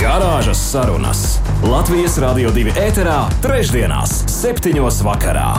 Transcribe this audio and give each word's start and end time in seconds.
Garāžas 0.00 0.56
sarunas 0.70 1.18
Latvijas 1.60 2.14
Rādio 2.22 2.48
2 2.56 2.72
ēterā, 2.80 3.18
trešdienās, 3.44 4.14
septiņos 4.32 5.02
vakarā. 5.04 5.50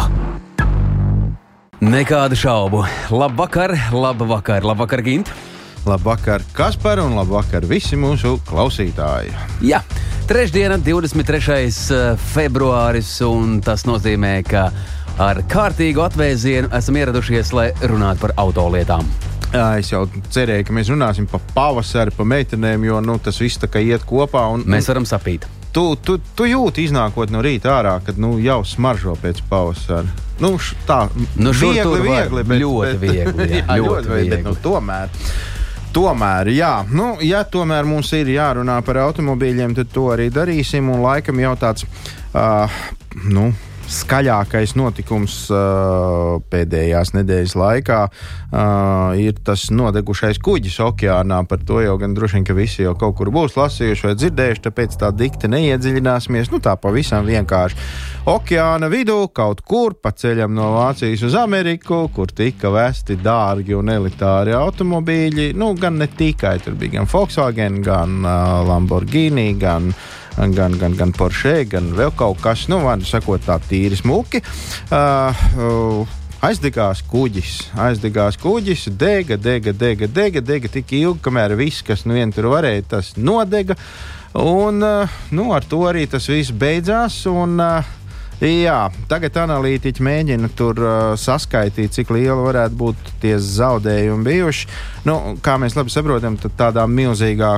Nekādu 1.86 2.40
šaubu. 2.42 2.80
Labvakar, 3.14 3.76
labvakar, 3.94 4.66
labvakar, 4.66 5.06
Gint. 5.06 5.30
Labvakar, 5.86 6.42
Kaspar, 6.58 7.04
un 7.06 7.14
labvakar 7.20 7.70
visi 7.70 7.94
mūsu 7.94 8.40
klausītāji. 8.50 9.30
Jā, 9.62 9.84
trešdiena, 10.26 10.82
23. 10.82 11.70
februāris, 12.34 13.20
un 13.22 13.60
tas 13.62 13.86
nozīmē, 13.86 14.40
ka 14.50 14.72
ar 15.22 15.46
kārtīgu 15.54 16.02
atvēzienu 16.10 16.74
esam 16.82 16.98
ieradušies, 16.98 17.54
lai 17.54 17.74
runātu 17.86 18.26
par 18.26 18.40
autolietām. 18.42 19.06
Es 19.52 19.90
jau 19.92 20.06
cerēju, 20.32 20.64
ka 20.68 20.76
mēs 20.76 20.90
runāsim 20.94 21.26
par 21.28 21.42
pavasari, 21.56 22.14
par 22.16 22.28
meitenēm, 22.30 22.86
jo 22.88 23.02
nu, 23.04 23.18
tas 23.20 23.40
viss 23.42 23.60
tā 23.60 23.68
kā 23.72 23.82
iet 23.84 24.06
kopā. 24.08 24.46
Un, 24.54 24.64
mēs 24.70 24.88
varam 24.88 25.08
sapīt. 25.08 25.48
Tu, 25.76 25.84
tu, 26.04 26.18
tu 26.36 26.48
jūti, 26.48 26.86
iznākot 26.88 27.32
no 27.32 27.40
rīta 27.44 27.72
ārā, 27.78 27.98
kad 28.04 28.20
nu, 28.20 28.38
jau 28.44 28.62
smaržo 28.68 29.16
pēc 29.20 29.42
pavasara. 29.50 30.08
Nu, 30.42 30.56
š, 30.60 30.76
tā 30.88 31.06
nu, 31.40 31.52
viegli, 31.52 32.00
viegli, 32.04 32.44
bet, 32.48 32.62
ļoti 32.64 32.94
bet, 32.96 33.02
viegli. 33.04 33.48
Jā, 33.48 33.64
jā, 33.66 33.78
ļoti, 33.80 33.90
ļoti 33.90 34.14
viegli. 34.14 34.32
Bet, 34.36 34.46
nu, 34.48 34.56
tomēr. 34.64 35.20
Tomēr, 35.92 36.52
jā, 36.56 36.72
nu, 36.96 37.10
ja 37.28 37.44
tomēr 37.44 37.88
mums 37.88 38.14
ir 38.16 38.32
jārunā 38.32 38.78
par 38.88 39.02
automobīļiem, 39.04 39.76
tad 39.76 39.92
to 39.92 40.08
arī 40.14 40.30
darīsim. 40.32 40.88
Un 40.92 41.04
laikam 41.04 41.40
jau 41.44 41.52
tāds, 41.60 41.84
uh, 42.32 42.80
nu, 43.28 43.50
skaļākais 43.92 44.74
notikums 44.80 45.36
uh, 45.52 46.40
pēdējās 46.52 47.14
nedēļas 47.16 47.56
laikā 47.60 48.00
uh, 48.08 49.20
ir 49.20 49.40
tas 49.46 49.68
nodegušais 49.74 50.40
kuģis 50.44 50.80
okeānā. 50.86 51.42
Par 51.50 51.64
to 51.68 51.82
jau 51.84 51.98
gan 52.02 52.16
droši 52.16 52.40
vien, 52.40 52.48
ka 52.48 52.56
visi 52.58 52.86
jau 52.86 52.94
kaut 53.00 53.18
kur 53.20 53.32
būs 53.34 53.58
lasījuši 53.60 54.08
vai 54.08 54.14
dzirdējuši, 54.20 54.64
tāpēc 54.68 54.98
tā 55.02 55.12
dikti 55.16 55.52
neiedziļināsimies. 55.52 56.52
Nu, 56.54 56.62
tā 56.64 56.78
pavisam 56.80 57.28
vienkārši. 57.28 57.80
Okeāna 58.32 58.88
vidū 58.92 59.18
kaut 59.36 59.64
kur 59.68 59.98
pa 59.98 60.14
ceļam 60.16 60.54
no 60.56 60.72
Vācijas 60.78 61.26
uz 61.28 61.36
Ameriku, 61.40 62.04
kur 62.16 62.32
tika 62.32 62.72
vesti 62.74 63.18
dārgi 63.20 63.76
un 63.78 63.92
elitāri 63.92 64.56
automobīļi. 64.58 65.52
Nu, 65.58 65.74
gan 65.80 66.00
ne 66.02 66.08
tikai 66.08 66.58
tur 66.64 66.80
bija 66.80 67.00
gan 67.00 67.12
Volkswagen, 67.12 67.82
gan 67.86 68.20
uh, 68.22 68.62
Lamborghini, 68.68 69.52
gan 69.60 69.92
uh, 69.92 70.21
gan, 70.38 70.78
gan, 70.80 70.96
gan 70.98 71.12
Porsche, 71.16 71.62
gan 71.70 71.92
vēl 71.98 72.14
kaut 72.18 72.42
kas, 72.44 72.68
nu, 72.72 72.82
vārdu 72.86 73.08
sakot, 73.08 73.44
tā 73.46 73.60
tīri 73.68 73.98
smuki. 74.00 74.42
Uh, 74.92 75.44
uh, 75.58 76.18
aizdegās 76.46 77.04
kuģis, 77.12 77.58
aizdegās 77.78 78.40
kuģis, 78.42 78.88
dega, 78.98 79.38
dega, 79.38 79.74
dega, 79.74 80.10
dega, 80.10 80.42
dega 80.42 80.72
tik 80.72 80.96
ilgi, 80.98 81.22
kamēr 81.28 81.56
viss, 81.60 81.86
kas 81.86 82.06
nu 82.08 82.18
vien 82.18 82.34
tur 82.34 82.50
varēja, 82.54 82.88
tas 82.96 83.14
nodega. 83.18 83.78
Un 84.42 84.80
uh, 84.86 85.22
nu, 85.36 85.50
ar 85.52 85.66
to 85.68 85.84
arī 85.90 86.06
tas 86.10 86.30
viss 86.32 86.54
beidzās. 86.56 87.26
Un, 87.28 87.60
uh, 87.60 87.98
Jā, 88.42 88.88
tagad 89.06 89.36
analītiķi 89.38 90.02
mēģina 90.02 90.48
tur 90.58 90.80
uh, 90.82 90.94
saskaitīt, 91.14 91.94
cik 91.94 92.10
liela 92.10 92.40
varētu 92.42 92.78
būt 92.80 93.12
tie 93.22 93.36
zaudējumi 93.38 94.26
bijuši. 94.26 94.70
Nu, 95.06 95.36
kā 95.46 95.60
mēs 95.62 95.78
labi 95.78 95.94
saprotam, 95.94 96.40
tad 96.42 96.56
tādā 96.58 96.88
milzīgā 96.90 97.52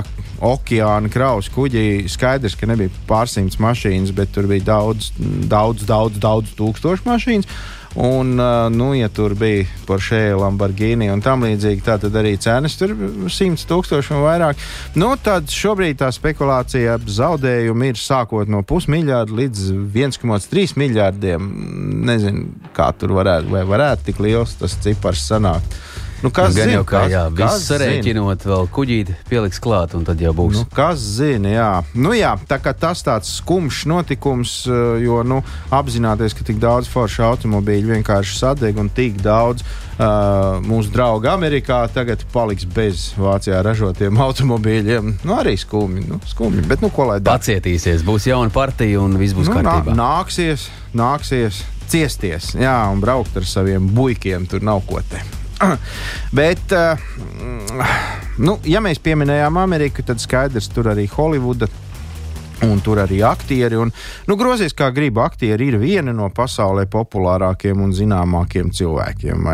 okeāna 0.44 1.08
kraus 1.14 1.48
kuģī 1.56 2.04
skaidrs, 2.12 2.58
ka 2.60 2.68
nebija 2.68 2.92
pārsimts 3.08 3.62
mašīnas, 3.64 4.12
bet 4.18 4.36
tur 4.36 4.50
bija 4.52 4.74
daudz, 4.74 5.14
daudz, 5.48 5.88
daudz, 5.88 6.20
daudz 6.20 6.52
tūkstošu 6.60 7.08
mašīnas. 7.08 7.48
Un, 7.96 8.34
nu, 8.74 8.94
ja 8.98 9.10
tur 9.14 9.36
bija 9.38 9.68
Porsche, 9.86 10.34
Lamborghini 10.34 11.12
un 11.14 11.22
tam 11.22 11.46
līdzīgi, 11.46 11.84
tā 11.86 12.00
tad 12.02 12.16
arī 12.18 12.34
cenas 12.42 12.74
tur 12.80 12.96
100 13.30 13.68
tūkstoši 13.70 14.16
un 14.16 14.24
vairāk. 14.24 14.64
Nu, 14.98 15.12
tad 15.22 15.52
šobrīd 15.54 16.00
tā 16.02 16.10
spekulācija 16.14 16.98
ap 16.98 17.06
zaudējumu 17.06 17.92
ir 17.92 18.02
sākot 18.02 18.50
no 18.50 18.64
pusmiljārda 18.66 19.38
līdz 19.38 19.68
1,3 19.94 20.78
miljārdiem. 20.82 21.52
Nezinu, 22.10 22.48
kā 22.74 22.90
tur 22.98 23.14
varētu, 23.20 23.54
vai 23.54 23.62
varētu 23.70 24.10
tik 24.10 24.24
liels 24.26 24.58
tas 24.58 24.80
cipars 24.82 25.28
sanākt. 25.30 25.78
Nu, 26.24 26.32
kas 26.32 26.54
gan 26.56 26.70
zin, 26.70 26.78
jau 26.78 26.84
kā, 26.88 27.02
kas, 27.04 27.12
jā, 27.12 27.24
viss 27.36 27.66
sarēķinot, 27.68 28.46
vēl 28.48 28.70
kuģīti 28.72 29.16
pieliks 29.28 29.60
klāt, 29.64 29.92
un 29.98 30.06
tad 30.08 30.22
jau 30.24 30.32
būs. 30.38 30.62
Nu, 30.62 30.68
kas 30.72 31.02
zina, 31.18 31.52
jā. 31.52 31.72
Nu, 32.00 32.14
jā, 32.16 32.32
tā 32.48 32.62
kā 32.64 32.72
tas 32.72 33.04
tāds 33.04 33.34
skumjš 33.42 33.84
notikums, 33.92 34.54
eh, 34.72 35.04
jo, 35.04 35.20
nu, 35.28 35.42
apzināties, 35.76 36.36
ka 36.38 36.48
tik 36.48 36.62
daudz 36.64 36.88
foršu 36.92 37.26
automobīļu 37.28 37.98
vienkārši 37.98 38.40
sadeg 38.40 38.80
un 38.80 38.88
tik 38.94 39.20
daudz 39.24 39.66
uh, 39.68 40.64
mūsu 40.64 40.94
draugu 40.96 41.28
Amerikā 41.34 41.82
tagad 41.94 42.24
paliks 42.32 42.66
bez 42.72 43.10
Vācijā 43.20 43.60
ražotiem 43.66 44.24
automobīļiem. 44.24 45.14
Nu, 45.28 45.38
arī 45.42 45.58
skumji, 45.60 46.08
nu, 46.08 46.22
skumji, 46.30 46.64
bet, 46.72 46.80
nu, 46.86 46.92
ko 46.94 47.12
lai 47.12 47.20
dara? 47.20 47.36
Pacietīsies, 47.44 48.08
būs 48.08 48.32
jauna 48.32 48.54
partija 48.54 49.04
un 49.04 49.20
viss 49.20 49.36
būs 49.36 49.52
nu, 49.52 49.60
kārtībā. 49.60 49.92
Nā, 49.92 50.00
nāksies, 50.24 50.70
nāksies 50.96 51.66
ciesties, 51.92 52.54
jā, 52.56 52.80
un 52.94 53.04
braukt 53.04 53.36
ar 53.38 53.48
saviem 53.48 53.92
buļkiem, 53.92 54.48
tur 54.48 54.64
nav 54.64 54.86
ko 54.88 55.04
te. 55.04 55.43
Bet, 56.40 56.74
uh, 56.74 57.00
nu, 58.42 58.58
ja 58.68 58.82
mēs 58.84 59.02
pieminējām 59.04 59.58
Ameriku, 59.62 60.06
tad 60.06 60.22
skaidrs, 60.24 60.72
tur 60.74 60.92
arī 60.94 61.08
Holivuda. 61.14 61.70
Un 62.64 62.80
tur 62.80 63.02
arī 63.02 63.18
aktieri. 63.28 63.76
Un, 63.76 63.90
nu, 64.30 64.36
grozies 64.40 64.72
kā 64.78 64.88
gribi, 64.96 65.20
aktieri 65.20 65.66
ir 65.68 65.76
viena 65.82 66.14
no 66.16 66.30
pasaulē 66.32 66.86
populārākajiem 66.88 67.82
un 67.84 67.92
zināmākajiem 67.98 68.70
cilvēkiem. 68.78 69.50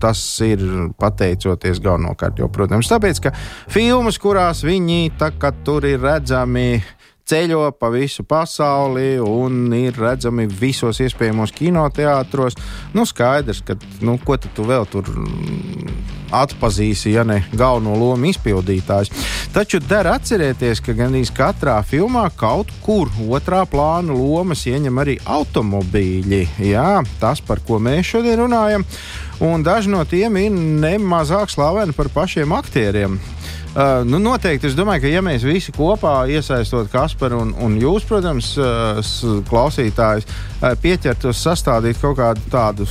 Tas 0.00 0.22
ir 0.46 0.62
pateicoties 0.96 1.82
galvenokārt, 1.84 2.40
jo, 2.40 2.48
protams, 2.48 2.88
tāpēc, 2.88 3.20
ka 3.26 3.34
filmas, 3.68 4.16
kurās 4.22 4.64
viņi 4.64 5.18
tā, 5.20 5.34
tur 5.66 5.84
ir 5.90 6.00
redzami, 6.00 6.80
ceļo 7.26 7.70
pa 7.78 7.90
visu 7.90 8.22
pasauli 8.22 9.16
un 9.18 9.72
ir 9.74 9.96
redzami 9.98 10.46
visos 10.46 11.00
iespējamos 11.02 11.54
kinoteātros. 11.56 12.54
Nu, 12.94 13.06
skaidrs, 13.08 13.64
ka 13.66 13.74
nu, 14.06 14.18
ko 14.22 14.38
tu 14.38 14.66
vēl 14.66 14.86
tur 14.90 15.10
atpazīsi, 16.34 17.12
ja 17.14 17.24
ne 17.26 17.40
galveno 17.54 17.96
lomu 17.98 18.30
izpildītājs. 18.30 19.12
Taču 19.54 19.80
der 19.82 20.08
atcerēties, 20.10 20.82
ka 20.84 20.94
gandrīz 20.96 21.30
katrā 21.34 21.76
filmā 21.86 22.26
kaut 22.38 22.70
kur 22.84 23.10
otrā 23.26 23.62
plāna 23.70 24.14
lomas 24.14 24.66
ieņem 24.66 25.02
arī 25.02 25.18
automobīļi. 25.22 26.42
Jā, 26.70 27.02
tas, 27.22 27.42
par 27.42 27.62
ko 27.66 27.80
mēs 27.82 28.14
šodien 28.14 28.42
runājam. 28.44 28.86
Un 29.46 29.64
daži 29.66 29.90
no 29.92 30.02
tiem 30.08 30.38
ir 30.40 30.54
nemazāk 30.54 31.50
slaveni 31.52 31.96
par 31.96 32.08
pašiem 32.14 32.54
aktieriem. 32.56 33.18
Uh, 33.76 34.00
nu, 34.08 34.16
noteikti 34.16 34.70
es 34.70 34.74
domāju, 34.76 35.02
ka 35.02 35.08
ja 35.10 35.20
mēs 35.20 35.42
visi 35.44 35.72
kopā 35.76 36.22
iesaistot 36.32 36.88
Kasparu 36.88 37.42
un, 37.44 37.50
un 37.60 37.74
jūs, 37.76 38.06
protams, 38.08 38.54
uh, 38.56 39.02
klausītājus, 39.50 40.24
uh, 40.24 40.70
pieķertos 40.80 41.42
sastādīt 41.44 42.00
kaut 42.00 42.16
kādu 42.16 42.40
tādu 42.48 42.86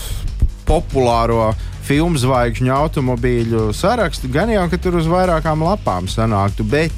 populāro 0.70 1.48
filmu 1.86 2.22
zvaigžņu 2.22 2.70
automobīļu 2.76 3.64
sarakstu, 3.74 4.30
gan 4.30 4.54
jau, 4.54 4.68
ka 4.70 4.78
tur 4.82 5.00
uz 5.02 5.10
vairākām 5.10 5.66
lapām 5.66 6.06
sanāktu. 6.06 6.68
Bet, 6.70 6.94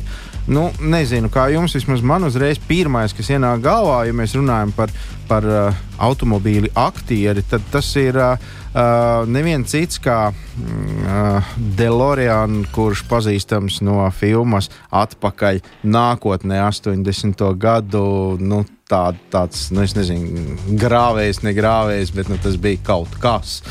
nu, 0.47 0.67
nezinu, 0.79 1.31
kā 1.33 1.47
jums, 1.53 1.75
vismaz 1.77 2.03
man 2.05 2.27
uzreiz 2.27 2.59
pirmais, 2.67 3.15
kas 3.15 3.33
ienāk 3.33 3.65
galvā, 3.65 4.03
ja 4.07 4.15
mēs 4.15 4.35
runājam 4.37 4.71
par, 4.77 4.93
par 5.27 5.47
uh, 5.47 5.83
automobīļu 6.07 6.73
aktieri, 6.87 7.45
tad 7.49 7.65
tas 7.73 7.95
ir. 7.99 8.17
Uh, 8.17 8.55
Uh, 8.77 9.23
neviens 9.25 9.71
cits 9.71 9.97
kā 10.03 10.29
uh, 10.29 11.53
DeLorean, 11.79 12.59
kurš 12.75 13.05
pazīstams 13.09 13.79
no 13.81 14.03
filmas 14.13 14.67
Atpakaļ 14.93 15.63
nākotnē, 15.87 16.59
80. 16.67 17.41
gadu. 17.57 18.03
Nu, 18.37 18.61
tā, 18.91 19.15
tāds, 19.33 19.71
nu, 19.73 19.81
nezinu, 19.81 20.59
grāvējs, 20.77 21.41
negrāvējs, 21.47 22.13
bet 22.13 22.29
nu, 22.29 22.37
tas 22.43 22.59
bija 22.61 22.83
kaut 22.91 23.17
kas. 23.23 23.63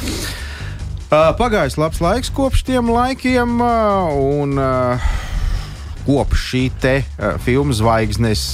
Uh, 1.07 1.31
pagājis 1.39 1.79
labs 1.79 2.03
laiks 2.03 2.33
kopš 2.35 2.65
tiem 2.67 2.91
laikiem, 2.91 3.61
uh, 3.63 4.11
un 4.41 4.59
uh, 4.59 5.07
kopš 6.07 6.49
šī 6.53 6.65
te 6.81 6.97
uh, 7.03 7.37
filmu 7.43 7.75
zvaigznes, 7.77 8.49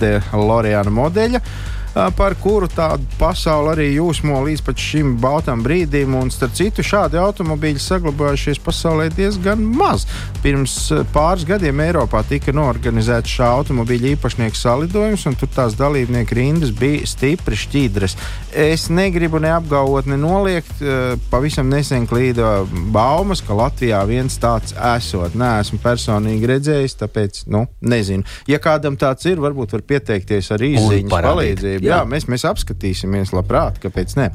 DeLorean 0.00 0.92
modeļa. 0.94 1.40
Uh, 1.40 1.79
par 2.16 2.34
kuru 2.38 2.68
tādu 2.70 3.06
pasauli 3.18 3.72
arī 3.72 3.86
jūsmo 3.96 4.40
līdz 4.46 4.74
šim 4.78 5.16
baltam 5.20 5.62
brīdim. 5.64 6.14
Un, 6.14 6.30
starp 6.30 6.54
citu, 6.54 6.84
šādi 6.86 7.18
automobīļi 7.18 7.82
saglabājušies 7.82 8.60
pasaulē 8.62 9.08
diezgan 9.14 9.62
maz. 9.76 10.06
Pirms 10.44 10.76
pāris 11.14 11.46
gadiem 11.48 11.82
Eiropā 11.82 12.22
tika 12.28 12.54
norganizēts 12.54 13.34
šā 13.38 13.48
automobīļa 13.58 14.14
īpašnieku 14.14 14.58
salidojums, 14.58 15.26
un 15.26 15.38
tur 15.40 15.50
tās 15.54 15.74
dalībnieku 15.78 16.38
rindas 16.38 16.72
bija 16.76 17.08
stipri 17.10 17.58
šķīdras. 17.58 18.16
Es 18.54 18.88
negribu 18.90 19.40
neapgalvot, 19.42 20.08
ne 20.10 20.18
noliegt. 20.20 20.84
Pavisam 21.30 21.70
nesen 21.72 22.06
klīda 22.10 22.60
baumas, 22.94 23.42
ka 23.44 23.56
Latvijā 23.58 24.00
viens 24.08 24.38
tāds 24.40 24.74
esot. 24.94 25.34
Nē, 25.38 25.52
esmu 25.64 25.80
personīgi 25.82 26.48
redzējis, 26.54 26.96
tāpēc 27.02 27.42
nu, 27.50 27.66
nezinu. 27.82 28.26
Ja 28.50 28.60
kādam 28.62 28.98
tāds 29.00 29.26
ir, 29.30 29.42
varbūt 29.42 29.76
var 29.76 29.86
pieteikties 29.94 30.50
ar 30.54 30.64
īsiņas 30.70 31.10
palīdzību. 31.10 31.79
Jā, 31.80 32.00
jā 32.00 32.00
mēs, 32.08 32.26
mēs 32.30 32.44
apskatīsimies, 32.48 33.34
labprāt, 33.36 33.80
kāpēc 33.82 34.16
ne. 34.18 34.28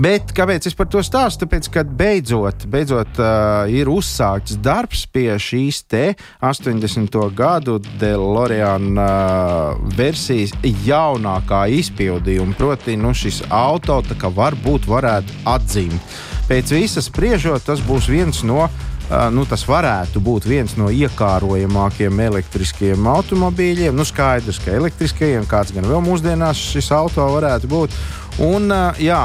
Bet 0.00 0.34
kāpēc 0.36 0.70
es 0.70 0.76
par 0.76 0.90
to 0.92 1.02
stāstu? 1.04 1.44
Tāpēc, 1.44 1.70
ka 1.72 1.84
beidzot, 1.84 2.66
beidzot 2.70 3.20
uh, 3.20 3.70
ir 3.70 3.90
uzsākts 3.90 4.58
darbs 4.60 5.06
pie 5.10 5.30
šīs 5.40 5.82
te 5.90 6.04
80. 6.44 7.16
gadu 7.36 7.78
DeLorean 8.00 8.90
uh, 8.94 9.78
versijas 9.96 10.54
jaunākā 10.86 11.66
izpildījuma. 11.80 12.56
Proti, 12.58 12.98
nu, 13.00 13.14
šis 13.16 13.44
auto 13.48 14.00
varbūt 14.36 14.88
varētu 14.88 15.44
atzīmt. 15.48 16.18
Pēc 16.50 16.72
visas 16.74 17.06
spriežot, 17.06 17.62
tas 17.62 17.82
būs 17.86 18.08
viens 18.10 18.42
no 18.42 18.64
nu, 19.34 19.44
tas 19.48 19.64
varētu 19.66 20.22
būt 20.22 20.46
viens 20.46 20.76
no 20.78 20.90
iekārojamākajiem 20.94 22.22
elektriskiem 22.28 23.08
automobīļiem. 23.10 23.96
Nu, 23.96 24.06
skaidrs, 24.06 24.60
ka 24.62 24.76
elektriskajiem 24.78 25.48
kāds 25.50 25.74
gan 25.74 25.88
vēl 25.90 26.02
mūsdienās 26.06 26.60
šis 26.74 26.92
auto 26.94 27.26
varētu 27.34 27.70
būt. 27.70 27.98
Un, 28.46 28.70
jā, 29.02 29.24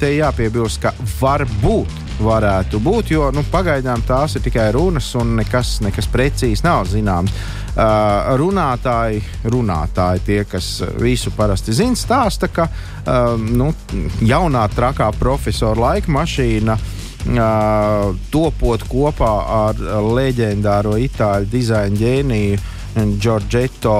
te 0.00 0.14
jāpiebilst, 0.16 0.80
ka 0.82 0.94
varbūt 1.20 2.02
varētu 2.16 2.80
būt, 2.80 3.12
jo 3.12 3.28
nu, 3.34 3.44
pagaidām 3.52 4.00
tās 4.08 4.38
ir 4.38 4.44
tikai 4.46 4.70
runas 4.74 5.10
un 5.20 5.36
nekas, 5.36 5.76
nekas 5.84 6.08
precīzi 6.10 6.64
nav 6.64 6.88
zināms. 6.88 7.34
Uh, 7.76 8.32
runātāji, 8.40 9.20
runātāji, 9.52 10.22
tie, 10.24 10.38
kas 10.48 10.70
visu 10.96 11.28
parasti 11.36 11.74
zina, 11.76 11.98
stāsta, 12.00 12.48
ka 12.48 12.70
uh, 12.70 13.34
nu, 13.36 13.68
jaunā 14.24 14.64
trakā 14.72 15.10
profesora 15.20 15.90
laika 15.90 16.14
mašīna 16.16 16.78
uh, 16.80 17.05
topot 18.30 18.86
kopā 18.88 19.32
ar 19.66 19.84
leģendāro 20.16 20.96
itāļu 21.02 21.50
dizaina 21.50 22.02
ģēniju 22.02 22.58
Giorgetto 23.20 23.98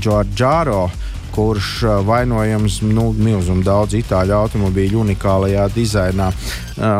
Giorgiaro 0.00 0.86
kurš 1.32 1.82
vainojams 2.04 2.80
nu, 2.84 3.06
milzumu 3.16 3.64
daudz 3.64 3.96
itāļu 3.96 4.34
automobīļu 4.36 5.00
unikālajā 5.00 5.64
dizainā. 5.72 6.28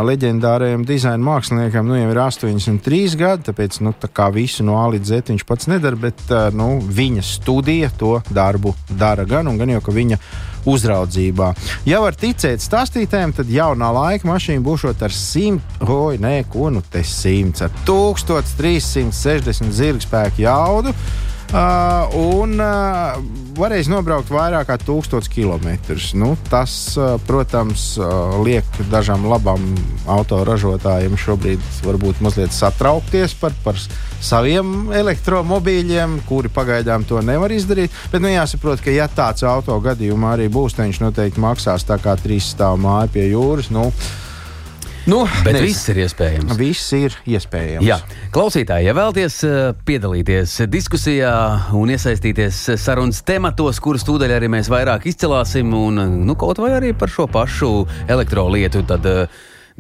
Leģendārajam 0.08 0.86
dizaina 0.88 1.20
māksliniekam 1.26 1.88
nu, 1.88 1.98
jau 1.98 2.08
ir 2.14 2.20
83 2.22 3.18
gadi, 3.20 3.46
tāpēc 3.50 3.80
nu, 3.84 3.92
tā 4.00 4.30
visu 4.32 4.64
no 4.64 4.78
A 4.80 4.86
līdz 4.94 5.12
Z 5.12 5.34
viņš 5.34 5.44
pats 5.48 5.68
nedara, 5.68 6.00
bet 6.06 6.24
nu, 6.56 6.70
viņa 6.80 7.26
studija 7.28 7.92
to 7.98 8.14
darbu 8.32 8.74
dara 8.88 9.28
gan 9.28 9.52
un 9.52 9.60
gan 9.60 9.76
jau, 9.76 9.82
ka 9.84 9.94
viņa 9.96 10.20
uzraudzībā. 10.68 11.52
Ja 11.88 12.00
var 12.04 12.16
ticēt 12.18 12.62
stāstītājiem, 12.64 13.34
tad 13.36 13.50
jaunā 13.52 13.90
laika 13.94 14.28
mašīna 14.28 14.64
būs 14.64 14.86
ar 14.92 15.12
100, 15.12 15.88
oi, 15.88 16.16
nē, 16.22 16.36
ko 16.52 16.70
nu 16.74 16.82
te 16.92 17.02
100, 17.06 17.66
ar 17.66 17.72
1360 17.88 19.76
zirgspēku 19.78 20.46
jaudu. 20.46 20.94
Uh, 21.52 22.08
un 22.16 22.54
uh, 22.64 23.18
varēs 23.58 23.90
nobraukt 23.92 24.30
vairāk 24.32 24.70
kā 24.70 24.78
1000 24.80 25.26
km. 25.28 25.66
Nu, 26.16 26.30
tas, 26.48 26.72
uh, 26.96 27.18
protams, 27.28 27.90
uh, 28.00 28.38
liek 28.40 28.64
dažām 28.88 29.26
labām 29.28 29.66
autoražotājiem 30.08 31.18
šobrīd 31.20 31.66
varbūt 31.84 32.22
mazliet 32.24 32.56
satraukties 32.56 33.36
par, 33.36 33.52
par 33.66 33.76
saviem 34.24 34.94
elektromobīļiem, 34.96 36.22
kuri 36.24 36.48
pagaidām 36.56 37.04
to 37.04 37.20
nevar 37.20 37.52
izdarīt. 37.52 37.92
Bet 38.08 38.24
nu, 38.24 38.32
jāsaprot, 38.32 38.80
ka 38.80 38.96
ja 38.96 39.10
tāds 39.12 39.44
auto 39.44 39.76
gadījumā 39.84 40.32
arī 40.38 40.48
būs, 40.48 40.78
tad 40.78 40.88
viņš 40.88 41.04
noteikti 41.04 41.44
maksās 41.44 41.84
tā 41.84 42.00
kā 42.00 42.16
trīs 42.16 42.48
stāvu 42.56 42.80
māja 42.86 43.12
pie 43.12 43.28
jūras. 43.28 43.68
Nu, 43.68 43.90
Nu, 45.06 45.24
Bet 45.42 45.56
nezinu. 45.56 45.66
viss 45.66 45.88
ir 45.90 45.98
iespējams. 46.04 46.56
Viss 46.58 46.92
ir 46.94 47.14
iespējams. 47.26 47.86
Jā. 47.86 47.96
Klausītāji, 48.34 48.86
ja 48.86 48.94
vēlaties 48.94 49.38
eh, 49.48 49.56
piedalīties 49.88 50.52
diskusijā 50.70 51.32
un 51.74 51.90
iesaistīties 51.90 52.60
sarunas 52.78 53.22
tematos, 53.26 53.80
kurus 53.82 54.06
tūdaļ 54.06 54.36
arī 54.36 54.50
mēs 54.52 54.70
vairāk 54.70 55.08
izcelāsim, 55.10 55.74
un 55.74 55.98
nu, 56.22 56.36
kaut 56.38 56.62
vai 56.62 56.76
arī 56.76 56.92
par 56.94 57.10
šo 57.10 57.26
pašu 57.26 57.72
elektrolietu, 58.14 58.84
tad 58.86 59.02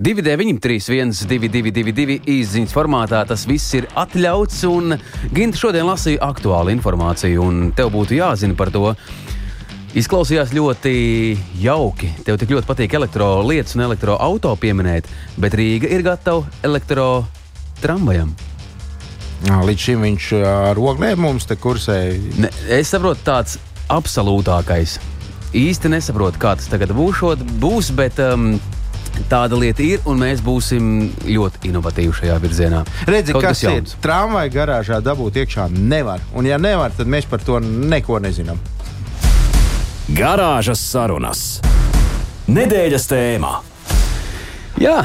2D, 0.02 0.34
31, 0.58 1.12
222, 1.28 2.18
izziņas 2.40 2.74
formātā 2.74 3.22
tas 3.28 3.44
viss 3.46 3.76
ir 3.78 3.86
atļauts. 3.94 4.64
Un 4.72 4.96
Ginta 5.36 5.60
šodien 5.60 5.86
lasīja 5.86 6.24
aktuālu 6.32 6.72
informāciju, 6.74 7.46
un 7.46 7.70
tev 7.76 7.92
būtu 7.94 8.18
jāzina 8.18 8.58
par 8.58 8.72
to. 8.74 8.96
Izklausījās 9.92 10.54
ļoti 10.56 10.92
jauki. 11.60 12.08
Tev 12.24 12.38
tik 12.40 12.54
ļoti 12.54 12.64
patīk 12.64 12.94
elektrolietas 12.96 13.76
un 13.76 13.84
elektroautorāta 13.84 14.60
pieminēt, 14.62 15.10
bet 15.36 15.52
Rīga 15.58 15.90
ir 15.92 16.04
gatava 16.06 16.46
elektrotramvajam. 16.64 18.32
Līdz 19.42 19.84
šim 19.84 20.06
viņš 20.06 20.28
ar 20.48 20.80
oglēm 20.80 21.20
mums 21.26 21.44
te 21.50 21.58
kursēja. 21.60 22.16
Ne, 22.40 22.48
es 22.72 22.94
saprotu, 22.94 23.20
tāds 23.26 23.58
absolūtākais. 23.92 24.96
Īsti 25.52 25.90
nesaprotu, 25.92 26.40
kā 26.40 26.54
tas 26.56 26.70
tagad 26.72 26.94
būšot, 26.96 27.42
būs, 27.60 27.92
bet 27.98 28.22
um, 28.24 28.54
Tāda 29.28 29.58
lieta 29.60 29.84
ir, 29.84 30.00
un 30.08 30.22
mēs 30.22 30.40
būsim 30.44 30.86
ļoti 31.26 31.68
inovatīvi 31.68 32.14
šajā 32.16 32.38
virzienā. 32.40 32.80
Redzi, 33.04 33.34
Kaut 33.36 33.44
kas, 33.44 33.60
ir. 33.68 33.84
Tramvaja 34.02 34.48
garāžā 34.54 35.02
dabūt 35.04 35.36
iekšā 35.42 35.68
nevar. 35.74 36.22
Un, 36.32 36.48
ja 36.48 36.56
nevar, 36.60 36.94
tad 36.96 37.10
mēs 37.12 37.28
par 37.28 37.44
to 37.44 37.60
neko 37.60 38.22
nezinām. 38.24 38.60
Garāžas 40.10 40.80
sarunas. 40.82 41.60
Nedēļas 42.50 43.04
tēmā. 43.06 43.52
Jā. 44.82 44.96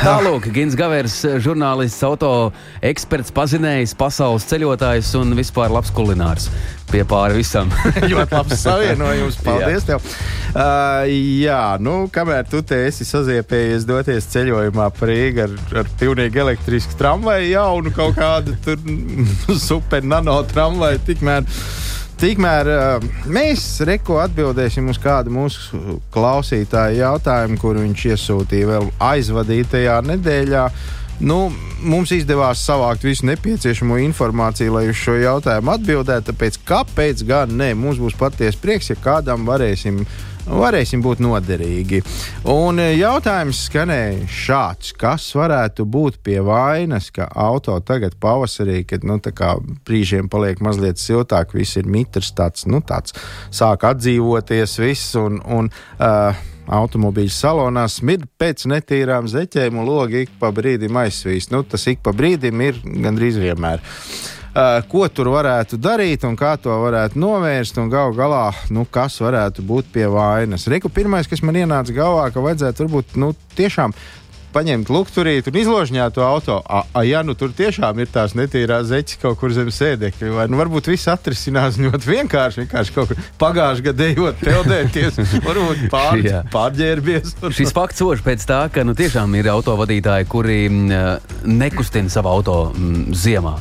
Tālāk, 0.00 0.46
Gins 0.54 0.76
Gavers, 0.78 1.16
žurnālists, 1.42 1.98
auto 2.06 2.52
eksperts, 2.86 3.32
pazinējis, 3.34 3.96
pasaules 3.98 4.46
ceļotājs 4.46 5.10
un 5.18 5.34
vispār 5.34 5.74
labs 5.74 5.90
kulinārs. 5.92 6.46
Pie 6.92 7.02
pāri 7.10 7.40
visam. 7.40 7.74
ļoti 8.12 8.38
labs 8.38 8.62
savienojums. 8.62 9.40
Paldies! 9.48 9.82
jā. 9.82 9.98
Tev. 9.98 10.14
Uh, 10.54 11.10
jā, 11.42 11.60
nu, 11.82 11.98
kamēr 12.14 12.46
tu 12.50 12.62
te 12.62 12.84
esi 12.86 13.04
saziepējies 13.10 13.84
doties 13.90 14.30
ceļojumā 14.30 14.92
pa 14.94 15.10
Rīgā 15.10 15.50
ar, 15.50 15.58
ar 15.82 15.94
pilnīgi 15.98 16.46
elektrisku 16.46 16.94
tramvaju, 17.02 17.50
jaunu 17.50 17.92
kaut 17.98 18.14
kādu 18.18 18.54
super 19.68 20.06
nano 20.06 20.38
tramvaju, 20.54 21.02
tikmēr 21.10 21.50
Tikmēr 22.20 22.68
mēs 23.32 23.62
reko 23.88 24.18
atbildēsim 24.20 24.90
uz 24.92 24.98
kādu 25.00 25.32
mūsu 25.32 25.94
klausītāju 26.12 26.98
jautājumu, 26.98 27.56
kur 27.62 27.78
viņš 27.80 28.02
iesūtīja 28.10 28.68
vēl 28.68 28.90
aizvadītajā 29.08 29.94
nedēļā. 30.04 30.66
Nu, 31.24 31.38
mums 31.80 32.12
izdevās 32.12 32.60
savākt 32.64 33.06
visu 33.08 33.24
nepieciešamo 33.28 33.96
informāciju, 34.04 34.74
lai 34.76 34.86
uz 34.92 35.00
šo 35.00 35.16
jautājumu 35.20 35.72
atbildētu. 35.72 36.28
Tāpēc, 36.28 36.60
kāpēc 36.68 37.24
gan 37.28 37.56
ne? 37.56 37.72
Mums 37.76 38.00
būs 38.00 38.16
patiesi 38.20 38.60
prieks, 38.60 38.92
ja 38.92 39.00
kādam 39.00 39.48
varēsim 39.48 40.04
uh, 40.04 40.29
varēsim 40.48 41.02
būt 41.04 41.22
noderīgi. 41.24 42.00
Un 42.50 42.80
e, 42.82 42.90
jautājums 42.98 43.64
skanēja 43.68 44.28
šāds: 44.30 44.92
kas 44.98 45.28
varētu 45.36 45.86
būt 45.88 46.20
pie 46.26 46.38
vainas, 46.44 47.10
ka 47.14 47.28
auto 47.34 47.76
tagad 47.86 48.16
pavasarī, 48.20 48.82
kad 48.88 49.06
nu, 49.06 49.18
brīžiem 49.86 50.30
paliek 50.32 50.62
mazliet 50.64 51.00
siltāk, 51.02 51.54
viss 51.56 51.80
ir 51.80 51.90
mitrs, 51.90 52.32
tāds, 52.36 52.66
nu, 52.70 52.82
tāds 52.84 53.16
sāk 53.50 53.86
atdzīvoties, 53.90 54.78
viss. 54.82 55.14
Un, 55.20 55.42
un, 55.44 55.70
uh, 55.98 56.46
Automobīļu 56.70 57.32
salonā 57.34 57.82
smird 57.90 58.28
pēc 58.38 58.62
netīrām 58.70 59.26
zeķēm 59.26 59.80
un 59.80 59.88
logi 59.88 60.20
ik 60.22 60.36
pa 60.38 60.52
brīdim 60.54 61.00
aizsvīst. 61.00 61.50
Nu, 61.50 61.64
tas 61.66 61.88
ik 61.90 62.04
pa 62.04 62.12
brīdim 62.14 62.62
ir 62.62 62.78
gandrīz 62.84 63.40
vienmēr. 63.42 63.82
Uh, 63.82 64.39
ko 64.90 65.06
tur 65.14 65.30
varētu 65.30 65.78
darīt 65.78 66.24
un 66.26 66.36
kā 66.38 66.56
to 66.60 66.74
varētu 66.82 67.20
novērst, 67.20 67.78
un 67.78 67.90
gal 67.92 68.14
galā, 68.16 68.48
nu, 68.74 68.86
kas 68.90 69.20
varētu 69.22 69.62
būt 69.66 69.92
pie 69.94 70.08
vainas. 70.10 70.66
Reku 70.70 70.90
pirmais, 70.90 71.30
kas 71.30 71.44
man 71.46 71.58
ienāca 71.60 71.94
galvā, 71.94 72.30
ka 72.34 72.42
vajadzētu 72.42 72.86
varbūt 72.86 73.20
nu, 73.20 73.34
tiešām 73.58 73.94
paņemt 74.50 74.90
lukturīti 74.90 75.50
un 75.50 75.58
izložņāt 75.60 76.16
to 76.16 76.24
auto. 76.26 76.58
A, 76.66 76.82
a, 76.90 77.04
ja 77.06 77.22
nu 77.26 77.36
tur 77.38 77.52
tiešām 77.56 78.02
ir 78.02 78.10
tās 78.10 78.34
netīrās 78.38 78.88
zeķes 78.90 79.20
kaut 79.22 79.38
kur 79.40 79.54
zem 79.54 79.70
sēdekļa, 79.74 80.32
vai 80.34 80.46
nu, 80.50 80.58
varbūt 80.60 80.90
viss 80.90 81.10
atrisinās 81.10 81.78
ļoti 81.80 82.10
vienkārši. 82.10 82.64
Vienkārši 82.64 82.96
kaut 82.96 83.12
kur 83.12 83.24
pagājušajā 83.40 83.86
gadā 83.90 84.10
ejot, 84.10 84.42
peldēties, 84.42 85.20
varbūt 85.48 85.86
pār, 85.92 86.24
pārģērbies. 86.52 87.36
Šis 87.58 87.74
fakts 87.76 88.02
sož 88.02 88.24
pēc 88.26 88.46
tā, 88.50 88.64
ka 88.74 88.86
nu, 88.86 88.96
tiešām 88.98 89.38
ir 89.38 89.52
autovadītāji, 89.54 90.30
kuri 90.30 90.62
m, 90.66 90.86
nekustina 91.46 92.10
savu 92.12 92.34
auto 92.34 92.62
m, 92.74 93.12
ziemā 93.14 93.58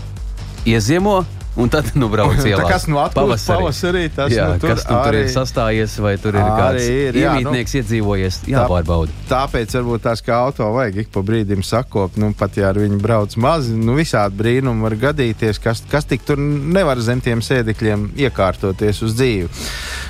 ieziemo 0.66 1.22
un 1.60 1.68
tad 1.68 1.90
nu 2.00 2.08
brauc 2.08 2.38
ielā. 2.48 2.64
kas 2.70 2.86
nu 2.88 3.00
atpūtas 3.02 3.44
pavasarī, 3.50 4.06
tas 4.16 4.32
jā, 4.32 4.46
nu 4.54 4.60
tur 4.62 4.70
kas 4.76 4.84
nu, 4.86 4.94
tur 4.94 5.12
arī- 5.12 5.24
ir 5.26 5.32
sastājies, 5.34 5.96
vai 6.00 6.14
tur 6.22 6.38
ir 6.38 6.46
kāds 6.46 6.86
ir, 6.88 7.18
jā, 7.20 7.34
nu, 7.34 7.42
iemītnieks 7.42 7.74
iedzīvojies, 7.82 8.38
jāpārbauda. 8.54 9.16
Tāpēc 9.32 9.74
varbūt 9.80 10.06
tās 10.06 10.24
kā 10.24 10.38
auto 10.46 10.70
vajag 10.76 11.02
ik 11.04 11.12
pa 11.12 11.24
brīdim 11.26 11.64
sakopt, 11.66 12.20
nu 12.22 12.32
pat 12.38 12.56
ja 12.62 12.70
ar 12.72 12.80
viņu 12.80 13.02
brauc 13.04 13.36
mazi, 13.42 13.76
nu 13.76 13.98
visādi 13.98 14.40
brīnumi 14.40 14.86
var 14.88 14.96
gadīties, 15.10 15.60
kas, 15.64 15.84
kas 15.92 16.08
tik 16.08 16.24
tur 16.28 16.40
nevar 16.40 17.02
zem 17.04 17.20
tiem 17.26 17.42
sēdekļiem 17.44 18.12
iekārtoties 18.30 19.04
uz 19.04 19.18
dzīvi. 19.20 19.50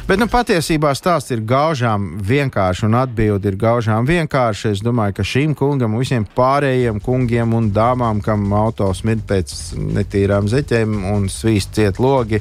Bet 0.09 0.17
nu, 0.17 0.25
patiesībā 0.25 0.89
stāsts 0.97 1.29
ir 1.29 1.43
gaužām 1.45 2.15
vienkārši 2.25 2.87
un 2.87 2.95
atbildi 2.97 3.51
ir 3.51 3.57
gaužām 3.61 4.07
vienkārši. 4.09 4.71
Es 4.73 4.79
domāju, 4.81 5.13
ka 5.19 5.25
šim 5.31 5.51
kungam 5.53 5.93
un 5.93 6.01
visiem 6.01 6.23
pārējiem 6.33 6.97
kungiem 7.05 7.53
un 7.53 7.67
dāmām, 7.69 8.17
kam 8.25 8.47
auto 8.57 8.87
smid 8.97 9.21
pēc 9.29 9.53
netīrām 9.77 10.49
zeķēm 10.49 10.95
un 11.11 11.27
svīst 11.29 11.77
ciet 11.77 12.01
logi, 12.01 12.39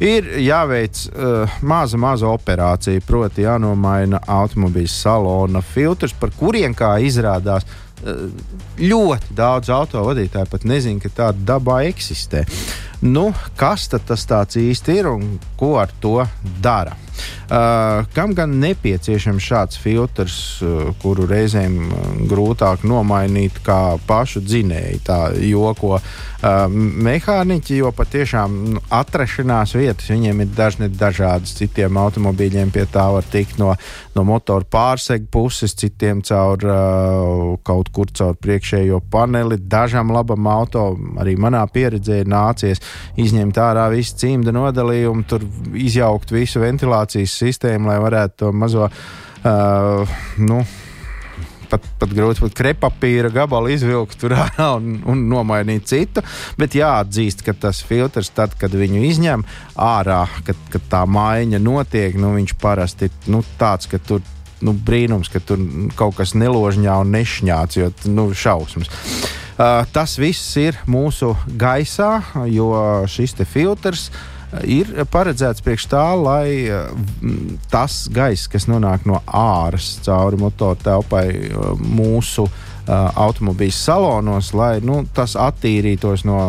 ir 0.00 0.30
jāveic 0.40 1.02
uh, 1.10 1.58
maza, 1.60 2.00
maza 2.00 2.30
operācija. 2.32 3.04
Proti, 3.04 3.44
jānomaina 3.44 4.22
automobīļa 4.24 4.94
salona 4.94 5.60
filtrs, 5.60 6.16
par 6.16 6.32
kuriem, 6.40 6.72
kā 6.72 6.94
izrādās, 7.04 7.68
uh, 7.68 8.24
ļoti 8.80 9.36
daudz 9.36 9.68
autovadītāju 9.76 10.48
pat 10.56 10.64
nezina, 10.64 11.04
ka 11.04 11.12
tāda 11.20 11.52
dabā 11.52 11.82
eksistē. 11.92 12.46
Nu, 13.04 13.28
kas 13.60 13.90
tas 13.92 14.26
īsti 14.56 14.98
ir 15.02 15.12
un 15.12 15.36
ko 15.60 15.74
ar 15.84 15.92
to 16.00 16.16
dara? 16.64 16.96
Uh, 17.50 18.06
kam 18.14 18.30
gan 18.38 18.52
nepieciešams 18.62 19.42
šāds 19.42 19.78
filtrs, 19.82 20.36
uh, 20.62 20.92
kuru 21.02 21.24
reizēm 21.26 21.80
uh, 21.82 22.02
grūtāk 22.30 22.84
nomainīt 22.86 23.56
kā 23.66 23.96
pašu 24.06 24.38
dzinēju, 24.44 25.00
tā 25.02 25.18
joko 25.42 25.96
uh, 25.98 26.04
mehāniķi, 26.70 27.80
jo 27.80 27.90
patiešām 27.96 28.54
nu, 28.76 28.82
atrašanās 28.94 29.74
vietas 29.74 30.12
viņiem 30.12 30.44
ir 30.44 30.52
dažne 30.54 30.88
dažādas. 30.94 31.56
Citiem 31.58 31.98
automobīļiem 31.98 32.70
pie 32.70 32.84
tā 32.86 33.08
var 33.16 33.26
tikt 33.32 33.58
no, 33.58 33.72
no 34.14 34.24
motora 34.28 34.64
pārsegu 34.70 35.26
puses, 35.34 35.74
citiem 35.74 36.22
caur 36.22 36.62
uh, 36.62 37.58
kaut 37.66 37.90
kur 37.90 38.14
caur 38.14 38.38
priekšējo 38.38 39.02
paneli. 39.10 39.58
Dažam 39.58 40.14
labam 40.14 40.46
auto, 40.54 40.92
arī 41.18 41.34
manā 41.34 41.64
pieredzē, 41.66 42.22
ir 42.22 42.30
nācies 42.30 42.78
izņemt 43.18 43.58
ārā 43.58 43.88
visu 43.90 44.16
cimdu 44.22 44.54
nodalījumu, 44.54 45.26
tur 45.26 45.50
izjaukt 45.74 46.30
visu 46.30 46.62
ventilācijas 47.10 47.40
sistēmu, 47.40 47.88
lai 47.88 47.98
varētu 48.00 48.36
to 48.38 48.52
mazo. 48.52 48.88
Uh, 49.40 50.08
nu, 50.38 50.60
pat, 51.70 51.82
pat 51.98 52.10
grūti 52.12 52.42
pat 52.42 52.54
krepapīra 52.54 53.30
gabalu 53.32 53.70
izvilkt 53.72 54.18
tur 54.20 54.34
ārā 54.36 54.76
un, 54.76 55.00
un 55.06 55.28
nomainīt 55.28 55.86
citu. 55.86 56.22
Bet 56.58 56.74
jāatzīst, 56.74 57.42
ka 57.42 57.54
tas 57.54 57.82
filtrs, 57.82 58.30
tad, 58.30 58.54
kad 58.58 58.70
viņu 58.70 59.02
izņem 59.08 59.44
ārā, 59.76 60.26
kad, 60.44 60.56
kad 60.70 60.82
tā 60.90 61.06
maiņa 61.06 61.58
notiek, 61.58 62.16
nu, 62.16 62.34
viņš 62.36 62.56
parasti 62.60 63.08
ir 63.08 63.32
nu, 63.32 63.42
tāds, 63.58 63.88
ka 63.88 63.98
tur 63.98 64.22
nu, 64.60 64.74
brīnums, 64.74 65.30
ka 65.32 65.40
tur 65.40 65.60
kaut 65.96 66.18
kas 66.18 66.34
neložņā 66.36 67.00
un 67.00 67.14
nešņāts, 67.16 67.80
jo 67.80 67.92
nu, 68.12 68.30
šausmas. 68.36 68.92
Uh, 69.60 69.84
tas 69.92 70.14
viss 70.16 70.56
ir 70.56 70.76
mūsu 70.88 71.34
gaisā, 71.60 72.20
jo 72.48 72.70
šis 73.08 73.36
filtrs 73.44 74.10
ir 74.64 74.90
paredzēts 75.10 75.62
priekš 75.64 75.86
tā, 75.92 76.06
lai 76.18 76.48
mm, 76.66 77.60
tas 77.70 78.02
gaiss, 78.12 78.50
kas 78.50 78.66
nonāk 78.70 79.06
no 79.08 79.20
āras 79.26 79.96
cauri 80.04 80.40
motoru 80.40 80.80
telpai 80.82 81.26
mūsu 81.78 82.46
uh, 82.46 82.70
automobīļa 83.14 83.76
salonos, 83.76 84.52
lai 84.56 84.78
nu, 84.84 85.02
tas 85.14 85.36
attīrītos 85.38 86.24
no, 86.28 86.40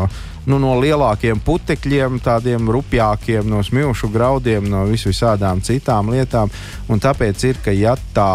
nu, 0.47 0.57
no 0.61 0.77
lielākiem 0.81 1.41
putekļiem, 1.45 2.21
tādiem 2.23 2.71
rupjākiem, 2.73 3.45
no 3.49 3.61
smilšu 3.65 4.09
graudiem, 4.13 4.69
no 4.71 4.85
vis 4.89 5.05
visādām 5.07 5.61
citām 5.65 6.09
lietām. 6.13 6.51
Un 6.89 7.03
tāpēc 7.03 7.45
ir, 7.49 7.61
ka 7.63 7.75
ja 7.75 7.95
tā 8.15 8.33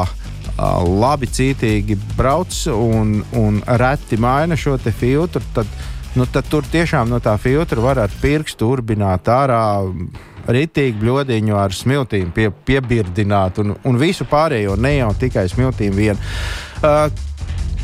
labi 0.56 1.28
cītīgi 1.28 1.98
brauc 2.16 2.54
un, 2.72 3.18
un 3.36 3.60
reti 3.80 4.16
maina 4.16 4.56
šo 4.56 4.78
filtru, 4.78 5.42
tad, 5.54 5.66
nu, 6.16 6.26
tad 6.32 6.48
tur 6.50 6.66
tiešām 6.72 7.10
no 7.12 7.20
tā 7.22 7.36
filtra 7.40 7.82
var 7.84 8.00
ar 8.06 8.16
pirkstu 8.22 8.70
urbināt 8.74 9.28
ārā. 9.30 9.60
Ritīgi 10.46 11.00
bludiņu 11.00 11.56
ar 11.58 11.72
smiltīm 11.74 12.28
pie, 12.30 12.52
piebirdināt 12.68 13.56
un, 13.58 13.72
un 13.82 13.96
visu 13.98 14.22
pārējo, 14.30 14.76
ne 14.78 14.92
jau 15.00 15.08
tikai 15.18 15.48
smiltīm 15.50 15.96
vien. 15.98 16.20
Uh, 16.78 17.08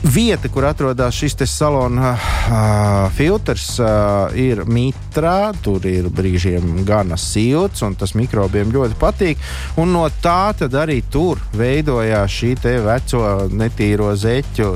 Vieta, 0.03 0.49
kur 0.51 0.65
atrodas 0.67 1.15
šis 1.15 1.37
salona 1.47 2.17
uh, 2.17 3.13
filtrs, 3.15 3.77
uh, 3.79 4.35
ir 4.35 4.65
mitrā. 4.67 5.53
Tur 5.63 5.87
ir 5.87 6.09
brīžiem 6.11 6.83
gana 6.85 7.15
silts, 7.17 7.85
un 7.87 7.95
tas 7.95 8.17
mikrobiem 8.19 8.73
ļoti 8.75 8.99
patīk. 8.99 9.45
Un 9.79 9.95
no 9.95 10.09
tā 10.23 10.55
arī 10.59 11.03
tur 11.07 11.39
veidojās 11.55 12.35
šī 12.35 12.57
veco 12.83 13.23
netīro 13.55 14.11
zeķu 14.19 14.73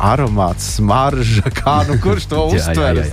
aromāts, 0.00 0.78
smarža, 0.78 1.52
kā 1.52 1.82
nu 1.90 2.00
kurš 2.00 2.30
to 2.32 2.46
uztver. 2.56 3.04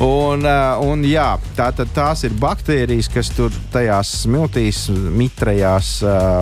Un, 0.00 0.46
un 0.88 1.02
jā, 1.04 1.34
tā, 1.56 1.66
tās 1.76 2.24
ir 2.24 2.32
baktērijas, 2.40 3.10
kas 3.12 3.28
tur 3.36 3.52
tajās 3.72 4.14
smiltīs, 4.22 4.86
mitrajās 4.90 5.90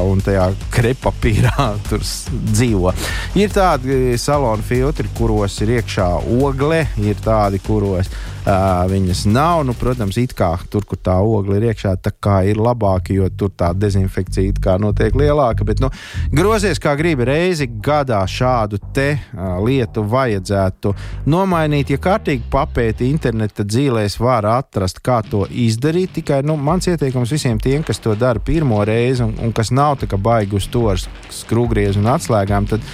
un 0.07 0.23
tajā 0.23 0.45
krepapīrā 0.75 1.73
dzīvo. 2.55 2.95
Ir 3.41 3.51
tādi 3.55 4.15
salonu 4.21 4.63
filtri, 4.63 5.11
kuros 5.19 5.59
ir 5.67 5.75
iekšā 5.81 6.09
ogle, 6.39 6.85
ir 7.03 7.19
tādi, 7.25 7.59
kuros 7.67 8.13
uh, 8.49 8.85
viņas 8.91 9.25
nav. 9.29 9.63
Nu, 9.69 9.75
protams, 9.79 10.19
it 10.21 10.35
kā 10.39 10.51
tur, 10.73 10.87
kur 10.89 11.01
tā 11.05 11.19
ogle 11.21 11.59
ir 11.59 11.69
iekšā, 11.71 11.95
tā 12.03 12.13
kā 12.15 12.41
ir 12.49 12.61
labāka, 12.61 13.13
jo 13.15 13.29
tur 13.31 13.53
tā 13.55 13.71
dezinfekcija 13.77 14.53
it 14.53 14.61
kā 14.65 14.79
notiek 14.81 15.17
lielāka. 15.19 15.67
Bet, 15.69 15.83
nu, 15.85 15.91
grozies 16.35 16.81
kā 16.83 16.95
gribi 16.99 17.29
reizi 17.29 17.69
gadā 17.69 18.23
šādu 18.29 18.81
te 18.97 19.11
uh, 19.19 19.59
lietu 19.65 20.05
vajadzētu 20.09 20.95
nomainīt. 21.29 21.93
Ja 21.95 22.01
kārtīgi 22.09 22.49
papēti 22.51 23.11
interneta 23.13 23.67
dzīvēs, 23.69 24.19
var 24.23 24.49
atrast, 24.57 25.03
kā 25.05 25.21
to 25.29 25.45
izdarīt. 25.51 26.17
Tikai 26.19 26.41
nu, 26.47 26.57
mans 26.57 26.89
ieteikums 26.91 27.33
visiem 27.35 27.61
tiem, 27.63 27.85
kas 27.87 28.01
to 28.03 28.17
dara 28.19 28.43
pirmo 28.43 28.81
reizi 28.87 29.25
un, 29.27 29.37
un 29.45 29.55
kas 29.55 29.71
nav 29.75 29.99
baigi 30.19 30.57
uz 30.57 30.67
to 30.73 30.89
ar 30.91 31.01
skrūvgriezu 31.33 32.01
un 32.03 32.13
atslēgām, 32.13 32.69
tad 32.71 32.85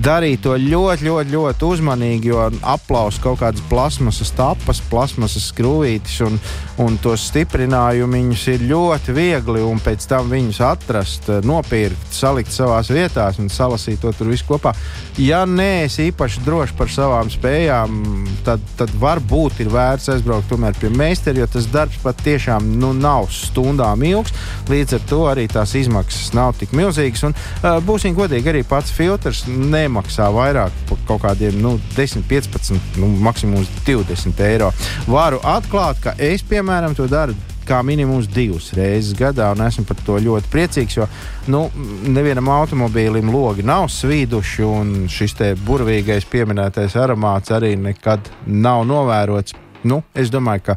darīt 0.00 0.42
to 0.46 0.54
ļoti, 0.56 1.06
ļoti, 1.06 1.32
ļoti 1.34 1.66
uzmanīgi, 1.68 2.30
jo 2.32 2.46
aplaus 2.64 3.18
kaut 3.22 3.40
kādas 3.42 3.62
plasmasas 3.68 4.32
tapas, 4.36 4.80
plasmasas 4.90 5.50
skrūvītes 5.52 6.20
un, 6.26 6.38
un 6.82 6.96
tos 7.02 7.26
stiprinājumus 7.28 8.46
ir 8.54 8.64
ļoti 8.70 9.16
viegli. 9.16 9.62
Un 9.62 9.80
pēc 9.82 10.06
tam 10.10 10.30
viņus 10.32 10.60
atrast, 10.66 11.28
nopirkt, 11.46 12.08
salikt 12.14 12.52
savā 12.54 12.80
vietā 12.88 13.28
un 13.38 13.50
salasīt 13.52 14.00
to 14.02 14.12
tur 14.16 14.32
visu 14.32 14.46
kopā. 14.48 14.72
Ja 15.20 15.42
neesi 15.48 16.08
īpaši 16.10 16.42
drošs 16.46 16.74
par 16.78 16.90
savām 16.92 17.30
spējām, 17.32 18.00
tad, 18.46 18.62
tad 18.78 18.92
varbūt 19.00 19.60
ir 19.64 19.70
vērts 19.72 20.10
aizbraukt 20.14 20.48
tomēr 20.50 20.76
pie 20.80 20.90
meistara, 20.92 21.42
jo 21.42 21.48
tas 21.52 21.68
darbs 21.72 22.00
patiešām 22.02 22.72
nu, 22.80 22.94
nav 22.96 23.28
stundām 23.34 24.02
ilgs. 24.08 24.34
Līdz 24.70 24.96
ar 24.98 25.06
to 25.10 25.20
arī 25.30 25.46
tās 25.52 25.76
izmaksas 25.78 26.32
nav 26.36 26.56
tik 26.60 26.74
milzīgas. 26.76 27.26
Un, 27.28 27.36
uh, 27.36 27.78
būsim 27.84 28.16
godīgi, 28.16 28.52
arī 28.52 28.64
pats 28.68 28.92
filtrs 28.94 29.44
nemaksā 29.82 30.30
vairāk 30.34 30.82
par 30.88 31.06
kaut 31.08 31.24
kādiem 31.26 31.60
nu, 31.62 31.76
10, 31.96 32.24
15, 32.30 32.98
nu, 33.02 33.12
maksimums 33.26 33.70
20 33.86 34.44
eiro. 34.48 34.72
Varu 35.10 35.42
atklāt, 35.44 36.00
ka 36.02 36.16
es, 36.18 36.44
piemēram, 36.46 36.96
to 36.98 37.10
daru 37.10 37.36
kā 37.66 37.78
minimums 37.86 38.26
divas 38.30 38.70
reizes 38.76 39.14
gadā, 39.18 39.50
un 39.54 39.62
esmu 39.66 39.84
par 39.88 40.00
to 40.06 40.18
ļoti 40.22 40.50
priecīgs. 40.52 40.98
Jo 40.98 41.06
nu, 41.52 41.64
nevienam 42.10 42.50
automobīlim 42.52 43.30
logi 43.32 43.66
nav 43.66 43.88
svīduši, 43.92 44.66
un 44.66 44.92
šis 45.12 45.36
burvīgais 45.66 46.26
pieminētais 46.30 46.96
aromāts 47.00 47.54
arī 47.54 47.74
nekad 47.78 48.30
nav 48.46 48.84
novērots. 48.88 49.56
Nu, 49.88 50.02
es 50.14 50.30
domāju, 50.30 50.70
ka 50.70 50.76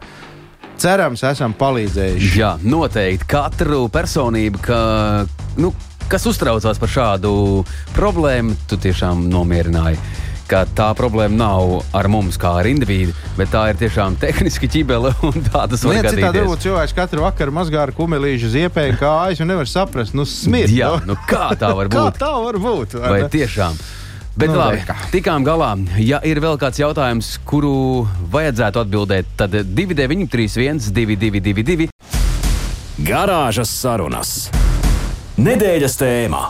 cerams, 0.81 1.23
esam 1.27 1.53
palīdzējuši. 1.57 2.39
Jā, 2.39 2.55
noteikti 2.63 3.29
katru 3.35 3.85
personību, 3.93 4.61
ka, 4.65 4.79
nu, 5.61 5.73
kas 6.11 6.27
uztraucās 6.29 6.79
par 6.81 6.91
šādu 6.91 7.33
problēmu, 7.95 8.55
tu 8.69 8.79
tiešām 8.81 9.27
nomierināji 9.31 9.99
ka 10.49 10.61
tā 10.77 10.91
problēma 10.97 11.37
nav 11.39 11.71
ar 11.95 12.09
mums 12.11 12.37
kā 12.41 12.51
ar 12.59 12.69
individu, 12.69 13.15
bet 13.37 13.51
tā 13.53 13.63
ir 13.71 13.79
tiešām 13.81 14.17
tehniski 14.23 14.69
ķibele 14.71 15.13
un 15.25 15.45
tādas 15.49 15.85
nu, 15.85 15.93
lietas. 15.93 16.13
Citādi 16.13 16.43
varbūt 16.43 16.65
cilvēks 16.67 16.95
katru 16.97 17.25
vakaru 17.25 17.55
mazgā 17.55 17.81
ar 17.87 17.93
kumelīšu 17.97 18.53
ziepēju 18.53 18.97
kājas 19.01 19.41
un 19.43 19.53
nevar 19.53 19.69
saprast, 19.69 20.15
nu 20.17 20.27
smirt. 20.29 20.73
Jā, 20.73 20.95
nu 21.07 21.17
kā 21.29 21.51
tā 21.59 21.73
var 21.77 21.89
būt? 21.93 21.99
kā 21.99 22.25
tā 22.25 22.33
var 22.45 22.59
būt? 22.61 22.97
Vai, 23.01 23.13
vai 23.15 23.29
tiešām? 23.33 23.79
Bet 24.35 24.51
nu, 24.51 24.59
labi, 24.59 24.81
kā. 24.83 24.97
tikām 25.13 25.45
galā. 25.47 25.71
Ja 26.03 26.19
ir 26.27 26.41
vēl 26.43 26.59
kāds 26.59 26.81
jautājums, 26.81 27.37
kuru 27.47 28.03
vajadzētu 28.33 28.83
atbildēt, 28.83 29.31
tad 29.39 29.55
293, 29.63 30.91
222, 30.91 31.87
Garāžas 33.05 33.71
sarunas. 33.75 34.35
Nedēļas 35.35 35.97
tēmā. 35.99 36.45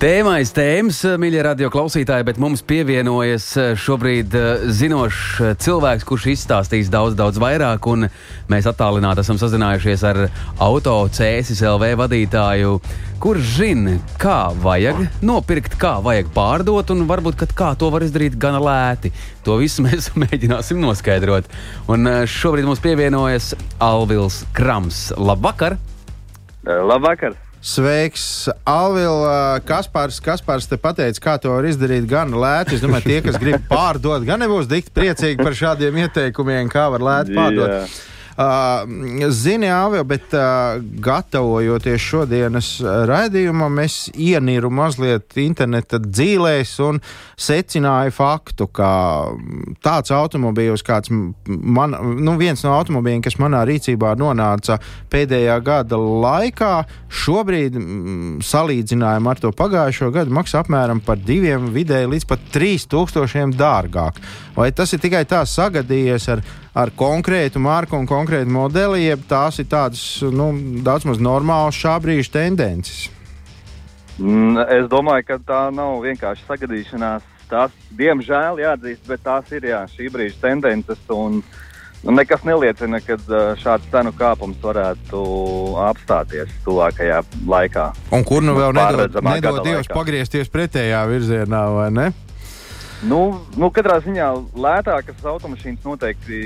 Tēmais 0.00 0.48
tēmas, 0.56 1.02
mīļie 1.20 1.42
radio 1.44 1.68
klausītāji, 1.72 2.24
bet 2.24 2.38
mums 2.40 2.62
pievienojas 2.64 3.50
eh, 3.60 3.74
šobrīd 3.76 4.32
eh, 4.36 4.64
zinošs 4.72 5.42
eh, 5.44 5.52
cilvēks, 5.60 6.06
kurš 6.08 6.26
izstāstīs 6.32 6.88
daudz, 6.92 7.12
daudz 7.18 7.36
vairāk. 7.40 7.84
Mēs 8.48 8.68
attālināti 8.70 9.20
esam 9.20 9.36
sazinājušies 9.40 10.06
ar 10.08 10.22
auto 10.56 10.96
cēsis 11.12 11.60
LV 11.68 11.92
vadītāju, 12.00 12.74
kurš 13.20 13.54
zina, 13.58 13.98
kā 14.24 14.40
vajag 14.64 15.20
nopirkt, 15.20 15.76
kā 15.76 15.98
vajag 16.04 16.32
pārdot, 16.32 16.96
un 16.96 17.04
varbūt 17.12 17.44
kā 17.52 17.74
to 17.76 17.92
var 17.92 18.08
izdarīt 18.08 18.40
gana 18.40 18.62
lēti. 18.64 19.12
To 19.44 19.60
visu 19.60 19.84
mēs 19.86 20.14
mēģināsim 20.16 20.80
noskaidrot. 20.80 21.52
Un 21.92 22.24
šobrīd 22.24 22.72
mums 22.72 22.80
pievienojas 22.84 23.52
Alvils 23.84 24.46
Krams. 24.56 25.10
Labvakar! 25.20 25.76
Labvakar! 26.64 27.36
Sveiks, 27.66 28.46
Alvila. 28.62 29.58
Kaspars, 29.66 30.20
Kaspars 30.22 30.68
te 30.70 30.78
pateica, 30.78 31.22
kā 31.24 31.34
to 31.42 31.50
var 31.50 31.66
izdarīt 31.66 32.06
gan 32.10 32.30
lēti. 32.30 32.76
Es 32.76 32.84
domāju, 32.84 33.08
tie, 33.10 33.16
kas 33.26 33.40
grib 33.42 33.64
pārdot, 33.66 34.22
gan 34.28 34.44
nebūs 34.44 34.70
tik 34.70 34.92
priecīgi 34.94 35.42
par 35.42 35.56
šādiem 35.58 35.98
ieteikumiem, 36.04 36.70
kā 36.70 36.86
var 36.94 37.02
lēti 37.02 37.34
pārdot. 37.34 37.74
Yeah. 37.74 37.96
Uh, 38.36 39.30
zini, 39.32 39.70
Āvio, 39.72 40.02
bet 40.04 40.34
uh, 40.36 40.76
gatavojoties 41.00 42.02
šodienas 42.04 42.66
raidījumam, 43.08 43.78
es 43.80 44.10
ieniru 44.12 44.68
mazliet 44.68 45.38
interneta 45.40 45.96
dzīvēs 46.04 46.74
un 46.84 47.00
secināju 47.40 48.12
faktu, 48.12 48.66
ka 48.76 48.90
tāds 49.80 50.12
automobīls, 50.12 50.84
kāds 50.84 51.08
man, 51.48 51.96
nu, 52.20 52.34
viens 52.36 52.60
no 52.66 52.74
automobīļiem, 52.76 53.22
kas 53.24 53.38
manā 53.40 53.62
rīcībā 53.70 54.12
nonāca 54.20 54.76
pēdējā 55.12 55.56
gada 55.64 55.96
laikā, 55.96 56.74
šobrīd 57.08 57.80
salīdzinājumā 58.44 59.32
ar 59.32 59.42
to 59.46 59.54
pagājušo 59.56 60.10
gadu 60.12 60.36
maksā 60.36 60.60
apmēram 60.60 61.00
par 61.00 61.24
diviem 61.24 61.70
vidēji 61.72 62.12
līdz 62.12 62.28
pat 62.28 62.44
trīs 62.52 62.84
tūkstošiem 62.92 63.56
dārgāk. 63.56 64.20
Vai 64.60 64.68
tas 64.76 64.92
ir 64.92 65.00
tikai 65.00 65.24
tā 65.28 65.40
sagadījies 65.48 66.30
ar 66.36 66.44
ar 66.76 66.92
konkrētu 66.96 67.60
marku 67.62 67.96
un 67.96 68.08
konkrētu 68.08 68.52
modeli, 68.52 69.06
jeb 69.06 69.24
tās 69.28 69.60
ir 69.62 69.68
tādas 69.72 70.02
nu, 70.22 70.50
daudz 70.84 71.08
maz 71.08 71.22
normālas 71.22 71.78
šā 71.78 71.96
brīža 72.04 72.34
tendences? 72.36 73.06
Mm, 74.16 74.60
es 74.72 74.88
domāju, 74.92 75.26
ka 75.28 75.38
tā 75.44 75.62
nav 75.74 76.00
vienkārši 76.04 76.44
sagadīšanās. 76.48 77.24
Tās, 77.46 77.72
diemžēl, 77.94 78.58
jāatzīst, 78.58 79.04
bet 79.06 79.22
tās 79.22 79.52
ir 79.54 79.68
jā, 79.68 79.84
šī 79.92 80.08
brīža 80.12 80.40
tendences. 80.42 81.00
Un, 81.14 81.38
nu, 82.02 82.14
nekas 82.16 82.42
neliecina, 82.48 82.98
ka 83.04 83.18
šāds 83.60 83.86
cenu 83.92 84.12
kāpums 84.16 84.58
varētu 84.64 85.22
apstāties 85.84 86.52
tuvākajā 86.66 87.22
laikā. 87.46 87.90
Un 88.16 88.26
kur 88.26 88.44
nu 88.44 88.56
vēl 88.58 88.74
nedod, 88.76 89.20
nedod 89.30 89.62
Dievs 89.68 89.92
pagriezties 89.92 90.50
pretējā 90.52 91.04
virzienā, 91.12 91.66
vai 91.76 91.90
ne? 91.94 92.10
Nu, 93.04 93.42
nu, 93.60 93.68
katrā 93.74 93.98
ziņā 94.00 94.26
lētākas 94.56 95.24
automašīnas 95.28 95.84
noteikti 95.84 96.38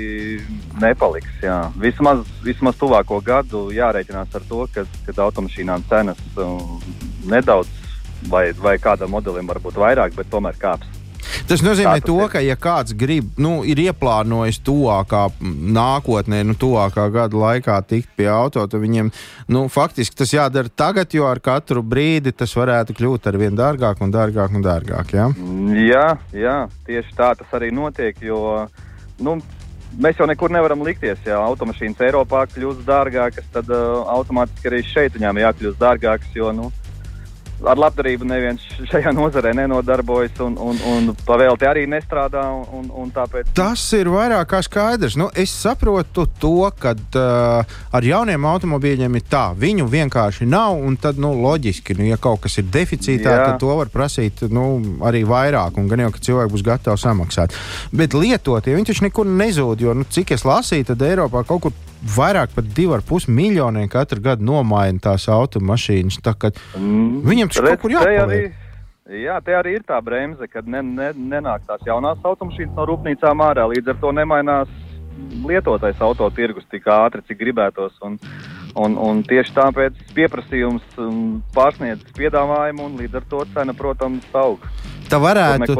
nepaliks. 0.81 1.37
Jā. 1.45 1.59
Vismaz, 1.79 2.25
vismaz 2.43 2.75
tuvāko 2.79 3.21
gadu 3.23 3.69
jārēķinās 3.71 4.35
ar 4.35 4.47
to, 4.49 4.65
ka 4.75 4.83
automašīnām 5.27 5.85
cenas 5.87 6.19
um, 6.35 6.81
nedaudz 7.31 7.71
vai, 8.27 8.49
vai 8.57 8.75
kādam 8.83 9.15
modelim 9.15 9.47
varbūt 9.47 9.79
vairāk, 9.79 10.17
bet 10.17 10.29
tomēr 10.33 10.59
kāps. 10.59 11.00
Tas 11.49 11.63
nozīmē, 11.65 11.97
to, 12.05 12.17
ka, 12.31 12.41
ja 12.43 12.57
kāds 12.59 12.95
grib, 12.97 13.31
nu, 13.41 13.61
ir 13.67 13.79
ieplānojis 13.83 14.61
tuvākā 14.65 15.27
nākotnē, 15.41 16.41
nu, 16.47 16.55
tuvākā 16.59 17.07
gada 17.13 17.41
laikā 17.43 17.77
tikt 17.87 18.11
pie 18.17 18.29
auto, 18.31 18.65
tad 18.67 18.81
viņiem 18.81 19.11
nu, 19.51 19.65
faktiski 19.71 20.21
tas 20.23 20.33
jādara 20.33 20.69
tagad, 20.69 21.13
jo 21.15 21.27
ar 21.29 21.41
katru 21.43 21.83
brīdi 21.83 22.33
tas 22.35 22.53
varētu 22.57 22.95
kļūt 22.97 23.31
ar 23.31 23.39
vien 23.41 23.57
dārgāk 23.57 24.03
un 24.03 24.13
dārgāk 24.13 24.55
un 24.57 24.65
dārgāk. 24.65 25.15
Ja? 25.17 25.29
Jā, 25.77 26.05
jā, 26.35 26.57
tieši 26.87 27.17
tā 27.17 27.33
tas 27.39 27.57
arī 27.57 27.71
notiek. 27.75 28.17
Jo, 28.21 28.67
nu, 29.23 29.37
mēs 29.99 30.19
jau 30.19 30.27
nekur 30.29 30.53
nevaram 30.53 30.83
likties. 30.85 31.19
Ja 31.27 31.41
automašīnas 31.45 32.01
Eiropā 32.07 32.45
kļūst 32.51 32.85
dārgākas, 32.87 33.47
tad 33.53 33.71
uh, 33.71 34.03
automātiski 34.13 34.71
arī 34.71 34.83
šeit 34.87 35.17
viņām 35.17 35.41
jākļūst 35.43 35.81
dārgākas. 35.81 36.31
Jo, 36.37 36.51
nu, 36.55 36.71
ar 37.67 37.79
labdarību 37.79 38.25
neviens 38.27 38.63
šajā 38.89 39.13
nozarē 39.15 39.53
nenodarbojas 39.57 40.39
un, 40.43 40.55
un, 40.61 40.79
un 40.91 41.11
pavēlti 41.27 41.67
arī 41.69 41.85
nestrādā. 41.89 42.43
Un, 42.71 42.89
un 42.97 43.11
tāpēc... 43.13 43.51
Tas 43.57 43.83
ir 43.97 44.09
vairāk 44.11 44.49
kā 44.51 44.61
skaidrs. 44.65 45.17
Nu, 45.19 45.29
es 45.37 45.53
saprotu 45.53 46.25
to, 46.41 46.69
ka 46.81 46.93
uh, 46.95 47.77
ar 47.91 48.07
jauniem 48.07 48.47
automobīļiem 48.51 49.19
ir 49.19 49.27
tā, 49.31 49.45
viņu 49.57 49.87
vienkārši 49.91 50.47
nav. 50.49 50.79
Tad, 51.01 51.19
nu, 51.21 51.33
loģiski, 51.37 51.95
nu, 51.99 52.05
ja 52.09 52.17
kaut 52.21 52.43
kas 52.45 52.57
ir 52.61 52.67
deficītā, 52.71 53.31
Jā. 53.31 53.45
tad 53.51 53.61
to 53.63 53.71
var 53.77 53.91
prasīt 53.93 54.43
nu, 54.53 54.65
arī 55.07 55.23
vairāk. 55.27 55.77
Un 55.81 55.89
gan 55.91 56.05
jau, 56.05 56.11
ka 56.15 56.25
cilvēki 56.27 56.55
būs 56.55 56.65
gatavi 56.67 57.01
samaksāt. 57.01 57.55
Bet 57.95 58.17
lietotie, 58.17 58.75
viņi 58.77 58.91
taču 58.91 59.07
nekur 59.07 59.29
nezūd. 59.29 59.85
Jo, 59.85 59.95
nu, 59.97 60.07
cik 60.09 60.35
es 60.37 60.45
lasīju, 60.47 60.91
tad 60.91 61.07
Eiropā 61.07 61.45
kaut 61.47 61.67
kur 61.67 61.79
vairāk 62.01 62.55
par 62.55 62.65
2,5 62.65 63.29
miljoniem 63.29 63.89
katru 63.91 64.21
gadu 64.21 64.45
nomaina 64.45 64.99
tās 64.99 65.27
automašīnas. 65.29 66.19
Tā, 66.23 66.33
mm, 66.77 67.21
viņam 67.27 67.51
tas 67.51 67.65
kaut 67.65 67.81
kur 67.85 67.95
jāpaliek. 67.95 68.59
Jā, 69.11 69.41
te 69.43 69.51
arī 69.57 69.75
ir 69.75 69.83
tā 69.83 69.97
bremze, 69.99 70.47
kad 70.47 70.67
ne, 70.69 70.79
ne, 70.85 71.09
nenāk 71.11 71.65
tās 71.67 71.81
jaunās 71.83 72.21
automašīnas 72.23 72.77
no 72.77 72.85
rūpnīcām 72.87 73.43
ārā. 73.43 73.65
Līdz 73.73 73.91
ar 73.91 73.97
to 73.99 74.11
nemainās 74.15 74.71
lietotais 75.47 75.99
autotirgus 75.99 76.67
tik 76.71 76.87
ātri, 76.87 77.23
cik 77.27 77.41
gribētos. 77.41 77.97
Un, 78.07 78.15
un, 78.75 78.97
un 78.99 79.21
tieši 79.27 79.55
tāpēc 79.55 79.97
pieprasījums 80.15 80.99
um, 81.01 81.41
pārsniedz 81.55 82.05
piedāvājumu, 82.17 82.87
un 82.87 82.99
līdz 83.01 83.19
ar 83.19 83.27
to 83.31 83.43
cena, 83.55 83.75
protams, 83.77 84.27
aug. 84.37 84.63
Tā 85.11 85.19
varētu, 85.19 85.75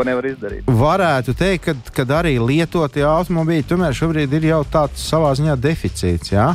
varētu 0.68 1.36
teikt, 1.40 1.94
ka 1.96 2.06
arī 2.18 2.36
lietotie 2.42 3.06
automobīļi 3.08 3.68
tomēr 3.70 3.96
šobrīd 3.96 4.36
ir 4.40 4.50
jau 4.50 4.62
tāds 4.68 5.06
savā 5.08 5.32
ziņā 5.40 5.56
deficīts. 5.62 6.34
Jā, 6.34 6.52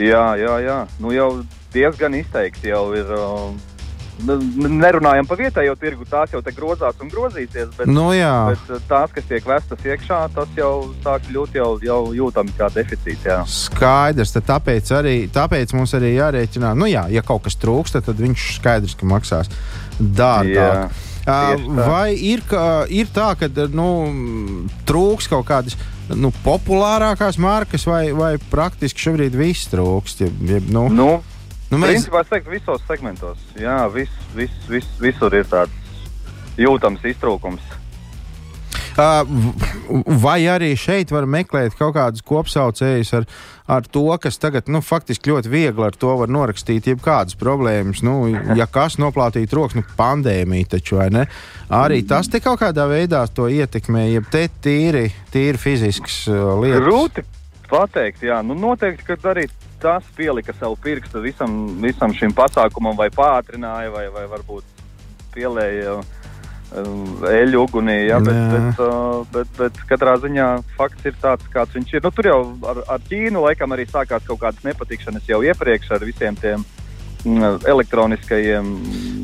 jā, 0.00 0.26
jā. 0.42 0.58
jā. 0.64 0.82
Nu, 0.98 1.14
jau 1.14 1.30
diezgan 1.74 2.18
izteikti 2.18 2.74
jau 2.74 2.88
ir. 2.98 3.14
Uh, 3.14 3.75
nerunājam 4.24 5.26
par 5.28 5.40
vietējo 5.40 5.74
tirgu, 5.80 6.06
tās 6.08 6.32
jau 6.32 6.40
te 6.44 6.52
grozās 6.56 6.96
un 7.02 7.10
grozīsies, 7.12 7.72
bet, 7.76 7.90
nu, 7.90 8.08
jā. 8.16 8.32
bet 8.52 8.70
uh, 8.72 8.84
tās, 8.88 9.12
kas 9.12 9.26
tiek 9.28 9.44
vestas 9.46 9.84
iekšā, 9.84 10.20
tas 10.34 10.54
jau 10.56 10.70
sāk 11.04 11.26
kļūt 11.28 11.58
jau, 11.58 11.68
jau 11.84 12.00
jūtami 12.16 12.54
kā 12.56 12.70
deficīts. 12.72 13.26
Jā. 13.28 13.40
Skaidrs, 13.50 14.32
tāpēc, 14.36 14.92
arī, 14.96 15.16
tāpēc 15.32 15.74
mums 15.76 15.92
arī 15.98 16.14
jārēķina, 16.16 16.72
nu 16.78 16.88
jā, 16.90 17.06
ja 17.12 17.24
kaut 17.26 17.44
kas 17.46 17.58
trūkst, 17.60 18.00
tad 18.06 18.24
viņš 18.24 18.46
skaidrs, 18.60 18.96
ka 18.96 19.10
maksās 19.10 19.52
dārgāk. 20.00 20.96
Vai 21.26 22.14
ir, 22.14 22.42
ir 22.94 23.08
tā, 23.10 23.32
ka 23.38 23.50
nu, 23.74 23.88
trūks 24.86 25.26
kaut 25.30 25.48
kādas 25.48 25.74
nu, 26.14 26.30
populārākās 26.44 27.38
markas, 27.42 27.86
vai, 27.88 28.12
vai 28.14 28.36
praktiski 28.38 29.08
šobrīd 29.08 29.34
viss 29.36 29.72
trūkst? 29.72 30.22
Ja, 30.22 30.30
ja, 30.54 30.60
nu, 30.70 30.86
nu, 30.94 31.08
nu, 31.70 31.80
mēs... 31.80 31.96
Principā 31.96 32.22
es 32.24 32.30
teiktu, 32.32 32.54
visos 32.56 32.84
segmentos. 32.88 33.42
Jā, 33.58 33.80
vis, 33.92 34.12
vis, 34.36 34.54
vis, 34.70 34.86
visur 35.02 35.34
ir 35.36 35.48
tāds 35.50 35.74
jūtams 36.60 37.04
iztrūkums. 37.06 37.74
Vai 38.96 40.38
arī 40.48 40.70
šeit 40.80 41.10
var 41.12 41.26
meklēt 41.28 41.74
kaut 41.76 41.92
kādus 41.98 42.24
kopsaucējus 42.24 43.10
ar, 43.18 43.26
ar 43.68 43.84
to, 43.92 44.06
kas 44.22 44.40
tagad 44.40 44.70
nu, 44.72 44.80
faktiski 44.80 45.34
ļoti 45.34 45.52
viegli 45.52 45.84
ar 45.84 45.98
to 46.00 46.14
var 46.16 46.32
norakstīt 46.32 46.88
jebkādas 46.88 47.36
problēmas. 47.36 48.00
Nu, 48.06 48.24
ja 48.56 48.64
kas 48.72 48.96
noplātīt 49.02 49.52
rokas, 49.52 49.76
nu, 49.76 49.84
pandēmija 49.98 50.72
taču 50.78 50.96
vai 51.02 51.10
ne? 51.12 51.26
Arī 51.68 52.00
tas 52.08 52.32
te 52.32 52.40
kaut 52.40 52.62
kādā 52.62 52.88
veidā 52.88 53.20
to 53.28 53.50
ietekmē, 53.52 54.06
ja 54.14 54.24
te 54.32 54.46
tīri, 54.64 55.10
tīri 55.34 55.60
fizisks 55.60 56.22
lietas. 56.32 56.86
Grūti 56.86 57.26
pateikt, 57.68 58.24
jā, 58.24 58.40
nu 58.46 58.56
noteikti, 58.56 59.04
ka 59.04 59.18
arī 59.34 59.44
tas 59.82 60.06
pielika 60.16 60.54
savu 60.56 60.76
pirkstu 60.82 61.22
visam, 61.24 61.56
visam 61.82 62.14
šim 62.16 62.34
pasākumam, 62.36 62.96
vai 62.98 63.08
pātrināja, 63.14 63.92
vai, 63.94 64.06
vai 64.12 64.26
varbūt 64.30 64.84
pielēja 65.36 65.98
eļu 66.74 67.62
ugunī. 67.62 67.96
Ja, 68.08 68.18
bet, 68.20 68.38
bet, 68.52 68.80
uh, 68.82 69.22
bet, 69.32 69.50
bet 69.58 69.82
katrā 69.88 70.16
ziņā 70.22 70.48
fakts 70.76 71.06
ir 71.06 71.14
tāds, 71.22 71.46
kāds 71.52 71.76
viņš 71.76 71.94
ir. 71.94 72.04
Nu, 72.04 72.12
tur 72.14 72.30
jau 72.30 72.40
ar, 72.66 72.82
ar 72.96 73.04
Ķīnu 73.06 73.44
laikam 73.46 73.76
arī 73.76 73.86
sākās 73.88 74.26
kaut 74.26 74.42
kādas 74.42 74.66
nepatikšanas 74.66 75.28
jau 75.28 75.42
iepriekš 75.46 75.94
ar 75.96 76.04
visiem 76.04 76.36
tiem 76.40 76.64
mm, 77.24 77.62
elektroniskajiem 77.70 78.72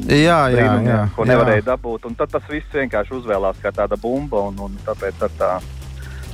jā, 0.07 0.39
jā, 0.55 0.69
jā, 0.87 1.01
ko 1.17 1.27
nevarēja 1.29 1.65
jā. 1.65 1.69
dabūt. 1.73 2.09
Un 2.09 2.19
tad 2.19 2.33
tas 2.33 2.47
viss 2.51 2.75
vienkārši 2.75 3.19
uzvēlās 3.21 3.61
kā 3.63 3.75
tāda 3.75 3.99
bumba, 4.01 4.47
un, 4.51 4.59
un 4.69 4.79
tāpēc 4.87 5.27
ar 5.27 5.39
tā. 5.39 5.55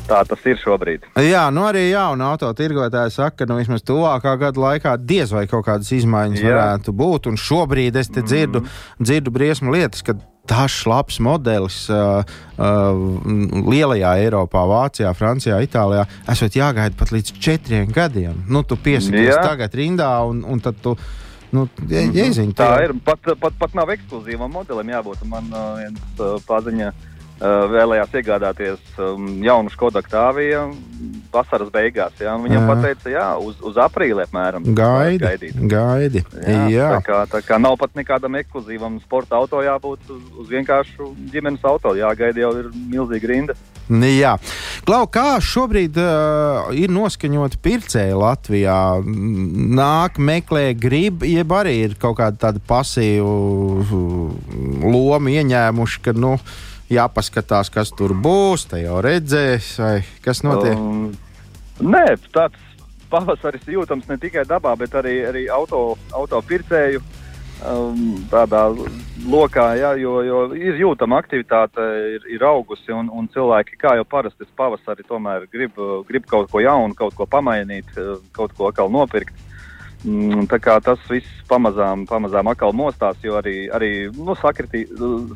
Tā 0.08 0.22
tas 0.24 0.44
ir 0.48 0.56
šobrīd. 0.56 1.04
Jā, 1.20 1.44
nu 1.52 1.66
arī 1.68 1.90
jauna 1.90 2.30
autotirgotāja 2.32 3.12
saka, 3.12 3.42
ka 3.42 3.48
nu, 3.50 3.58
vismaz 3.60 3.84
tuvākā 3.84 4.32
gada 4.40 4.62
laikā 4.62 4.94
diez 5.02 5.34
vai 5.34 5.44
kaut 5.50 5.66
kādas 5.66 5.90
izmaiņas 5.92 6.40
Jā. 6.40 6.48
varētu 6.48 6.94
būt. 6.96 7.28
Un 7.28 7.36
šobrīd 7.40 7.98
es 8.00 8.08
te 8.12 8.24
dzirdu, 8.24 8.64
mm. 8.64 9.04
dzirdu 9.04 9.34
briesmu 9.34 9.74
lietas, 9.74 10.04
ka 10.06 10.16
dažs 10.48 10.86
labs 10.88 11.18
modelis 11.20 11.82
uh, 11.92 12.24
uh, 12.56 13.02
lielajā 13.68 14.14
Eiropā, 14.24 14.64
Vācijā, 14.70 15.12
Francijā, 15.16 15.60
Itālijā, 15.66 16.06
esot 16.32 16.56
jāgaida 16.56 16.96
pat 16.96 17.12
līdz 17.12 17.36
četriem 17.36 17.92
gadiem. 17.92 18.46
Nu, 18.48 18.64
tu 18.64 18.80
piesakies 18.80 19.36
tagad 19.44 19.76
rindā, 19.76 20.14
un, 20.28 20.44
un 20.48 20.64
tad 20.64 20.80
tu 20.84 20.96
Nu, 21.48 21.62
je, 21.88 22.02
jeziņ, 22.12 22.50
Tā 22.58 22.66
ir. 22.84 22.92
Pat, 23.00 23.22
pat, 23.40 23.54
pat 23.56 23.72
nav 23.72 23.88
ekskluzīvam 23.94 24.50
modelim 24.52 24.90
jābūt. 24.92 25.22
Man 25.30 25.46
uh, 25.48 25.78
viens 25.78 26.18
uh, 26.20 26.34
paziņa 26.44 26.90
uh, 26.90 27.06
vēlējās 27.40 28.14
iegādāties 28.18 28.98
um, 28.98 29.28
jaunu 29.44 29.70
Skoda 29.70 30.02
Octaviju 30.02 30.64
vasaras 31.32 31.70
beigās. 31.72 32.16
Jā, 32.18 32.34
viņam 32.40 32.64
Jā. 32.64 32.68
pateica, 32.72 33.10
jā, 33.12 33.26
uz, 33.44 33.58
uz 33.62 33.78
aprīli 33.80 34.24
apmēram. 34.24 34.66
Gaidi, 34.74 35.22
gaidīt. 35.22 35.58
gaidi. 35.70 36.24
Jā, 36.42 36.62
Jā. 36.72 36.88
Tā, 36.96 37.00
kā, 37.06 37.20
tā 37.36 37.42
kā 37.46 37.60
nav 37.62 37.76
pat 37.80 37.94
nekādam 37.98 38.38
ekskluzīvam 38.40 38.98
sporta 39.04 39.38
auto 39.38 39.62
jābūt 39.62 40.08
uz, 40.14 40.22
uz 40.40 40.48
vienkāršu 40.50 41.12
ģimenes 41.32 41.66
auto. 41.68 41.94
Jāgaida 41.98 42.46
jau 42.46 42.54
ir 42.62 42.72
milzīga 42.74 43.30
rinda. 43.30 43.58
Jā, 43.88 44.34
Klau, 44.88 45.06
kā 45.12 45.36
šobrīd 45.44 45.98
uh, 46.00 46.70
ir 46.72 46.88
noskaņota 46.92 47.58
pircēji 47.60 48.14
Latvijā? 48.16 48.76
Nāk, 49.04 50.16
meklē, 50.16 50.70
grib, 50.80 51.26
jeb 51.28 51.52
arī 51.52 51.74
ir 51.86 51.96
kaut 52.00 52.16
kāda 52.20 52.40
tāda 52.46 52.62
pasīva 52.64 53.28
loma 54.88 55.34
ieņēmuši, 55.34 56.00
ka, 56.06 56.14
nu, 56.16 56.38
jāpaskatās, 56.92 57.70
kas 57.72 57.92
tur 57.96 58.14
būs, 58.16 58.68
te 58.70 58.82
jau 58.82 59.00
redzēs, 59.04 59.74
vai 59.82 59.94
kas 60.24 60.42
notiek. 60.46 60.76
Um, 60.78 61.12
nē, 61.84 62.16
tāds 62.34 62.58
pavasaris 63.12 63.64
jūtams 63.68 64.08
ne 64.08 64.18
tikai 64.20 64.44
dabā, 64.48 64.74
bet 64.80 64.94
arī, 64.98 65.20
arī 65.28 65.46
auto, 65.52 65.96
auto 66.16 66.40
pircēju 66.44 67.00
um, 67.00 68.04
tādā 68.30 68.64
lokā, 69.28 69.68
jā, 69.80 69.94
jo, 70.00 70.18
jo 70.26 70.42
ir 70.56 70.80
jūtama 70.82 71.20
aktivitāte, 71.22 71.84
ir, 72.16 72.28
ir 72.36 72.46
augusi 72.46 72.92
un, 72.94 73.10
un 73.12 73.28
cilvēki, 73.32 73.78
kā 73.80 73.96
jau 73.98 74.06
parasti 74.08 74.44
tas 74.44 74.54
pavasari, 74.56 75.06
tomēr 75.08 75.48
grib, 75.52 75.76
grib 76.08 76.28
kaut 76.30 76.50
ko 76.52 76.62
jaunu, 76.64 76.96
kaut 76.98 77.16
ko 77.18 77.28
pamainīt, 77.28 77.90
kaut 78.36 78.54
ko 78.56 78.70
atkal 78.70 78.92
nopirkt. 78.92 79.47
Mm, 80.06 80.46
Tā 80.46 80.60
kā 80.62 80.76
tas 80.78 81.00
viss 81.10 81.40
pamazām, 81.50 82.04
pamazām 82.06 82.46
atkal 82.52 82.74
mostās, 82.76 83.18
jo 83.24 83.34
arī, 83.40 83.66
arī 83.74 83.90
nu, 84.14 84.36
sakritī, 84.38 84.84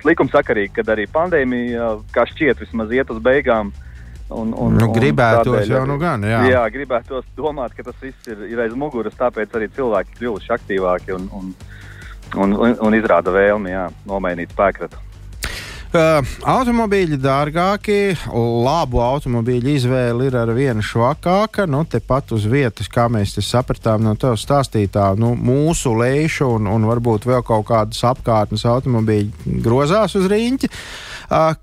likumsakarīgi, 0.06 0.70
kad 0.76 0.92
arī 0.94 1.08
pandēmija, 1.10 1.88
kā 2.14 2.28
šķiet, 2.30 2.62
vismaz 2.62 2.94
iet 2.94 3.10
uz 3.10 3.18
beigām. 3.22 3.72
Un, 4.32 4.54
un, 4.54 4.78
Nu, 4.78 4.86
un 4.86 4.94
gribētos 4.94 5.50
tādēļ 5.50 5.74
jau 5.74 5.82
nu 5.90 5.98
gan, 6.00 6.22
jā. 6.24 6.38
jā, 6.48 6.62
gribētos 6.72 7.26
domāt, 7.36 7.74
ka 7.76 7.84
tas 7.90 7.98
viss 8.00 8.30
ir, 8.30 8.46
ir 8.48 8.62
aiz 8.64 8.72
muguras, 8.78 9.18
tāpēc 9.18 9.58
arī 9.58 9.68
cilvēki 9.74 10.16
kļuvuši 10.20 10.54
aktīvāki 10.56 11.12
un, 11.18 11.26
un, 11.36 11.50
un, 12.38 12.54
un, 12.56 12.76
un 12.86 12.96
izrāda 12.96 13.34
vēlmi 13.34 13.74
jā, 13.74 13.88
nomainīt 14.08 14.54
spēkratu. 14.54 15.02
Uh, 15.92 16.24
automobīļi 16.48 17.18
dārgāki, 17.20 18.14
labu 18.32 19.02
automobīļu 19.04 19.74
izvēle 19.74 20.30
ir 20.30 20.38
ar 20.40 20.48
vienu 20.56 20.80
švakāka. 20.80 21.66
Nu, 21.68 21.82
tepat 21.84 22.32
uz 22.32 22.46
vietas, 22.48 22.88
kā 22.88 23.10
mēs 23.12 23.36
sapratām 23.44 24.00
no 24.06 24.14
tevis 24.16 24.46
stāstītā, 24.46 25.10
nu, 25.20 25.34
mūsu 25.36 25.92
lēšu 26.00 26.48
un, 26.54 26.70
un 26.72 26.88
varbūt 26.88 27.28
vēl 27.28 27.44
kaut 27.44 27.68
kādas 27.68 28.00
apkārtnes 28.08 28.64
automobīļi 28.72 29.60
grozās 29.60 30.16
uz 30.16 30.32
rīņķi. 30.32 30.72
Uh, 30.72 31.11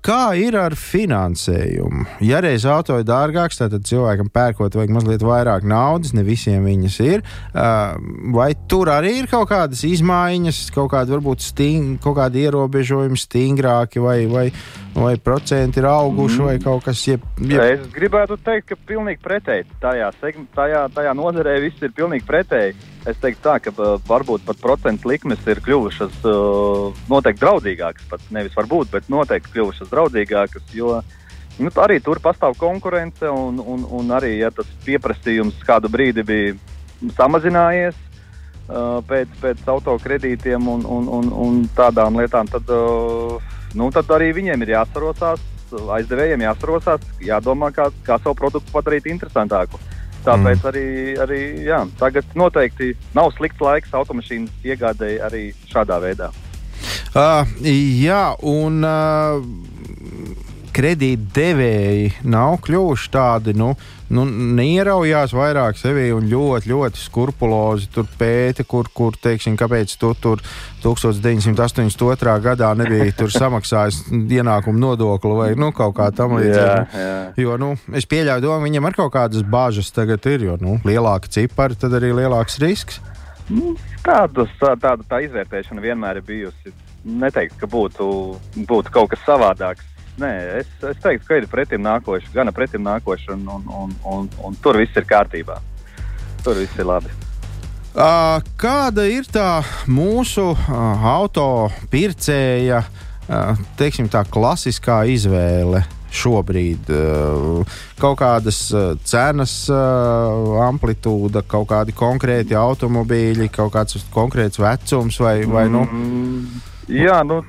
kā 0.02 0.22
ir 0.34 0.56
ar 0.58 0.74
finansējumu? 0.74 2.06
Ja 2.26 2.40
reiz 2.42 2.64
auto 2.66 2.96
ir 2.98 3.06
dārgāks, 3.06 3.60
tad 3.60 3.76
cilvēkam 3.86 4.30
pērkot 4.34 4.74
vajag 4.74 4.94
mazliet 4.96 5.22
vairāk 5.22 5.66
naudas, 5.68 6.10
ne 6.16 6.24
visiem 6.26 6.64
viņas 6.66 6.96
ir. 7.04 7.22
Vai 8.34 8.50
tur 8.70 8.90
arī 8.90 9.16
ir 9.20 9.30
kaut 9.30 9.50
kādas 9.52 9.84
izmaiņas, 9.86 10.62
kaut 10.74 10.90
kādi 10.94 11.14
varbūt 11.14 11.46
sting, 11.46 12.00
kaut 12.02 12.18
kādi 12.18 12.46
ierobežojumi 12.48 13.20
stingrāki, 13.20 14.02
vai, 14.02 14.18
vai, 14.30 14.48
vai 14.94 15.16
procenti 15.16 15.78
ir 15.78 15.86
auguši, 15.86 16.40
vai 16.42 16.56
kaut 16.62 16.84
kas 16.84 17.02
jeb, 17.06 17.22
jeb, 17.38 17.60
Es 17.60 17.86
gribētu 17.94 18.36
teikt, 18.42 18.70
ka 18.70 18.78
pilnīgi 18.88 19.20
pretēji. 19.22 19.66
Tajā, 19.82 20.10
tajā, 20.56 20.86
tajā 20.94 21.12
nozarē 21.16 21.58
viss 21.62 21.82
ir 21.82 21.94
pilnīgi 21.96 22.26
pretēji. 22.26 22.74
Es 23.08 23.20
teiktu, 23.22 23.42
tā, 23.44 23.56
ka 23.64 23.72
uh, 23.76 23.94
varbūt 24.08 24.44
pat 24.48 24.60
procentu 24.60 25.08
likmes 25.08 25.46
ir 25.48 25.62
kļuvušas 25.64 26.20
uh, 26.28 26.98
noteikti 27.08 27.44
draudzīgākas. 27.44 28.10
Pat 28.10 28.26
nevis 28.34 28.56
varbūt, 28.58 28.90
bet 28.92 29.08
noteikti 29.12 29.54
kļuvušas 29.54 29.92
draudzīgākas. 29.92 30.66
Jo 30.76 30.98
nu, 31.60 31.72
arī 31.84 32.00
tur 32.04 32.20
pastāv 32.22 32.58
konkurence, 32.60 33.24
un, 33.30 33.60
un, 33.60 33.86
un 33.86 34.12
arī 34.16 34.36
ja 34.40 34.50
tas 34.54 34.68
pieprasījums 34.84 35.62
kādu 35.66 35.90
brīdi 35.92 36.24
bija 36.26 36.58
samazinājies 37.16 37.96
uh, 37.96 39.00
pēc, 39.08 39.32
pēc 39.40 39.64
autokredītiem 39.72 40.68
un, 40.68 40.84
un, 40.84 41.08
un, 41.20 41.32
un 41.46 41.64
tādām 41.76 42.20
lietām, 42.20 42.50
tad, 42.52 42.68
uh, 42.68 43.59
nu, 43.78 43.90
tad 43.94 44.10
arī 44.16 44.32
viņiem 44.36 44.66
ir 44.66 44.76
jāsarosās. 44.76 45.46
Aizdevējiem 45.70 46.42
jāsarosās, 46.42 47.04
jādomā, 47.22 47.68
kā, 47.70 47.84
kā 48.02 48.16
savu 48.18 48.34
produktu 48.40 48.72
padarīt 48.74 49.06
interesantāku. 49.06 49.78
Tāpēc 50.24 50.58
mm. 50.58 50.68
arī, 50.68 50.86
arī 51.22 51.40
jā, 51.64 51.78
tagad 52.00 52.34
noteikti 52.36 52.90
nav 53.16 53.30
slikts 53.36 53.62
laiks 53.64 53.94
automašīnas 53.96 54.66
iegādēji 54.66 55.20
arī 55.24 55.44
šādā 55.70 56.00
veidā. 56.02 56.28
Uh, 57.14 57.46
jā, 57.64 58.24
un 58.46 58.84
uh, 58.84 59.40
kredītdevēji 60.76 62.12
nav 62.30 62.58
kļuvuši 62.66 63.10
tādi, 63.14 63.54
nu, 63.56 63.72
nu 64.14 64.24
neiraujās 64.58 65.34
vairāk 65.36 65.78
sevi 65.80 66.08
un 66.14 66.26
ļoti, 66.30 66.70
ļoti 66.70 67.02
skrupulozi 67.02 67.90
tur 67.94 68.08
pēta, 68.18 68.66
kur, 68.68 68.90
kur 68.94 69.16
teiksim, 69.16 69.56
kāpēc 69.60 69.94
tu 70.00 70.12
tur 70.20 70.42
1982. 70.84 72.36
gadā 72.44 72.72
nebija 72.78 73.28
samaksājis 73.30 74.02
ienākumu 74.10 74.80
nodokli 74.82 75.36
vai 75.36 75.50
nu, 75.58 75.70
kaut 75.76 75.96
kā 75.98 76.10
tam 76.14 76.38
līdzīga. 76.38 76.80
jā. 76.94 77.14
Jo, 77.40 77.56
nu, 77.60 77.74
es 77.96 78.08
pieļauju, 78.10 78.44
domu, 78.44 78.66
viņam 78.66 78.90
ar 78.90 78.98
kaut 78.98 79.14
kādas 79.14 79.46
bāžas 79.46 79.92
tagad 79.94 80.26
ir, 80.30 80.50
jo, 80.50 80.58
nu, 80.60 80.80
lielāka 80.86 81.30
cipari, 81.30 81.78
tad 81.78 81.94
arī 81.98 82.12
lielāks 82.22 82.60
risks. 82.62 83.00
Nu, 83.50 83.74
Tādas, 84.00 84.52
tā, 84.60 84.72
tāda 84.80 85.04
tā 85.04 85.20
izvērtēšana 85.26 85.82
vienmēr 85.84 86.20
ir 86.20 86.24
bijusi. 86.24 86.72
Neteiktu, 87.04 87.56
ka 87.62 87.68
būtu, 87.70 88.06
būtu 88.68 88.92
kaut 88.92 89.10
kas 89.12 89.22
savādāks. 89.26 89.84
Nē, 90.20 90.30
es, 90.60 90.68
es 90.84 90.98
teiktu, 91.00 91.24
ka 91.28 91.38
ir 91.40 91.48
pretim 91.48 91.80
nākoši, 91.86 92.28
gana 92.34 92.52
pretim 92.52 92.84
nākoši, 92.84 93.30
un, 93.32 93.46
un, 93.48 93.62
un, 93.72 93.94
un, 94.04 94.30
un 94.44 94.56
tur 94.60 94.76
viss 94.80 94.98
ir 95.00 95.06
kārtībā. 95.08 95.56
Tur 96.44 96.60
viss 96.60 96.76
ir 96.76 96.88
labi. 96.88 97.12
Kāda 98.60 99.06
ir 99.10 99.26
tā 99.32 99.62
mūsu 99.90 100.52
auto 100.70 101.70
pircēja, 101.90 102.82
teiksim, 103.80 104.10
tā 104.12 104.22
klasiskā 104.28 105.00
izvēle 105.10 105.82
šobrīd? 106.14 106.92
Kaut 107.98 108.18
kādas 108.20 108.60
cenas 109.08 109.54
amplitūda, 109.72 111.42
kaut 111.48 111.70
kādi 111.72 111.96
konkrēti 111.96 112.58
automobīļi, 112.60 113.48
kaut 113.56 113.72
kāds 113.74 114.04
konkrēts 114.14 114.60
vecums 114.62 115.18
vai, 115.24 115.40
vai 115.50 115.66
nu? 115.72 115.82
Mm, 115.88 116.62
jā, 116.94 117.22
nu, 117.26 117.40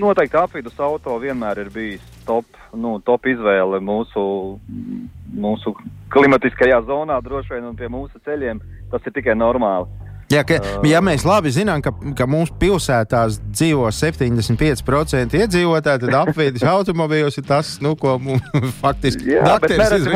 noteikti 0.00 0.38
apvidus 0.38 0.78
auto 0.80 1.16
vienmēr 1.22 1.64
ir 1.64 1.70
bijis 1.74 2.04
top, 2.26 2.46
nu, 2.74 2.96
top 3.06 3.26
izvēle 3.30 3.80
mūsu, 3.84 4.24
mūsu 5.34 5.74
klimatiskajā 6.14 6.80
zonā, 6.88 7.20
droši 7.24 7.56
vien, 7.56 7.68
un 7.70 7.78
pie 7.78 7.90
mūsu 7.92 8.20
ceļiem. 8.24 8.62
Tas 8.92 9.06
ir 9.06 9.14
tikai 9.16 9.36
normāli. 9.38 10.03
Jā, 10.32 10.44
ka, 10.48 10.58
ja 10.88 11.00
mēs 11.04 11.26
labi 11.28 11.52
zinām, 11.54 11.82
ka, 11.84 11.92
ka 12.16 12.26
mūsu 12.30 12.54
pilsētās 12.60 13.38
dzīvo 13.44 13.90
75% 13.92 15.36
iedzīvotāji, 15.40 16.06
tad 16.06 16.16
apvidus 16.22 16.64
automobīļos 16.74 17.40
ir 17.42 17.46
tas, 17.48 17.74
nu, 17.84 17.94
ko 18.00 18.16
mums 18.24 18.74
faktiski 18.80 19.38
dakteris 19.44 20.08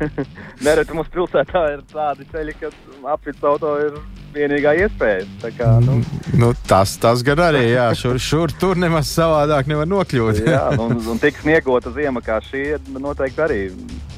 nereti 0.66 0.96
mums, 0.96 1.12
pilsētā 1.12 1.66
ir 1.76 1.86
tādi 1.92 2.26
ceļi, 2.32 2.56
ka 2.60 2.72
apvidus 3.12 3.48
auto 3.52 3.76
ir 3.82 4.00
vienīgā 4.32 4.76
iespēja. 4.86 5.28
Tā 5.42 5.52
Kā, 5.52 5.74
nu, 5.84 5.98
Nu, 6.38 6.54
tas, 6.64 6.94
tas 6.96 7.20
gan 7.26 7.42
arī, 7.44 7.66
jā, 7.74 7.90
šur, 7.98 8.16
šur 8.22 8.54
tur 8.56 8.78
nemaz 8.80 9.10
savādāk 9.12 9.68
nevar 9.68 9.88
nokļūt. 9.90 10.40
jā, 10.48 10.62
un, 10.80 10.96
un 11.12 11.20
tik 11.20 11.36
sniegota 11.42 11.92
ziema 11.92 12.22
kā 12.24 12.38
šī 12.46 12.64
noteikti 12.96 13.44
arī 13.44 13.60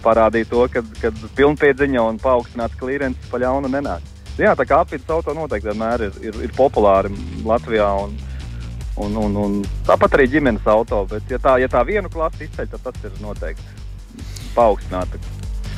parādīja 0.05 0.51
to, 0.53 0.63
ka 0.71 1.11
pilnpiedziņa 1.35 2.07
un 2.13 2.21
paaugstināts 2.23 2.79
klīrens 2.79 3.31
pa 3.33 3.43
ļaunu 3.43 3.73
nenāk. 3.73 4.14
Jā, 4.39 4.57
tā 4.59 4.67
kā 4.67 4.81
apvidus 4.83 5.11
auto 5.15 5.35
noteikti 5.37 5.71
vienmēr 5.71 6.09
ir, 6.09 6.17
ir, 6.27 6.41
ir 6.49 6.55
populāri 6.57 7.13
Latvijā. 7.47 7.87
Un, 8.07 8.17
un, 8.97 9.17
un, 9.19 9.37
un 9.45 9.55
tāpat 9.87 10.19
arī 10.19 10.29
ģimenes 10.35 10.67
auto. 10.71 11.05
Bet, 11.11 11.29
ja 11.31 11.39
tā, 11.43 11.57
ja 11.63 11.71
tā 11.71 11.85
vienu 11.87 12.11
klasi 12.11 12.49
izceļ, 12.49 12.69
tad 12.75 12.89
tas 12.89 13.07
ir 13.07 13.17
noteikti 13.23 13.83
paaugstināta. 14.55 15.23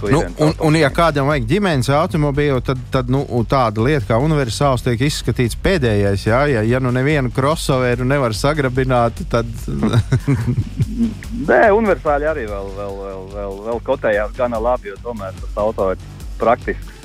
Nu, 0.02 0.20
un, 0.44 0.52
un, 0.60 0.76
ja 0.76 0.90
kādam 0.92 1.30
vajag 1.30 1.46
ģimenes 1.48 1.88
automobīlu, 1.96 2.60
tad, 2.64 2.80
tad 2.92 3.08
nu, 3.12 3.22
tāda 3.48 3.80
lieta 3.80 4.10
kā 4.10 4.18
universāls 4.20 4.84
tiek 4.84 5.00
izskatīts 5.08 5.56
pēdējais. 5.64 6.26
Jā? 6.28 6.42
Ja, 6.52 6.64
ja 6.68 6.80
nu 6.84 6.92
nevienu 6.92 7.32
crossoveru 7.32 8.04
nevar 8.04 8.36
sagrabināt, 8.36 9.24
tad 9.32 9.48
Nē, 11.48 11.62
universāli 11.72 12.28
arī 12.28 12.44
vēl, 12.50 12.68
vēl, 12.76 13.00
vēl, 13.06 13.24
vēl, 13.32 13.56
vēl 13.70 13.82
kotējās 13.88 14.36
gana 14.36 14.60
labi, 14.60 14.92
jo 14.92 15.00
tomēr 15.04 15.36
tas 15.40 15.56
auto 15.64 15.90
ir 15.94 16.04
praktisks. 16.40 16.95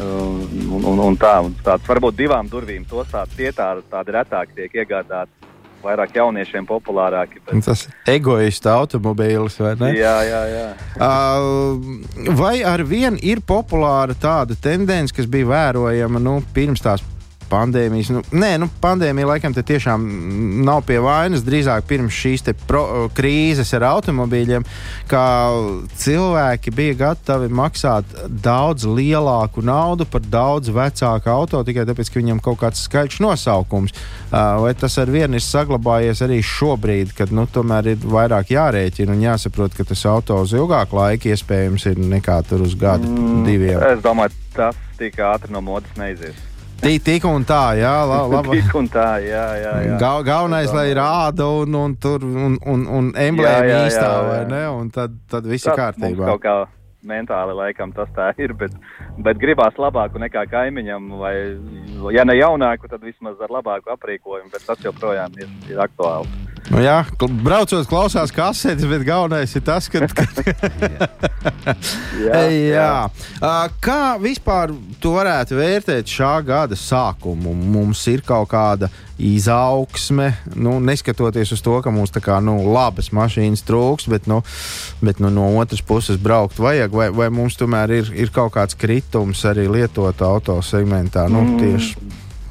Um, 0.00 0.40
Un, 0.70 0.84
un, 0.86 1.00
un 1.10 1.16
tā, 1.18 1.34
un 1.44 1.52
tāds 1.64 1.84
varbūt 1.88 2.16
divām 2.16 2.48
durvīm 2.48 2.86
tos 2.88 3.08
tāds 3.10 3.34
tie 3.36 3.50
tā, 3.52 3.72
tādi 3.90 4.14
retāki 4.14 4.56
tiek 4.56 4.80
iegādāti. 4.82 5.32
Vairāk 5.80 6.12
jauniešiem 6.12 6.66
populārāki. 6.68 7.38
Bet... 7.46 7.62
tas 7.64 7.86
ir 7.86 7.94
egoista 8.12 8.74
automobīls. 8.76 9.56
vai 9.64 9.72
ne? 9.80 9.94
Jā, 9.96 10.16
jā, 10.28 10.40
jā. 10.52 10.66
Uh, 11.00 12.34
vai 12.36 12.60
ar 12.66 12.82
vienu 12.84 13.16
ir 13.24 13.40
populāra 13.40 14.12
tāda 14.12 14.56
tendence, 14.60 15.14
kas 15.16 15.28
bija 15.30 15.48
vērojama 15.48 16.20
nu, 16.20 16.34
pirms 16.52 16.84
tās 16.84 17.00
pandēmijas. 17.50 18.12
Nu, 18.14 18.22
nē, 18.32 18.52
nu, 18.62 18.68
pandēmija 18.82 19.32
laikam 19.34 19.54
tiešām 19.56 20.06
nav 20.66 20.84
pie 20.88 21.00
vainas. 21.02 21.44
Drīzāk 21.46 21.86
pirms 21.90 22.14
šīs 22.14 22.46
pro, 22.68 23.08
krīzes 23.16 23.72
ar 23.76 23.86
automobīļiem, 23.90 24.66
kā 25.10 25.24
cilvēki 26.00 26.74
bija 26.74 26.98
gatavi 27.04 27.50
maksāt 27.52 28.16
daudz 28.42 28.86
lielāku 28.88 29.64
naudu 29.66 30.06
par 30.10 30.24
daudz 30.24 30.72
vecāku 30.74 31.32
auto 31.32 31.62
tikai 31.66 31.86
tāpēc, 31.88 32.10
ka 32.10 32.22
viņam 32.22 32.42
kaut 32.44 32.60
kāds 32.62 32.84
skaļš 32.86 33.20
nosaukums. 33.24 33.96
Vai 34.30 34.72
tas 34.78 34.96
ar 35.02 35.10
vienu 35.10 35.38
ir 35.38 35.44
saglabājies 35.44 36.22
arī 36.26 36.40
šobrīd, 36.46 37.14
kad 37.18 37.34
nu, 37.34 37.46
tomēr 37.50 37.92
ir 37.94 38.04
vairāk 38.04 38.54
jārēķina 38.54 39.16
un 39.16 39.24
jāsaprot, 39.26 39.74
ka 39.76 39.86
tas 39.88 40.04
auto 40.10 40.38
uz 40.44 40.54
ilgāku 40.56 40.98
laiku 40.98 41.32
iespējams 41.34 41.88
ir 41.90 42.04
nekā 42.16 42.40
tur 42.48 42.64
uz 42.66 42.76
gadu, 42.78 43.10
mm, 43.10 43.42
diviem? 43.48 43.82
Es 43.90 44.04
domāju, 44.04 44.36
tas 44.54 44.78
tik 45.00 45.18
ātri 45.24 45.54
no 45.54 45.62
modes 45.64 45.98
neizies. 45.98 46.49
Tik, 46.80 47.02
tik 47.04 47.24
un 47.28 47.44
tā, 47.44 47.76
jā, 47.76 47.92
la, 48.08 48.22
labi. 48.32 48.56
tik 48.56 48.74
un 48.78 48.86
tā, 48.88 49.08
jā, 49.20 49.44
jā. 49.60 49.72
jā. 49.84 49.96
Ga, 50.00 50.12
galvenais, 50.24 50.72
lai 50.72 50.86
ir 50.94 51.00
āda 51.04 51.48
un, 51.60 51.76
un, 51.76 51.96
tur, 52.00 52.24
un, 52.24 52.56
un, 52.56 52.84
un 52.88 53.10
emblēma 53.20 53.82
īstā, 53.84 54.06
jā, 54.06 54.12
jā. 54.16 54.28
vai 54.30 54.38
ne? 54.48 54.62
Un 54.72 54.88
tad, 54.94 55.18
tad 55.28 55.48
viss 55.50 55.68
ir 55.68 55.76
kārtībā. 55.76 56.30
Kaut 56.32 56.44
kā 56.46 56.54
mentāli 57.04 57.56
laikam 57.56 57.92
tas 57.96 58.08
tā 58.16 58.30
ir, 58.40 58.54
bet, 58.56 58.72
bet 59.20 59.40
gribās 59.40 59.76
labāku 59.80 60.20
nekā 60.20 60.46
kaimiņam, 60.48 61.12
vai, 61.20 61.34
ja 62.16 62.24
ne 62.28 62.36
jaunāku, 62.38 62.88
tad 62.92 63.04
vismaz 63.04 63.40
ar 63.44 63.52
labāku 63.60 63.92
aprīkojumu, 63.92 64.48
bet 64.52 64.64
tas 64.68 64.80
joprojām 64.84 65.36
ir, 65.40 65.52
ir 65.68 65.84
aktuāli. 65.84 66.32
Nu, 66.68 66.80
jā, 66.84 67.00
braucot, 67.18 67.86
klausās 67.88 68.30
kasetes, 68.34 68.84
bet 68.86 69.02
galvenais 69.06 69.54
ir 69.56 69.62
tas, 69.64 69.88
ka. 69.90 70.04
jā, 72.28 72.42
jā. 72.52 72.90
Kā 73.82 74.02
vispār 74.20 74.74
tu 75.02 75.14
varētu 75.16 75.56
vērtēt 75.58 76.10
šā 76.10 76.34
gada 76.46 76.78
sākumu? 76.78 77.54
Mums 77.54 78.02
ir 78.12 78.22
kaut 78.26 78.50
kāda 78.52 78.90
izaugsme, 79.20 80.30
nu, 80.56 80.78
neskatoties 80.84 81.52
uz 81.56 81.64
to, 81.64 81.74
ka 81.84 81.92
mums 81.92 82.12
tā 82.14 82.22
kā 82.24 82.38
nu, 82.44 82.56
labas 82.72 83.10
mašīnas 83.16 83.64
trūks, 83.68 84.08
bet, 84.12 84.28
nu, 84.30 84.40
bet 85.04 85.20
nu, 85.20 85.32
no 85.34 85.50
otras 85.60 85.82
puses 85.84 86.20
braukt 86.20 86.60
vajag, 86.60 86.94
vai, 86.96 87.08
vai 87.14 87.28
mums 87.34 87.58
tomēr 87.60 87.96
ir, 87.98 88.12
ir 88.16 88.32
kaut 88.34 88.54
kāds 88.56 88.78
kritums 88.80 89.44
arī 89.48 89.66
lietotu 89.68 90.28
auto 90.28 90.60
segmentā? 90.64 91.26
Nu, 91.32 91.44
tieši, 91.60 91.98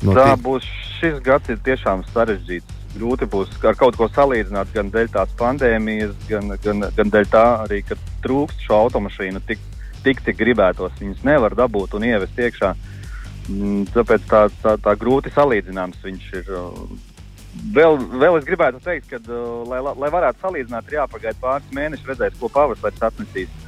nu, 0.04 0.18
tā 0.18 0.34
tie... 0.34 0.42
būs 0.46 0.68
šis 1.00 1.24
gads 1.26 1.56
ir 1.56 1.64
tiešām 1.66 2.06
sarežģīts 2.12 2.79
grūti 2.96 3.28
būs 3.30 3.52
ar 3.68 3.78
kaut 3.78 3.98
ko 4.00 4.08
salīdzināt 4.12 4.72
gan 4.74 4.90
dēļ 4.94 5.12
tās 5.14 5.34
pandēmijas, 5.40 6.16
gan, 6.30 6.54
gan, 6.64 6.86
gan 6.96 7.12
dēļ 7.14 7.28
tā 7.32 7.46
arī, 7.66 7.82
ka 7.86 7.98
trūkst 8.24 8.66
šo 8.66 8.80
automašīnu 8.86 9.42
tik, 9.48 9.62
tik 10.06 10.24
cik 10.26 10.40
gribētos. 10.40 10.96
Viņas 11.02 11.26
nevar 11.28 11.56
dabūt 11.58 11.96
un 11.98 12.08
ievest 12.10 12.40
iekšā. 12.40 12.74
Mm, 13.50 13.86
tāpēc 13.94 14.26
tā, 14.30 14.44
tā, 14.64 14.76
tā 14.82 14.96
grūti 15.00 15.34
salīdzināms 15.34 16.04
viņš 16.06 16.28
ir. 16.42 16.52
Vēl, 17.74 17.98
vēl 18.22 18.38
es 18.38 18.46
gribētu 18.46 18.78
teikt, 18.84 19.10
ka, 19.10 19.20
lai, 19.68 19.80
lai 19.82 20.12
varētu 20.14 20.44
salīdzināt, 20.44 20.86
ir 20.88 21.00
jāpagaida 21.00 21.42
pāris 21.42 21.74
mēneši, 21.76 22.06
redzēs, 22.08 22.38
ko 22.40 22.50
pavasaris 22.54 23.02
atnesīs 23.04 23.66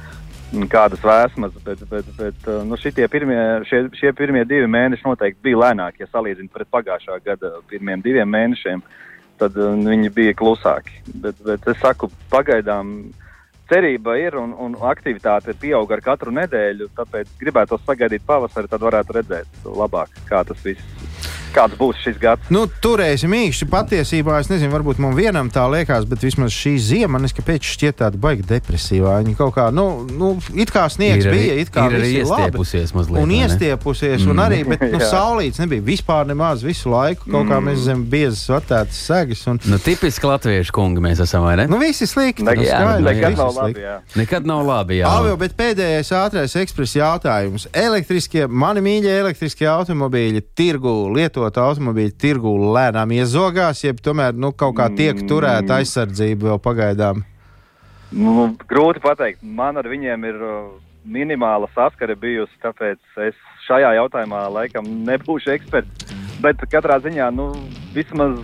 kādas 0.70 1.00
vēsmas, 1.02 1.54
bet, 1.64 1.80
bet, 1.90 2.08
bet 2.18 2.48
nu, 2.68 2.76
pirmie, 3.10 3.38
šie, 3.66 3.86
šie 3.96 4.12
pirmie 4.12 4.44
divi 4.44 4.68
mēneši 4.70 5.06
noteikti 5.06 5.48
bija 5.48 5.62
lēnāki, 5.64 6.04
ja 6.04 6.10
salīdzinām 6.12 6.52
pret 6.52 6.68
pagājušā 6.70 7.16
gada 7.24 7.54
pirmiem 7.72 8.04
diviem 8.04 8.28
mēnešiem. 8.28 8.84
Uh, 8.84 9.11
tad 9.42 9.58
uh, 9.58 9.74
viņi 9.76 10.12
bija 10.14 10.36
klusāki. 10.38 11.02
Bet, 11.12 11.42
bet 11.46 11.66
es 11.72 11.80
saku, 11.82 12.10
pagaidām 12.32 12.94
cerība 13.72 14.16
ir 14.20 14.36
un, 14.40 14.52
un 14.58 14.76
aktivitāte 14.90 15.54
pieaug 15.58 15.90
ar 15.94 16.02
katru 16.04 16.34
nedēļu. 16.36 16.90
Tāpēc 16.96 17.36
gribētu 17.40 17.80
sagaidīt 17.86 18.26
pavasari, 18.28 18.70
tad 18.70 18.84
varētu 18.84 19.18
redzēt 19.18 19.66
labāk, 19.82 20.14
kā 20.28 20.44
tas 20.48 20.60
viss 20.66 21.01
kāds 21.54 21.78
būs 21.78 22.00
šis 22.04 22.18
gads. 22.22 22.50
Nu, 22.52 22.64
turēsim 22.82 23.32
īsi. 23.36 23.68
Patiesībā 23.70 24.38
es 24.42 24.50
nezinu, 24.50 24.72
varbūt 24.74 25.00
man 25.02 25.16
vienam 25.16 25.50
tā 25.52 25.64
liekas, 25.72 26.06
bet 26.10 26.24
vismaz 26.24 26.54
šī 26.54 26.74
zima, 26.82 27.12
man 27.16 27.28
kāpēc 27.32 27.66
šķiet 27.74 28.00
tāda 28.02 28.20
baigta 28.20 28.56
depresīvā. 28.56 29.18
Viņa 29.22 29.38
kaut 29.38 29.54
kā, 29.56 29.68
nu, 29.74 29.86
nu 30.10 30.34
it 30.58 30.72
kā 30.74 30.84
sniegs 30.92 31.26
ir 31.26 31.34
bija, 31.34 31.56
it 31.62 31.72
kā 31.72 31.86
ir 31.90 31.98
arī 32.00 32.10
iestiepusies 32.20 32.94
mazliet. 32.96 33.22
Un 33.22 33.34
iestiepusies, 33.36 34.24
mm. 34.24 34.32
un 34.32 34.42
arī, 34.44 34.60
bet 34.68 34.84
nu, 34.92 35.00
saulīts 35.12 35.62
nebija 35.62 35.84
vispār 35.86 36.28
nemaz 36.28 36.64
visu 36.66 36.92
laiku. 36.92 37.30
Kaut 37.32 37.48
kā 37.50 37.60
mēs 37.64 37.84
zem 37.86 38.04
biezas 38.12 38.44
vatētas 38.52 39.00
segas. 39.08 39.44
Un... 39.50 39.60
Nu, 39.70 39.78
tipiski 39.82 40.28
latviešu 40.28 40.74
kungi 40.76 41.02
mēs 41.04 41.22
esam, 41.24 41.46
vai 41.46 41.56
ne? 41.60 41.68
Nu, 41.70 41.80
visi 41.82 42.08
slikti. 42.08 42.44
Ne, 42.46 42.56
nu, 42.58 42.66
jā, 42.66 42.80
skaidri, 42.80 43.06
nekad 43.08 43.38
nav 43.38 43.54
labi, 43.58 43.84
jā. 43.86 43.96
Nekad 44.18 44.48
nav 44.48 44.64
labi, 44.66 44.98
jā. 45.00 45.12
Avio, 45.12 45.36
bet 45.40 45.56
pēdējais 45.58 46.12
ātrais 46.18 46.56
ekspresa 46.62 47.00
jautājums. 47.00 47.68
Elektriskie, 47.72 48.46
mani 48.48 48.82
mīļie 48.84 49.14
elektriskie 49.22 49.68
automobīļi 49.70 50.44
tirgu 50.58 50.92
lietot 51.42 51.62
automobīļu 51.64 52.14
tirgu 52.18 52.54
lēnām 52.74 53.12
iezogās, 53.16 53.82
jeb 53.84 54.00
tomēr 54.04 54.36
nu, 54.38 54.52
kaut 54.56 54.76
kā 54.78 54.88
tiek 54.92 55.16
mm. 55.16 55.28
turēta 55.30 55.80
aizsardzība 55.80 56.52
vēl 56.52 56.62
pagaidām? 56.62 57.22
Nu, 58.12 58.50
grūti 58.68 59.00
pateikt. 59.02 59.42
Man 59.42 59.80
ar 59.80 59.88
viņiem 59.88 60.26
ir 60.28 60.40
uh, 60.44 60.56
minimāla 61.08 61.70
saskare 61.76 62.16
bijusi, 62.18 62.52
tāpēc 62.62 63.00
es 63.28 63.38
šajā 63.66 63.94
jautājumā 63.98 64.44
laikam 64.52 64.88
nebūšu 65.08 65.54
eksperts. 65.56 66.12
Bet 66.42 66.62
katrā 66.70 66.98
ziņā, 67.02 67.30
nu, 67.34 67.52
vismaz 67.94 68.38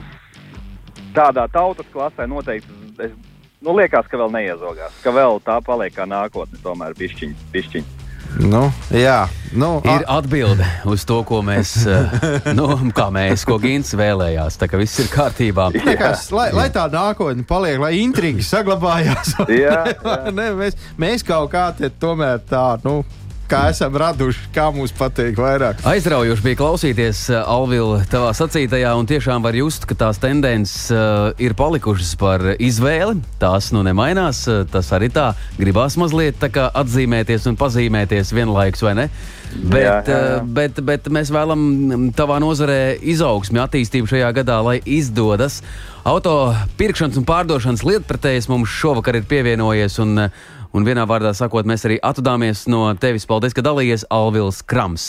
tādā 1.16 1.48
tautas 1.52 1.88
klasē 1.92 2.28
noteikti 2.30 2.78
es, 3.02 3.14
nu, 3.62 3.74
liekas, 3.76 4.08
ka 4.10 4.20
vēl 4.20 4.32
neiezogās, 4.34 4.98
ka 5.04 5.14
vēl 5.14 5.40
tā 5.46 5.58
paliek 5.64 5.94
kā 5.94 6.06
nākotne, 6.08 6.60
tomēr 6.64 6.96
pišķiņa. 6.98 7.97
Nu, 8.36 8.68
jā, 8.92 9.22
nu, 9.56 9.78
ir 9.88 10.04
atbilde 10.10 10.66
uz 10.88 11.04
to, 11.08 11.22
ko 11.26 11.40
mēs, 11.46 11.72
eh, 11.88 12.50
nu, 12.54 12.68
kā 12.94 13.08
mēs, 13.14 13.46
ko 13.48 13.56
Gins 13.62 13.94
vēlējās. 13.96 14.58
Tā 14.60 14.68
kā 14.70 14.80
viss 14.80 15.00
ir 15.02 15.08
kārtībā. 15.12 15.70
Kas, 15.98 16.28
lai, 16.34 16.50
lai 16.54 16.68
tā 16.74 16.84
nākotne 16.92 17.46
paliek, 17.48 17.80
lai 17.82 17.94
intriga 18.02 18.44
saglabājās. 18.44 19.34
jā, 19.48 19.80
jā. 19.94 20.18
ne, 20.34 20.50
mēs, 20.58 20.76
mēs 21.00 21.24
kaut 21.26 21.50
kā 21.54 21.70
te 21.78 21.90
tomēr 22.00 22.44
tā, 22.48 22.66
nu 22.84 23.00
kā 23.48 23.62
esam 23.72 23.96
raduši, 23.98 24.48
kā 24.54 24.68
mums 24.74 24.92
patīk 24.96 25.38
vairāk. 25.40 25.80
Aizraujoši 25.88 26.44
bija 26.44 26.58
klausīties 26.60 27.22
uh, 27.32 27.40
Alvila 27.48 28.02
tavā 28.10 28.34
sacītajā, 28.36 28.92
un 28.98 29.08
tiešām 29.08 29.44
var 29.44 29.56
just, 29.56 29.88
ka 29.88 29.96
tās 29.98 30.20
tendences 30.22 30.90
uh, 30.92 31.30
ir 31.40 31.56
palikušas 31.58 32.12
par 32.20 32.44
izvēli. 32.54 33.18
Tās 33.40 33.72
nu 33.74 33.82
nemainās. 33.86 34.44
Uh, 34.50 34.62
tas 34.68 34.92
arī 34.96 35.10
tā 35.14 35.30
gribās 35.58 35.96
mazliet 36.00 36.40
tā 36.42 36.68
atzīmēties 36.68 37.48
un 37.48 37.58
pazīmēties 37.60 38.34
vienlaikus, 38.36 38.84
vai 38.84 38.96
ne? 39.02 39.08
Bet, 39.56 39.80
jā, 39.82 39.94
jā, 40.04 40.18
jā. 40.18 40.36
Uh, 40.38 40.50
bet, 40.58 40.80
bet 40.84 41.08
mēs 41.12 41.32
vēlamies 41.34 42.12
tavā 42.18 42.36
nozarē 42.42 42.98
izaugsmi, 43.00 43.60
attīstību 43.62 44.10
šajā 44.10 44.28
gadā, 44.36 44.60
lai 44.64 44.78
izdodas. 44.84 45.62
Auto 46.08 46.52
pirkšanas 46.80 47.18
un 47.20 47.26
pārdošanas 47.28 47.84
lietpratējs 47.88 48.48
mums 48.52 48.72
šovakar 48.72 49.18
ir 49.18 49.28
pievienojies. 49.28 49.98
Un, 50.04 50.28
uh, 50.28 50.46
Un 50.76 50.84
vienā 50.84 51.06
vārdā 51.08 51.30
sakot, 51.32 51.64
mēs 51.64 51.86
arī 51.88 51.96
atvadāmies 52.04 52.66
no 52.68 52.82
tevis. 53.00 53.24
Paldies, 53.28 53.54
ka 53.56 53.64
dalījies 53.64 54.04
Alvils 54.12 54.60
Krams. 54.68 55.08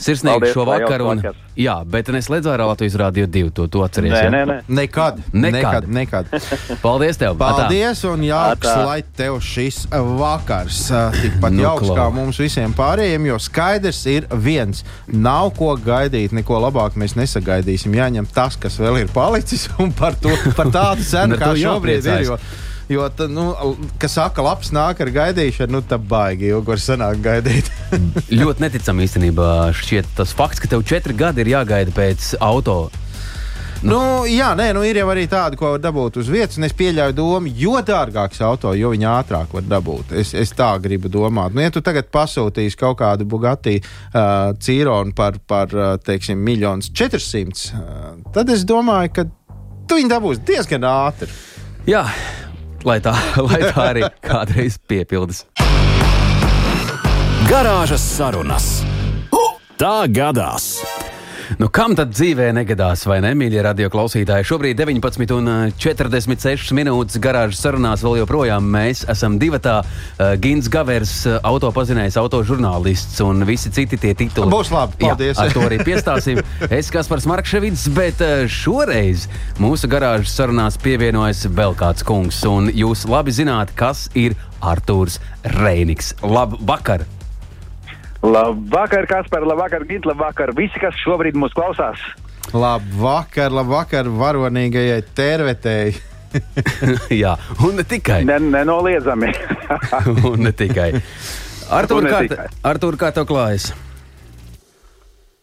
Sirsnīgi 0.00 0.52
šo 0.54 0.64
vakaru. 0.68 1.10
Un, 1.12 1.20
vakar. 1.20 1.36
jā, 1.60 1.74
bet 1.88 2.08
neslēdz 2.14 2.48
ārā 2.48 2.66
Latvijas 2.70 2.96
Rādio 3.00 3.26
2. 3.28 3.50
To, 3.56 3.66
to 3.72 3.82
atceries. 3.84 4.14
Nē, 4.14 4.30
nē, 4.32 4.40
nē. 4.48 4.56
Nekad. 4.80 5.20
Nekad. 5.32 5.88
nekad. 5.90 6.30
Paldies 6.84 7.20
tev. 7.20 7.36
Paldies 7.40 8.02
un 8.08 8.24
jauks, 8.24 8.64
Atā. 8.64 8.86
lai 8.88 8.98
tev 9.16 9.36
šis 9.44 9.82
vakars 9.92 10.86
tikpat 11.20 11.56
nu, 11.56 11.64
jauks 11.66 11.92
kā 11.96 12.08
mums 12.14 12.40
visiem 12.40 12.74
pārējiem, 12.76 13.28
jo 13.28 13.38
skaidrs 13.42 14.00
ir 14.10 14.28
viens. 14.46 14.84
Nav 15.10 15.52
ko 15.58 15.74
gaidīt, 15.80 16.32
neko 16.36 16.62
labāk 16.64 16.96
mēs 17.00 17.16
nesagaidīsim. 17.20 17.94
Jāņem 18.00 18.28
tas, 18.34 18.56
kas 18.60 18.80
vēl 18.80 19.02
ir 19.04 19.12
palicis 19.14 19.68
un 19.82 19.92
par, 19.96 20.16
to, 20.20 20.32
par 20.56 20.72
tādu 20.72 21.06
cenu, 21.12 21.38
kā 21.40 21.52
šobrīd 21.60 22.08
ir. 22.08 22.26
Jo, 22.30 22.40
Jo, 22.90 23.04
tā, 23.14 23.28
nu, 23.30 23.52
kas 24.02 24.16
saka, 24.18 24.42
labs 24.42 24.72
nāk 24.74 24.98
ar 25.04 25.12
gaidīšanu, 25.14 25.76
nu 25.76 25.80
tā 25.86 25.94
baigi 25.94 26.48
ilgi 26.50 26.72
var 26.72 26.80
sanākt 26.82 27.22
gaidīt. 27.22 27.70
ļoti 28.40 28.66
neticami 28.66 29.06
īstenībā 29.06 29.50
šķiet 29.78 30.16
tas 30.18 30.34
fakts, 30.34 30.62
ka 30.62 30.72
tev 30.72 30.82
četri 30.88 31.14
gadi 31.14 31.44
ir 31.44 31.54
jāgaida 31.54 31.94
pēc 31.94 32.32
auto. 32.42 32.82
Nu. 32.90 33.06
Nu, 33.80 33.98
jā, 34.28 34.50
nē, 34.58 34.66
nu, 34.76 34.82
ir 34.84 34.98
jau 35.00 35.06
arī 35.08 35.22
tādi, 35.30 35.56
ko 35.56 35.70
var 35.72 35.80
dabūt 35.80 36.18
uz 36.20 36.28
vietas. 36.28 36.58
Es 36.66 36.74
pieļauju 36.76 37.14
domu, 37.16 37.52
jo 37.56 37.78
dārgāks 37.86 38.42
auto, 38.44 38.74
jo 38.76 38.90
viņa 38.92 39.14
ātrāk 39.22 39.54
var 39.56 39.64
dabūt. 39.64 40.12
Es, 40.20 40.34
es 40.36 40.52
tā 40.56 40.68
gribu 40.84 41.08
domāt. 41.12 41.54
Nu, 41.56 41.62
ja 41.64 41.72
tu 41.72 41.80
tagad 41.84 42.10
pasūtīsi 42.12 42.76
kaut 42.80 42.98
kādu 43.00 43.24
Bugatti 43.30 43.78
uh, 43.80 44.50
cīronu 44.60 45.16
par, 45.16 45.38
par 45.48 45.72
teiksim, 46.04 46.44
1 46.44 46.90
400, 46.92 47.64
uh, 47.72 48.12
tad 48.34 48.52
es 48.52 48.66
domāju, 48.68 49.14
ka 49.16 49.26
tu 49.88 49.96
viņu 49.96 50.12
dabūsi 50.12 50.44
diezgan 50.52 50.84
ātri. 50.90 51.32
Jā, 51.88 52.04
lai 52.84 53.00
tā, 53.04 53.14
lai 53.48 53.60
tā 53.68 53.86
arī 53.92 54.06
kādreiz 54.24 54.78
piepildas. 54.88 55.44
Garāžas 57.50 58.04
sarunas. 58.04 58.70
Tā 59.80 60.04
gadās! 60.12 60.74
Nu, 61.58 61.66
kam 61.72 61.96
tad 61.98 62.12
dzīvē 62.14 62.50
negadās, 62.54 63.02
vai 63.08 63.18
ne, 63.24 63.32
mīļie 63.38 63.62
radioklausītāji? 63.66 64.46
Šobrīd 64.46 64.78
19,46 64.78 66.74
minūtes 66.76 67.18
garāžas 67.22 67.62
sarunās 67.64 68.04
vēl 68.06 68.20
joprojām 68.20 68.68
mēs 68.70 69.02
esam 69.10 69.38
divatā. 69.40 69.80
Uh, 69.82 70.36
Gins 70.42 70.70
Gavers, 70.70 71.14
uh, 71.26 71.40
autopazinējs, 71.50 72.18
autožurnālists 72.20 73.18
un 73.26 73.42
visi 73.48 73.72
citi 73.74 73.98
tie 73.98 74.14
tituli. 74.14 74.52
Būs 74.52 74.70
labi, 74.74 74.98
paldies. 75.02 75.36
Jā, 75.38 75.48
ar 75.48 75.56
to 75.56 75.66
arī 75.66 75.80
piestāsim. 75.86 76.42
Es 76.80 76.90
Kaspars 76.92 77.26
Markševits, 77.30 77.88
bet 77.96 78.22
uh, 78.24 78.44
šoreiz 78.50 79.26
mūsu 79.62 79.90
garāžas 79.90 80.36
sarunās 80.38 80.78
pievienojas 80.80 81.46
vēl 81.50 81.74
kāds 81.78 82.06
kungs. 82.06 82.42
Un 82.46 82.70
jūs 82.70 83.08
labi 83.10 83.34
zināt, 83.34 83.74
kas 83.78 84.06
ir 84.14 84.38
Artūrs 84.62 85.18
Reiniks. 85.58 86.14
Labvakar! 86.22 87.08
Labvakar, 88.22 89.06
Kaspar, 89.08 89.46
labvakar, 89.48 89.86
Gint, 89.88 90.04
labvakar. 90.04 90.52
Visi, 90.56 90.76
kas 90.80 90.96
šobrīd 91.00 91.38
mūs 91.40 91.54
klausās. 91.56 92.02
Labvakar, 92.52 93.52
labvakar, 93.54 94.10
varonīgajai 94.20 95.00
tervetēji. 95.16 95.94
Jā, 97.22 97.34
un 97.64 97.78
ne 97.80 97.84
tikai. 97.86 98.22
Ne, 98.28 98.36
nenoliedzami. 98.52 99.32
un 100.30 100.44
ne 100.46 100.52
tikai. 100.52 100.92
Artur, 101.70 102.02
Un 102.02 102.08
ne 102.08 102.12
kā, 102.12 102.20
tikai. 102.26 102.48
Artur, 102.66 102.98
kā 103.00 103.10
tev 103.14 103.26
klājas? 103.30 103.70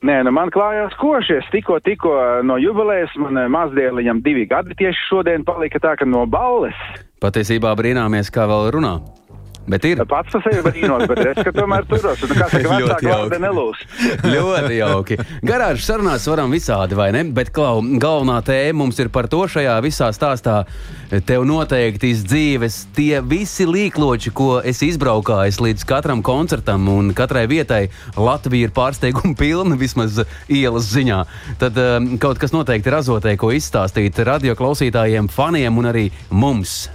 Nē, 0.05 0.19
nu 0.27 0.31
man 0.35 0.51
klājās 0.53 0.93
košies. 1.01 1.47
Tikko, 1.51 1.79
tikko 1.81 2.13
no 2.45 2.59
jubilejas 2.61 3.15
man 3.17 3.39
eh, 3.41 3.49
mazdēliņam 3.51 4.21
divi 4.25 4.45
gadi 4.49 4.77
tieši 4.77 5.07
šodien 5.07 5.45
palika 5.47 5.81
tā, 5.81 5.95
ka 5.97 6.05
no 6.05 6.27
balles. 6.29 6.77
Patiesībā 7.23 7.71
brīnāmies, 7.79 8.29
kā 8.29 8.45
vēl 8.45 8.69
runā. 8.77 8.99
Bet 9.67 9.83
ir 9.83 9.99
Pats 10.07 10.31
par 10.31 10.43
sevi 10.45 10.61
brīnos, 10.63 11.03
bet 11.09 11.19
es 11.27 11.49
tomēr 11.55 11.87
turos. 11.89 12.21
Un, 12.23 12.33
kā 12.37 12.47
saka, 12.51 12.77
Ļoti 12.81 13.09
jauki. 13.09 13.87
ļoti 14.35 14.77
jauki. 14.77 15.17
Garāžas 15.47 15.89
sarunās 15.89 16.27
varam 16.31 16.53
visādi, 16.55 16.95
vai 16.95 17.09
ne? 17.15 17.25
Bet 17.35 17.51
klau, 17.55 17.81
galvenā 17.99 18.39
tēma 18.47 18.79
mums 18.79 18.99
ir 19.03 19.11
par 19.11 19.27
to 19.31 19.43
šajā 19.51 19.75
visā 19.83 20.07
stāstā. 20.15 20.61
Tev 21.27 21.43
noteikti 21.47 22.13
iz 22.13 22.23
dzīves 22.27 22.79
tie 22.95 23.19
visi 23.23 23.67
līkloči, 23.67 24.31
ko 24.35 24.57
esi 24.63 24.91
izbraukājis 24.93 25.59
līdz 25.63 25.87
katram 25.87 26.23
koncertam 26.23 26.87
un 26.91 27.11
katrai 27.17 27.45
vietai. 27.51 27.85
Latvija 28.15 28.69
ir 28.69 28.75
pārsteiguma 28.75 29.35
pilna 29.39 29.79
vismaz 29.79 30.21
ielas 30.47 30.91
ziņā. 30.93 31.23
Tad 31.59 31.79
um, 31.83 32.13
kaut 32.23 32.39
kas 32.39 32.55
noteikti 32.55 32.91
ir 32.91 32.99
azotē, 33.01 33.35
ko 33.39 33.51
izstāstīt 33.55 34.19
radio 34.27 34.55
klausītājiem, 34.59 35.31
faniem 35.31 35.83
un 35.83 35.91
arī 35.91 36.07
mums. 36.31 36.85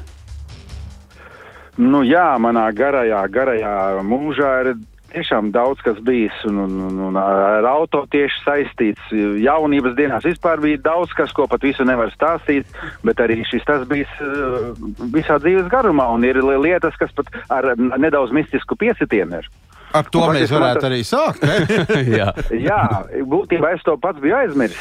Nu 1.80 2.02
jā, 2.04 2.34
manā 2.42 2.66
garajā, 2.76 3.22
garajā 3.32 4.02
mūžā 4.04 4.50
ir 4.64 4.74
tiešām 5.12 5.50
daudz 5.52 5.80
kas 5.84 5.98
bijis 6.04 6.32
un, 6.48 6.56
un, 6.62 6.74
un, 6.88 6.98
un 7.10 7.16
ar 7.20 7.64
auto 7.68 8.02
tieši 8.12 8.38
saistīts. 8.46 9.10
Jaunības 9.44 9.92
dienās 9.98 10.24
vispār 10.24 10.60
bija 10.60 10.80
daudz 10.84 11.12
kas, 11.16 11.32
ko 11.36 11.44
pat 11.48 11.64
visu 11.64 11.84
nevar 11.84 12.08
stāstīt, 12.14 12.64
bet 13.04 13.20
arī 13.20 13.42
šis 13.48 13.64
tas 13.68 13.84
bijis 13.88 14.08
uh, 14.24 14.70
visā 15.12 15.36
dzīves 15.40 15.68
garumā 15.72 16.06
un 16.16 16.24
ir 16.24 16.40
li- 16.44 16.56
lietas, 16.64 16.96
kas 17.00 17.12
pat 17.16 17.28
ar 17.52 17.72
nedaudz 17.76 18.32
mistisku 18.32 18.76
piesitienu 18.80 19.42
ir. 19.42 19.50
Ar 19.92 20.08
to 20.08 20.22
Un 20.24 20.32
mēs 20.38 20.48
varētu 20.52 20.80
tas- 20.80 20.88
arī 20.88 21.00
sākt. 21.04 21.44
Jā. 22.20 22.30
Jā, 22.56 22.80
būtībā 23.28 23.74
es 23.76 23.84
to 23.84 23.98
pats 24.00 24.20
biju 24.24 24.38
aizmirsis, 24.38 24.80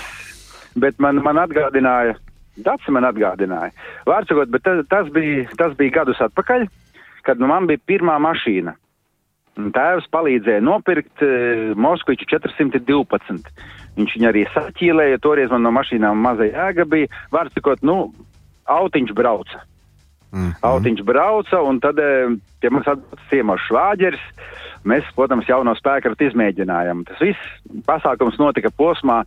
bet 0.80 0.96
man, 1.04 1.20
man 1.24 1.40
atgādināja, 1.44 2.16
Dats 2.60 2.88
man 2.92 3.08
atgādināja. 3.08 3.72
Vārds 4.10 4.32
sakot, 4.32 4.52
bet 4.52 4.66
tas, 4.66 4.84
tas, 4.92 5.10
bija, 5.14 5.46
tas 5.60 5.76
bija 5.80 6.02
gadus 6.02 6.20
atpakaļ, 6.24 6.68
kad 7.28 7.40
nu, 7.40 7.48
man 7.52 7.70
bija 7.70 7.80
pirmā 7.88 8.18
mašīna. 8.22 8.76
Tēvs 9.76 10.08
palīdzēja 10.12 10.64
nopirkt 10.64 11.24
uh, 11.26 11.72
Moskviču 11.80 12.28
412. 12.32 13.52
Viņš 13.98 14.14
viņu 14.16 14.30
arī 14.30 14.46
saķīlēja, 14.54 15.20
toreiz 15.24 15.52
man 15.52 15.66
no 15.68 15.74
mašīnām 15.76 16.22
maza 16.24 16.48
jēga 16.48 16.88
bija. 16.88 17.12
Vārds 17.34 17.56
sakot, 17.58 17.84
nu, 17.86 17.98
autiņš 18.72 19.14
brauca. 19.16 19.64
Mm. 20.32 20.54
Autiņš 20.64 21.04
brauca, 21.04 21.60
un 21.68 21.82
tad 21.84 22.00
eh, 22.00 22.32
pie 22.64 22.72
mums 22.72 22.88
atbrauca 22.88 23.28
ciemos 23.32 23.64
švāģeris. 23.68 24.24
Mēs, 24.88 25.06
protams, 25.14 25.46
jauno 25.50 25.76
spēku 25.78 26.16
izmēģinājām. 26.26 27.04
Tas 27.10 27.20
viss 27.22 27.84
pasākums 27.86 28.40
notika 28.42 28.72
posmā 28.74 29.22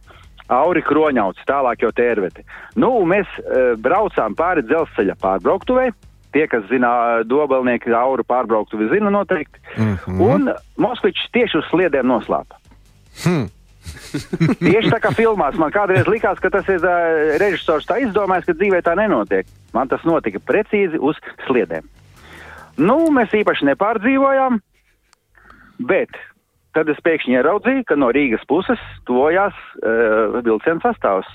Auri 0.52 0.83
Kroņauts, 0.85 1.44
tālāk 1.48 1.85
jau 1.87 1.92
tērveti. 1.96 2.44
Nu, 2.76 2.90
mēs 3.09 3.28
uh, 3.40 3.72
braucām 3.80 4.37
pāri 4.37 4.64
dzelzceļa 4.66 5.16
pārbrauktuvei. 5.22 5.90
Tie, 6.35 6.44
kas 6.50 6.66
zina 6.68 6.90
ā, 6.90 7.18
dobelnieki 7.30 7.94
Auru 7.94 8.24
pārbrauktuvi, 8.26 8.90
zina 8.90 9.11
noteikti. 9.14 9.61
Mm 9.78 9.96
-hmm. 10.04 10.20
Un 10.20 10.50
Moskvičs 10.76 11.30
tieši 11.33 11.59
uz 11.59 11.68
sliedēm 11.70 12.11
noslēpa. 12.11 12.59
Hmm. 13.24 13.48
Tieši 14.68 14.90
tā 14.90 15.00
kā 15.00 15.12
filmās 15.14 15.57
man 15.61 15.72
kādreiz 15.72 16.07
likās, 16.09 16.40
ka 16.40 16.50
tas 16.50 16.68
ir 16.68 16.85
uh, 16.85 17.37
režisors 17.40 17.87
tā 17.87 18.00
izdomājis, 18.02 18.46
ka 18.48 18.52
dzīvē 18.52 18.83
tā 18.83 18.96
nenotiek. 18.96 19.46
Man 19.72 19.88
tas 19.88 20.04
notika 20.04 20.38
precīzi 20.38 20.98
uz 20.98 21.16
sliedēm. 21.46 21.85
Nu, 22.76 22.96
mēs 23.14 23.35
īpaši 23.35 23.68
nepārdzīvojām, 23.70 24.59
bet 25.78 26.11
tad 26.75 26.91
es 26.93 27.01
pēkšņi 27.07 27.39
ieraudzīju, 27.39 27.89
ka 27.89 27.99
no 27.99 28.13
Rīgas 28.15 28.45
puses 28.51 28.81
tojās 29.09 29.57
uh, 29.81 30.41
vilciena 30.45 30.83
sastāvs. 30.85 31.31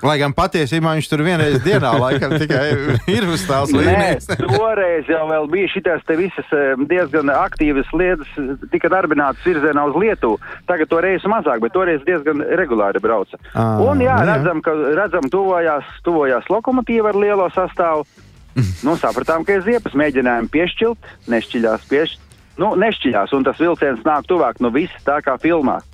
Lai 0.00 0.14
gan 0.16 0.32
patiesībā 0.32 0.94
viņš 0.96 1.08
tur 1.10 1.20
vienreiz 1.26 1.58
dienā 1.60 1.90
laikam 2.00 2.32
tikai 2.40 2.62
ir 3.16 3.26
uz 3.28 3.42
tās 3.44 3.72
Nē, 3.74 3.82
līnijas. 3.82 4.30
toreiz 4.40 5.10
jau 5.12 5.26
vēl 5.28 5.48
bija 5.52 5.68
šīs 5.74 6.06
visas 6.16 6.54
eh, 6.56 6.72
diezgan 6.88 7.32
aktīvas 7.34 7.90
lietas, 7.92 8.30
tika 8.72 8.88
darbinātas 8.92 9.44
virzienā 9.44 9.84
uz 9.90 9.98
Lietuvu. 10.00 10.38
Tagad 10.70 10.88
to 10.88 11.02
reisu 11.04 11.28
mazāk, 11.32 11.60
bet 11.60 11.76
toreiz 11.76 12.00
diezgan 12.08 12.40
regulāri 12.56 13.02
brauca. 13.02 13.36
Ā, 13.52 13.66
Un 13.84 14.00
jā, 14.00 14.16
nu 14.24 14.32
jā. 14.32 14.38
redzam, 14.38 14.64
ka 14.64 14.74
redzam, 14.96 15.28
tuvojās, 15.32 15.92
tuvojās 16.06 16.48
lokomotīva 16.52 17.12
ar 17.12 17.20
lielo 17.20 17.50
sastāvu. 17.52 18.08
Nu, 18.84 18.96
sapratām, 18.98 19.44
ka 19.46 19.54
ir 19.58 19.62
ziepes, 19.62 19.92
mēģinājām 19.94 20.48
piešķilt, 20.52 21.12
nešķiļās, 21.30 21.86
pieš... 21.92 22.16
nu, 22.60 22.74
nešķiļās, 22.80 23.32
un 23.36 23.46
tas 23.46 23.60
vilciens 23.60 24.04
nāk 24.06 24.28
tuvāk, 24.28 24.60
nu 24.60 24.72
viss 24.74 25.06
tā 25.06 25.20
kā 25.24 25.36
filmās. 25.40 25.86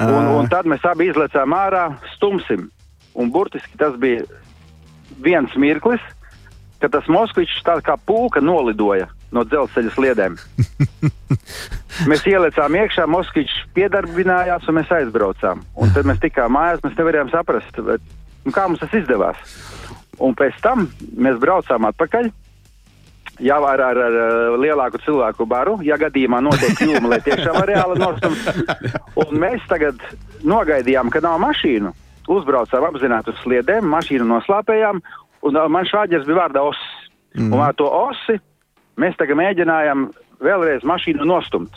Un, 0.00 0.26
un 0.40 0.48
tad 0.50 0.66
mēs 0.66 0.82
abi 0.88 1.06
izlecām 1.12 1.54
ārā, 1.54 1.86
stumsim. 2.16 2.66
Un 3.14 3.30
burtiski 3.30 3.78
tas 3.78 3.94
bija 4.00 4.24
viens 5.22 5.52
mirklis, 5.54 6.02
kad 6.82 6.90
tas 6.96 7.06
Moskvičs 7.08 7.62
tā 7.66 7.78
kā 7.84 7.94
pūka 8.06 8.42
nolidoja 8.42 9.06
no 9.34 9.44
dzelzceļa 9.46 9.92
sliedēm. 9.94 10.34
mēs 12.10 12.26
ielicām 12.26 12.76
iekšā, 12.80 13.06
Moskvičs 13.10 13.54
piedarbinājās 13.76 14.66
un 14.68 14.80
mēs 14.80 14.90
aizbraucām. 14.98 15.62
Un 15.78 15.94
tad 15.94 16.10
mēs 16.10 16.20
tikām 16.22 16.54
mājās, 16.58 16.82
mēs 16.84 16.98
nevarējām 16.98 17.30
saprast, 17.32 17.78
bet, 17.86 18.14
nu, 18.44 18.54
kā 18.54 18.66
mums 18.66 18.82
tas 18.82 18.94
izdevās. 18.98 19.38
Un 20.22 20.34
pēc 20.38 20.58
tam 20.62 20.88
mēs 21.18 21.38
braucām 21.42 21.86
atpakaļ. 21.90 22.30
Jau 23.42 23.58
ar, 23.66 23.80
ar, 23.82 23.98
ar 23.98 24.16
ar 24.20 24.56
lielāku 24.62 25.00
cilvēku 25.02 25.46
baru, 25.50 25.78
ja 25.82 25.96
gadījumā 25.98 26.38
notiek 26.44 26.76
kļūme, 26.78 27.10
lai 27.10 27.18
tiešām 27.24 27.56
var 27.56 27.70
reāli 27.70 27.98
nostumts. 27.98 28.46
Un 29.18 29.34
mēs 29.42 29.64
tagad 29.70 29.98
nogaidījām, 30.46 31.10
ka 31.10 31.22
nav 31.24 31.40
mašīnu. 31.42 31.90
Uzbraucām 32.30 32.86
apzināti 32.86 33.34
uz 33.34 33.40
sliedēm, 33.42 33.88
mašīnu 33.90 34.28
noslāpējām, 34.28 35.02
un 35.44 35.58
ā, 35.60 35.66
man 35.68 35.88
šāģers 35.90 36.28
bija 36.28 36.44
vārdā 36.44 36.62
osis. 36.64 37.10
Mm. 37.34 37.50
Un 37.50 37.64
ar 37.66 37.74
to 37.76 37.90
osi 37.90 38.38
mēs 39.02 39.18
tagad 39.18 39.40
mēģinājām 39.42 40.06
vēlreiz 40.44 40.86
mašīnu 40.86 41.26
nostumt. 41.26 41.74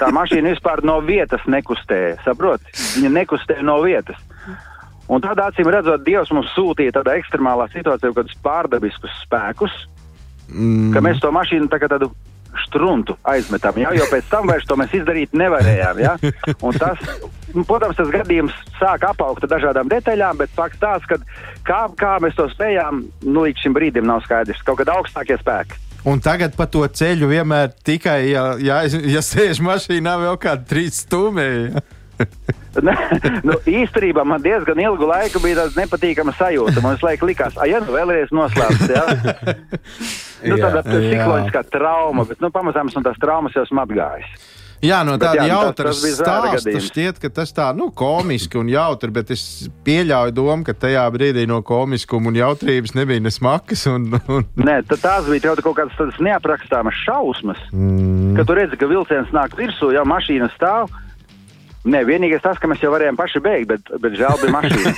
Tā 0.00 0.10
mašīna 0.14 0.54
vispār 0.54 0.84
no 0.86 1.00
vietas 1.04 1.42
nekustēja, 1.50 2.20
saprot? 2.24 2.62
Viņa 2.94 3.10
nekustēja 3.18 3.66
no 3.66 3.80
vietas. 3.82 4.18
Un 5.10 5.22
tādā 5.24 5.48
acīm 5.50 5.66
redzot, 5.74 6.04
Dievs 6.06 6.30
mums 6.30 6.52
sūtīja 6.54 6.94
tādā 7.00 7.16
ekstremālā 7.18 7.66
situācijā 7.72 8.14
kādus 8.14 8.36
pārdabiskus 8.44 9.16
spēkus, 9.24 9.74
Mm. 10.50 10.90
ka 10.94 11.02
mēs 11.04 11.22
to 11.22 11.30
mašīnu 11.34 11.70
tā 11.70 11.78
kā 11.82 11.88
tādu 11.90 12.10
struntu 12.66 13.16
aizmetam, 13.30 13.76
ja? 13.78 13.92
jo 13.94 14.06
pēc 14.10 14.26
tam 14.30 14.48
vairs 14.50 14.66
to 14.66 14.76
mēs 14.78 14.94
izdarīt 15.00 15.34
nevarējām. 15.36 16.00
Ja? 16.02 16.16
Un 16.66 16.78
tas, 16.78 16.98
nu, 17.54 17.64
protams, 17.66 17.98
tas 17.98 18.10
gadījums 18.10 18.56
sāk 18.78 19.06
apaugt 19.06 19.46
ar 19.46 19.52
dažādām 19.54 19.90
detaļām, 19.92 20.40
bet 20.40 20.52
fakts 20.56 20.82
tāds, 20.82 21.06
ka 21.10 21.20
kā, 21.66 21.84
kā 21.98 22.16
mēs 22.24 22.36
to 22.38 22.48
spējām, 22.50 23.04
nu, 23.28 23.46
līdz 23.46 23.64
šim 23.66 23.76
brīdim 23.76 24.08
nav 24.08 24.24
skaidrs. 24.26 24.62
Kaut 24.66 24.80
kad 24.82 24.92
augstākie 24.92 25.38
spēki. 25.40 25.78
Un 26.08 26.22
tagad 26.24 26.54
pa 26.56 26.64
to 26.64 26.80
ceļu 26.88 27.28
vienmēr 27.28 27.74
tikai, 27.84 28.20
ja, 28.30 28.44
ja, 28.58 28.82
ja 28.88 29.20
sēž 29.24 29.60
mašīnā, 29.64 30.16
vēl 30.22 30.38
kādi 30.40 30.68
trīs 30.70 31.02
stūmēji. 31.04 31.84
Ne, 32.86 32.92
nu, 33.42 33.56
īstenībā 33.66 34.22
man 34.24 34.44
diezgan 34.44 34.78
ilgu 34.78 35.08
laiku 35.10 35.40
bija 35.42 35.64
tāda 35.64 35.82
nepatīkama 35.82 36.30
sajūta. 36.38 36.78
Man 36.84 36.94
liekas, 37.02 37.26
likās, 37.26 37.56
ah, 37.58 37.66
ja 37.66 37.80
nu 37.82 37.90
vēlreiz 37.96 38.30
noslēpts. 38.30 38.92
Ja? 38.94 39.02
nu, 40.52 40.54
tāda 40.54 40.84
psiholoģiskā 40.86 41.64
trauma, 41.74 42.24
bet 42.30 42.38
nu, 42.38 42.52
pamazām 42.54 42.92
esmu 42.92 43.02
tās 43.08 43.18
traumas 43.18 43.58
jau 43.58 43.66
esmu 43.66 43.82
atgājis. 43.82 44.38
Jā, 44.80 45.02
no 45.04 45.18
tāda 45.20 45.42
nu, 45.44 45.48
tas- 45.50 45.50
jautra 45.50 45.90
stāsta 45.92 46.80
šķiet, 46.86 47.18
ka 47.20 47.28
tas 47.40 47.50
tā, 47.52 47.66
nu, 47.76 47.90
komiski 47.92 48.56
un 48.56 48.70
jautri, 48.72 49.12
bet 49.12 49.34
es 49.34 49.42
pieļauju 49.84 50.32
domu, 50.32 50.64
ka 50.64 50.72
tajā 50.72 51.02
brīdī 51.12 51.44
no 51.50 51.58
komiskuma 51.66 52.30
un 52.30 52.38
jautrības 52.38 52.94
nebija 52.96 53.20
ne 53.20 53.32
smakas. 53.34 53.84
Un, 53.92 54.08
un, 54.32 54.48
Nē, 54.68 54.78
tās 54.88 55.28
bija 55.28 55.52
kaut 55.60 55.76
kādas 55.82 56.22
neaprakstāmas 56.24 56.96
šausmas. 57.04 57.60
mm, 57.74 58.32
Kad 58.38 58.48
tu 58.48 58.56
redzi, 58.56 58.80
ka 58.80 58.88
vilciens 58.88 59.36
nāk 59.36 59.58
virsū, 59.58 59.92
jau 59.92 60.06
mašīna 60.08 60.48
stāv. 60.56 60.88
Nē, 61.80 62.02
vienīgais 62.04 62.42
tas, 62.44 62.58
ka 62.60 62.68
mēs 62.68 62.82
jau 62.84 62.90
varējām 62.92 63.16
paši 63.16 63.40
beigt, 63.40 63.70
bet, 63.70 63.86
bet 64.02 64.16
žēl 64.18 64.34
bija 64.42 64.52
mašīna. 64.52 64.92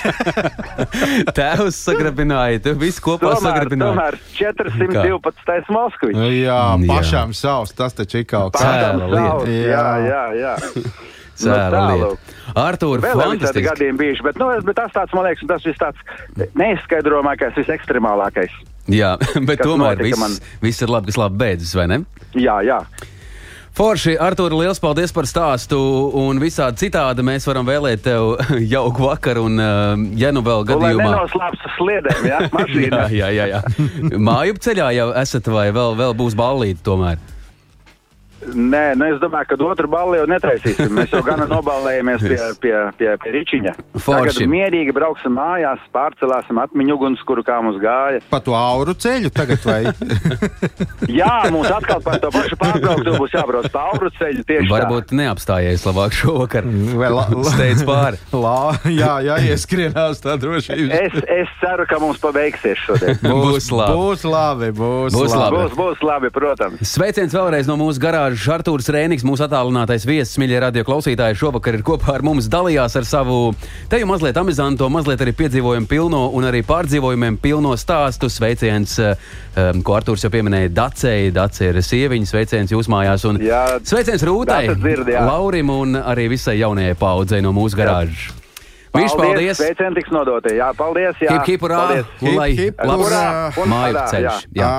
Tēvs 1.37 1.77
sagrabināja, 1.79 2.59
tu 2.65 2.73
visu 2.81 2.99
kopā 3.05 3.29
tomēr, 3.31 3.45
sagrabināji. 3.45 3.93
tomēr 3.95 4.17
412. 4.35 5.71
Moskviņš. 5.71 6.19
Jā, 6.19 6.33
Jā. 6.43 6.89
pašām 6.89 7.31
savs, 7.37 7.71
tas 7.77 7.95
taču 7.95 8.19
ir 8.19 8.27
kaut 8.27 8.57
kas. 8.57 8.67
Savs, 8.67 9.47
Jā, 9.47 9.63
Jā. 9.71 9.87
jā, 10.09 10.23
jā. 10.41 10.55
Cēla 11.43 11.69
Nu, 11.71 11.71
tā, 11.73 11.85
lieta. 11.97 12.35
Artūr, 12.61 13.01
Vēl 13.01 13.17
fantastiski. 13.23 13.63
gadījumi 13.65 13.97
bijuši, 14.03 14.25
bet, 14.27 14.35
nu, 14.37 14.51
bet 14.67 14.75
tas 14.77 14.91
tāds, 14.93 15.15
man 15.17 15.25
liekas, 15.25 15.47
tas 15.49 15.63
viss 15.65 15.79
tāds 15.81 16.51
neizskaidrojamākais, 16.59 17.55
visekstremālākais. 17.57 18.53
Jā, 18.93 19.15
bet 19.49 19.63
tomēr 19.63 19.95
notika 19.95 20.05
viss, 20.11 20.21
man? 20.21 20.35
viss 20.61 20.83
ir 20.85 20.91
labi, 20.93 21.09
kas 21.09 21.17
labi 21.23 21.39
beidzas, 21.41 21.73
vai 21.79 21.87
ne? 21.89 21.97
Jā, 22.37 22.59
jā. 22.67 22.77
Forši, 23.73 24.13
Artur, 24.21 24.53
liels 24.53 24.77
paldies 24.77 25.09
par 25.09 25.25
stāstu. 25.25 25.77
Un 26.21 26.37
visādi 26.37 26.83
citādi 26.85 27.23
mēs 27.25 27.47
varam 27.49 27.65
vēlēt 27.65 28.03
tev 28.05 28.35
jauku 28.75 29.07
vakaru. 29.07 29.47
Un, 29.49 29.57
uh, 29.57 30.03
ja 30.19 30.29
nu 30.35 30.43
vēl 30.45 30.61
lai 30.61 30.69
gadījumā. 30.69 31.07
nenoslēpts 31.09 31.65
uz 31.69 31.73
sliedēm, 31.79 32.27
jā, 32.29 32.41
mašīnā. 32.53 32.99
jā, 33.09 33.31
jā, 33.33 33.47
jā, 33.49 33.63
jā. 33.65 34.19
Māju 34.29 34.59
ceļā 34.61 34.91
jau 34.99 35.07
esat, 35.23 35.49
vai 35.49 35.71
vēl, 35.73 35.97
vēl 35.97 36.13
būs 36.21 36.37
ballīti 36.37 36.85
tomēr? 36.85 37.17
Nē, 38.53 38.83
nu 38.99 39.07
es 39.13 39.19
domāju, 39.21 39.49
ka 39.53 39.57
otru 39.71 39.89
balli 39.91 40.19
jau 40.19 40.27
netaisīsim. 40.29 40.91
Mēs 40.97 41.13
jau 41.15 41.21
gan 41.25 41.43
noballējamies 41.49 42.25
pie, 42.25 42.39
pie, 42.63 42.73
pie, 42.99 43.09
pie 43.23 43.33
Ričiņa. 43.37 43.73
Forši. 44.03 44.33
Tagad 44.43 44.51
mierīgi 44.51 44.95
brauksim 44.95 45.35
mājās, 45.37 45.83
pārcelāsim 45.95 46.59
atmiņu 46.63 46.97
ugunskura, 46.97 47.45
kā 47.47 47.59
mums 47.63 47.79
gāja. 47.81 48.21
Pa 48.31 48.41
to 48.43 48.55
auru 48.57 48.95
ceļu 48.97 49.31
tagad 49.33 49.63
vai? 49.67 49.81
Jā, 51.19 51.49
mums 51.53 51.71
atkal 51.73 52.01
par 52.03 52.19
to 52.23 52.31
pašu 52.33 52.57
pārbrauktu 52.59 53.15
būs 53.19 53.35
jābrauc 53.35 53.69
pa 53.73 53.87
auru 53.93 54.11
ceļu 54.19 54.43
tieši 54.49 54.71
Varbūt 54.71 55.13
neapstājies 55.17 55.85
labāk 55.87 56.15
šovakar. 56.17 56.67
Vai 56.99 57.11
la- 57.13 57.27
la- 57.31 57.53
Steidz 57.53 57.83
pāri. 57.87 58.19
Lā, 58.43 58.73
jā, 58.89 59.13
jā, 59.27 59.37
ieskrienās 59.53 60.21
tā 60.23 60.33
tā. 60.33 60.39
drošības. 60.41 60.93
Es, 60.99 61.17
es 61.37 61.53
ceru, 61.61 61.85
ka 61.89 61.99
mums 62.01 62.19
paveiksies 62.23 62.81
šodien. 62.87 63.19
Būs 63.23 63.69
labi. 63.73 63.93
Būs 63.93 64.25
labi, 64.27 64.71
būs, 64.77 65.15
Būs 65.15 65.35
labi. 65.37 65.57
Būs, 65.57 65.75
būs 65.77 66.03
labi, 66.05 66.31
protams. 66.33 66.81
Sveiciens 66.93 67.35
vēlreiz 67.35 67.69
no 67.69 67.77
mūsu 67.79 68.01
garāžas. 68.03 68.32
Artūrs 68.53 68.87
Rēniks, 68.93 69.23
mūsu 69.27 69.43
attālinātais 69.45 70.03
viesis, 70.07 70.37
mīļie 70.41 70.59
radio 70.63 70.83
klausītāji, 70.87 71.37
šovakar 71.39 71.77
ir 71.77 71.83
kopā 71.85 72.15
ar 72.17 72.23
mums 72.25 72.49
dalījās 72.51 72.97
ar 72.99 73.05
savu 73.07 73.37
te 73.91 73.99
jau 74.01 74.07
mazliet 74.09 74.37
amizanto, 74.41 74.89
mazliet 74.93 75.21
arī 75.23 75.33
piedzīvojumu 75.39 75.89
pilno 75.91 76.23
un 76.35 76.47
arī 76.49 76.63
pārdzīvojumiem 76.67 77.37
pilno 77.43 77.75
stāstu. 77.79 78.29
Sveiciens, 78.33 78.97
um, 78.99 79.81
ko 79.85 79.97
Artūrs 79.99 80.25
jau 80.25 80.31
pieminēja, 80.33 80.73
Dacei. 80.73 81.31
Dacei 81.35 81.69
ir 81.71 81.81
sieviņa, 81.85 82.29
sveiciens 82.33 82.73
jūs 82.73 82.89
mājās. 82.91 83.27
Un 83.29 83.41
Jā, 83.43 83.63
sveiciens 83.85 84.25
Rūtai, 84.25 84.67
Dace 84.71 84.79
dzird, 84.81 85.13
jā. 85.13 85.23
Laurim 85.29 85.69
un 85.73 85.99
arī 86.01 86.29
visai 86.33 86.57
jaunajai 86.61 86.97
paudzei 86.99 87.41
no 87.45 87.53
mūsu 87.55 87.77
garāžas. 87.79 88.31
Viņš 88.93 89.15
paldies! 89.17 89.57
Sveicieni 89.57 89.97
tiks 89.97 90.11
nodotie. 90.13 90.57
Jā, 90.59 90.67
paldies. 90.77 91.17
Jā, 91.17 91.39
Hip, 91.39 91.47
hip, 91.49 91.63
urā! 91.65 91.79
Paldies. 91.81 92.11
Hip, 92.21 92.59
hip, 92.59 92.83
labs 92.85 93.07
urā! 93.07 93.23
Un 93.63 93.71
māju 93.73 94.03
ceļš. 94.11 94.45
jā. 94.53 94.61
Jā. 94.61 94.73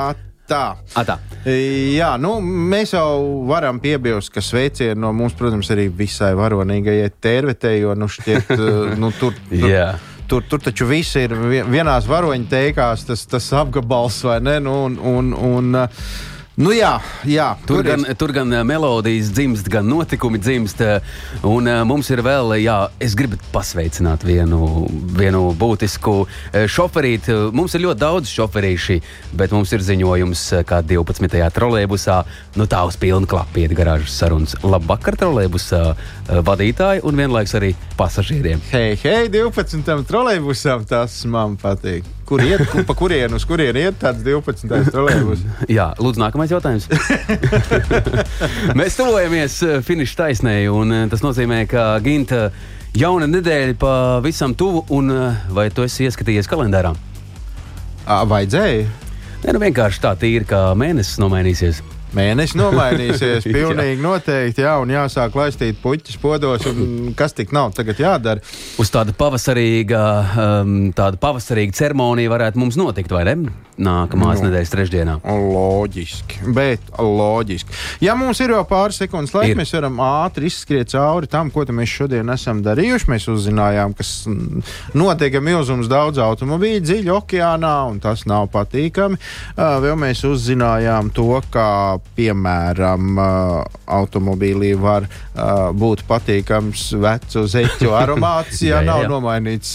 Tā. 0.44 0.74
Atā. 1.00 1.14
Jā, 1.48 2.10
nu, 2.20 2.34
mēs 2.44 2.92
jau 2.92 3.44
varam 3.48 3.78
piebilst, 3.80 4.28
ka 4.34 4.42
sveicieni 4.44 4.98
no 5.00 5.12
mums, 5.16 5.32
protams, 5.38 5.70
arī 5.72 5.86
visai 5.88 6.34
varonīgajai 6.36 7.08
tērvetei, 7.24 7.78
jo 7.80 7.94
nu, 7.96 8.08
šķiet, 8.12 8.52
eh, 8.52 8.92
nu, 9.00 9.08
tur, 9.20 9.32
tur, 9.48 9.64
Jā. 9.70 9.86
tur, 10.28 10.44
tur 10.50 10.60
taču 10.66 10.84
viss 10.90 11.16
ir 11.16 11.32
vien- 11.32 11.70
vienās 11.72 12.04
varoņu 12.10 12.48
teikās, 12.52 13.06
tas, 13.08 13.24
tas 13.30 13.48
apgabals 13.56 14.20
vai 14.28 14.38
ne? 14.44 14.58
Nu, 14.60 14.76
un, 14.90 14.98
un, 15.00 15.32
un, 15.32 15.74
eh, 15.80 16.04
nu, 16.56 16.70
jā, 16.70 17.00
jā, 17.26 17.56
Tur 17.66 17.80
ir- 17.82 17.88
gan, 17.88 18.04
tur 18.16 18.32
gan 18.32 18.48
melodijas 18.66 19.32
dzimst, 19.34 19.66
gan 19.68 19.86
notikumi 19.90 20.38
dzimst. 20.38 20.80
Un 21.42 21.66
mums 21.86 22.10
ir 22.10 22.22
vēl, 22.22 22.54
jā, 22.62 22.76
es 23.02 23.14
gribu 23.18 23.36
pasveicināt 23.52 24.22
vienu, 24.22 24.86
vienu 25.18 25.52
būtisku 25.58 26.26
šoferīti. 26.70 27.34
Mums 27.52 27.74
ir 27.74 27.80
ļoti 27.86 27.98
daudz 27.98 28.30
šoferīši, 28.30 29.00
bet 29.34 29.50
mums 29.52 29.72
ir 29.72 29.80
ziņojums, 29.80 30.44
kā 30.64 30.82
12. 30.86 31.50
trolēļbusā, 31.58 32.24
nu 32.56 32.66
tā 32.70 32.84
uz 32.86 32.96
pilnu 32.96 33.26
klapu 33.26 33.64
iet 33.64 33.74
garāžas 33.74 34.14
sarunas. 34.14 34.54
Labvakar, 34.62 35.16
trolēļbusā 35.18 35.82
vadītāji 36.46 37.02
un 37.04 37.16
vienlaikus 37.16 37.54
arī 37.58 37.74
pasažieriem. 37.98 38.60
Hei, 38.70 38.94
hei, 39.02 39.28
12. 39.28 40.04
trolēļbusam 40.06 40.86
tas 40.86 41.24
man 41.26 41.56
patīk. 41.60 42.04
Kur 42.24 42.40
iet, 42.40 42.62
kur, 42.72 42.84
pa 42.88 42.94
kurienu, 42.96 43.36
uz 43.36 43.44
kurienu 43.44 43.82
iet 43.82 43.98
tāds 44.00 44.22
12. 44.24 44.64
trolēļbus? 44.88 45.42
Jā, 45.76 45.90
lūdzu, 46.00 46.22
nākamais 46.22 46.52
jautājums. 46.54 46.86
Mēs 48.78 48.96
tuvojamies 48.96 49.58
eh, 49.66 49.80
finiša 49.84 50.16
taisnēji, 50.22 50.70
un 50.72 50.94
eh, 50.96 51.02
tas 51.12 51.24
nozīmē, 51.24 51.64
ka 51.68 51.90
Ginta 52.04 52.46
jauna 52.96 53.28
nedēļa 53.28 53.76
pavisam 53.80 54.56
tuvu, 54.56 54.86
un 54.96 55.12
eh, 55.12 55.42
vai 55.52 55.68
tu 55.74 55.84
esi 55.84 56.08
ieskatījies 56.08 56.48
kalendārā? 56.48 56.94
Vajadzēja. 58.04 58.88
Nē, 59.44 59.52
nu 59.52 59.60
vienkārši 59.60 60.00
tā 60.00 60.14
tīri, 60.16 60.48
kā 60.48 60.70
mēnesis 60.80 61.20
nomainīsies. 61.20 61.82
Mēnesis 62.14 62.56
nomainīsies, 62.58 63.46
pilnīgi 63.56 64.02
noteikti, 64.02 64.64
jā, 64.64 64.76
un 64.82 64.92
jāsāk 64.94 65.34
laistīt 65.38 65.80
puķis 65.82 66.18
podos, 66.22 66.66
un 66.70 67.12
kas 67.18 67.34
tik 67.36 67.52
nav 67.54 67.74
tagad 67.76 68.00
jādara. 68.00 68.44
Uz 68.80 68.92
tāda 68.94 69.14
pavasarīga, 69.18 70.00
um, 70.62 70.74
tāda 70.96 71.20
pavasarīga 71.20 71.74
ceremonija 71.76 72.32
varētu 72.32 72.62
mums 72.62 72.78
notikt, 72.80 73.12
vai 73.14 73.24
ne? 73.28 73.36
Nākamās 73.74 74.38
Nu. 74.38 74.46
nedēļas 74.46 74.70
trešdienā. 74.70 75.16
Loģiski, 75.26 76.44
bet 76.54 76.92
loģiski. 76.94 77.74
Ja 78.06 78.14
mums 78.18 78.38
ir 78.44 78.52
vēl 78.54 78.62
pāris 78.70 79.00
sekundes 79.02 79.34
laika, 79.34 79.56
mēs 79.58 79.74
varam 79.74 79.98
ātri 80.04 80.46
izskriet 80.46 80.92
cauri 80.94 81.26
tam, 81.30 81.50
ko 81.50 81.64
mēs 81.74 81.90
šodien 81.90 82.30
esam 82.30 82.62
darījuši. 82.62 83.10
Mēs 83.10 83.26
uzzinājām, 83.32 83.96
kas 83.98 84.12
notiek 84.94 85.40
milzums 85.42 85.90
daudz 85.90 86.22
automobīļu 86.22 86.84
dziļi 86.86 87.14
okeānā, 87.16 87.74
un 87.90 87.98
tas 88.04 88.22
nav 88.30 88.46
patīkami. 88.54 89.18
Uh, 89.58 89.80
Vēl 89.84 89.96
mēs 89.98 90.22
uzzinājām 90.28 91.10
to, 91.14 91.40
ka, 91.52 91.98
piemēram, 92.14 93.16
uh, 93.18 93.78
automobīlī 93.90 94.72
var 94.78 95.06
uh, 95.08 95.72
būt 95.74 96.04
patīkams 96.08 96.86
vecu 97.02 97.44
zeķu 97.50 97.90
aromāts, 98.02 98.60
ja 98.62 98.78
Jā, 98.78 98.82
nav 98.86 99.04
jā. 99.04 99.08
nomainīts 99.10 99.74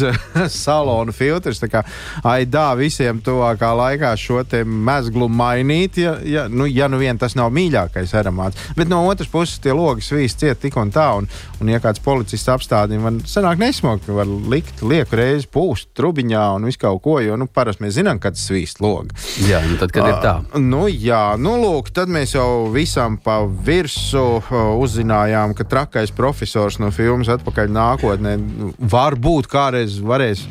salonu 0.53 1.13
filtrs. 1.15 1.59
Tā 1.63 1.69
kā 1.71 1.83
aidā 2.27 2.69
visiem 2.79 3.19
tuvākā 3.23 3.71
laikā 3.75 4.13
šo 4.19 4.43
mezglu 4.65 5.27
mainīt, 5.27 5.99
ja, 5.99 6.15
ja, 6.23 6.45
nu, 6.47 6.67
ja 6.69 6.87
nu 6.87 7.01
vien 7.01 7.17
tas 7.19 7.35
nav 7.35 7.51
mīļākais 7.55 8.15
aromāts. 8.15 8.69
Bet 8.77 8.87
no 8.91 9.01
otras 9.09 9.27
puses 9.31 9.59
tie 9.59 9.75
logi 9.75 10.05
svīst 10.05 10.39
ciet 10.39 10.61
tik 10.63 10.77
un 10.79 10.93
tā, 10.95 11.09
un, 11.19 11.27
un 11.59 11.73
ja 11.73 11.81
kāds 11.83 11.99
policists 12.03 12.49
apstādina, 12.51 13.03
man 13.03 13.19
sanāk 13.27 13.59
nesmokt, 13.59 14.07
var 14.07 14.27
likt 14.27 14.83
lieku 14.85 15.19
reizi 15.19 15.49
pūst 15.51 15.91
trubiņā 15.99 16.45
un 16.55 16.69
visu 16.69 16.83
kaut 16.85 17.03
ko, 17.03 17.19
jo 17.23 17.35
nu, 17.39 17.49
parasti 17.51 17.83
mēs 17.83 17.97
zinām, 17.99 18.23
kad 18.23 18.39
svīst 18.39 18.79
logi. 18.83 19.11
Jā, 19.49 19.59
nu 19.67 19.75
tad, 19.81 19.91
kad 19.95 20.07
ir 20.07 20.19
tā. 20.23 20.37
Uh, 20.53 20.69
Nu, 20.69 20.85
jā, 20.91 21.35
nu, 21.41 21.55
lūk, 21.61 21.89
tad 21.95 22.11
mēs 22.11 22.18
jau 22.27 22.67
visam 22.73 23.15
pa 23.21 23.39
virsmu 23.45 24.41
uzzinājām, 24.81 25.53
ka 25.57 25.65
trakais 25.67 26.11
profesors 26.15 26.79
no 26.81 26.91
filmas 26.91 27.29
Atpakaļ 27.31 27.71
nākotnē 27.71 28.35
nu, 28.41 28.71
varbūt 28.91 29.47
kādreiz 29.51 29.99
varēs 30.03 30.43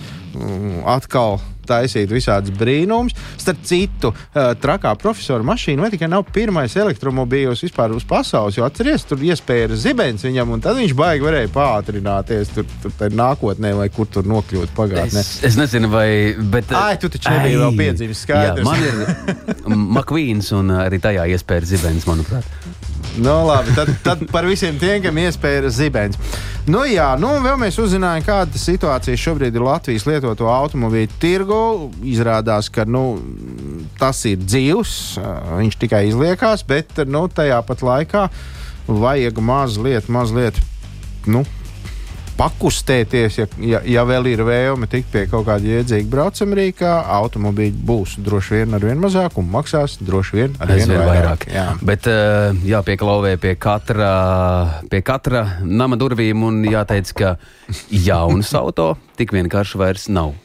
atkal 0.88 1.38
taisīt 1.68 2.12
visādus 2.12 2.54
brīnumus. 2.56 3.16
Starp 3.38 3.60
citu, 3.68 4.10
uh, 4.12 4.52
trakā 4.60 4.94
profesora 5.00 5.44
mašīna 5.46 5.84
vai 5.84 5.90
tikai 5.92 6.08
nav 6.10 6.24
pirmais 6.32 6.76
elektromobīls 6.80 7.64
vispār 7.66 7.92
uz 7.96 8.06
pasaules, 8.08 8.56
jo 8.58 8.66
atcerieties, 8.66 9.04
tur 9.08 9.24
iespēja 9.28 9.68
ir 9.68 9.76
zibens 9.80 10.24
viņam, 10.24 10.54
un 10.56 10.64
tad 10.64 10.78
viņš 10.80 10.96
baigi 10.98 11.26
varēja 11.26 11.52
pātrināties 11.54 12.54
tur, 12.54 12.66
tur 12.82 12.94
tur 12.98 13.18
nākotnē 13.20 13.74
vai 13.78 13.88
kur 13.92 14.08
tur 14.12 14.28
nokļūt 14.28 14.74
pagātnē. 14.76 15.24
Es, 15.24 15.34
es 15.50 15.60
nezinu, 15.60 15.92
vai. 15.92 16.08
Bet, 16.38 16.72
Ai, 16.76 16.96
tu 17.00 17.10
taču 17.12 17.32
nebiji 17.34 17.60
vēl 17.60 17.78
piedzimis, 17.78 18.24
skaidrs. 18.24 18.64
Jā, 18.64 18.68
man 18.68 19.68
ir 19.68 19.78
Makvīns 19.98 20.52
un 20.56 20.72
arī 20.78 21.00
tajā 21.02 21.28
iespēja 21.34 21.74
zibens, 21.74 22.08
manuprāt. 22.08 22.48
Nu, 23.18 23.34
labi, 23.48 23.72
tad, 23.74 23.90
tad 24.04 24.20
par 24.30 24.46
visiem 24.46 24.76
tiem, 24.78 25.00
kam 25.02 25.16
iespēja 25.18 25.64
ir 25.64 25.72
zibens. 25.74 26.18
Nu, 26.70 26.84
jā, 26.86 27.08
nu, 27.18 27.32
vēl 27.42 27.56
mēs 27.58 27.78
uzzinājām, 27.82 28.22
kāda 28.26 28.60
situācija 28.60 29.18
šobrīd 29.18 29.56
ir 29.56 29.64
Latvijas 29.64 30.06
lietoto 30.06 30.46
automobīļu 30.52 31.18
tirgu. 31.18 31.60
Izrādās, 32.06 32.68
ka 32.70 32.84
nu, 32.86 33.18
tas 33.98 34.20
ir 34.28 34.38
dzīvs, 34.44 34.92
viņš 35.58 35.78
tikai 35.82 36.04
izliekās, 36.12 36.62
bet 36.68 37.00
nu, 37.10 37.24
tajā 37.26 37.58
pat 37.66 37.82
laikā 37.88 38.28
vajag 38.86 39.42
mazliet, 39.42 40.12
mazliet. 40.12 40.60
Nu, 41.26 41.42
pakustēties, 42.38 43.38
ja, 43.40 43.46
ja, 43.66 43.80
ja 43.86 44.04
vēl 44.06 44.30
ir 44.30 44.42
vēlme 44.46 44.88
tikt 44.90 45.10
pie 45.12 45.24
kaut 45.30 45.46
kāda 45.48 45.78
iedzīga 45.78 46.08
braucamā 46.12 46.58
rīkā, 46.60 46.94
automobīļi 47.18 47.84
būs 47.88 48.16
droši 48.24 48.60
vien 48.60 48.78
ar 48.78 48.86
vien 48.86 49.00
mazāk 49.02 49.38
un 49.40 49.50
maksās 49.52 49.98
droši 50.04 50.38
vien 50.38 50.58
ar 50.62 50.72
vien 50.72 50.92
vairāk. 50.92 51.08
vairāk. 51.10 51.46
Jā. 51.52 51.68
Bet 51.82 52.08
eh, 52.10 52.58
jāpieklauvē 52.70 53.36
pie 53.42 53.54
katra, 53.60 54.10
pie 54.90 55.02
katra 55.06 55.44
nama 55.64 55.98
durvīm 55.98 56.46
un 56.46 56.60
jāteic, 56.68 57.14
ka 57.18 57.36
jaunas 57.90 58.54
auto 58.58 58.92
tik 59.18 59.34
vienkārši 59.34 59.82
vairs 59.82 60.06
nav. 60.12 60.36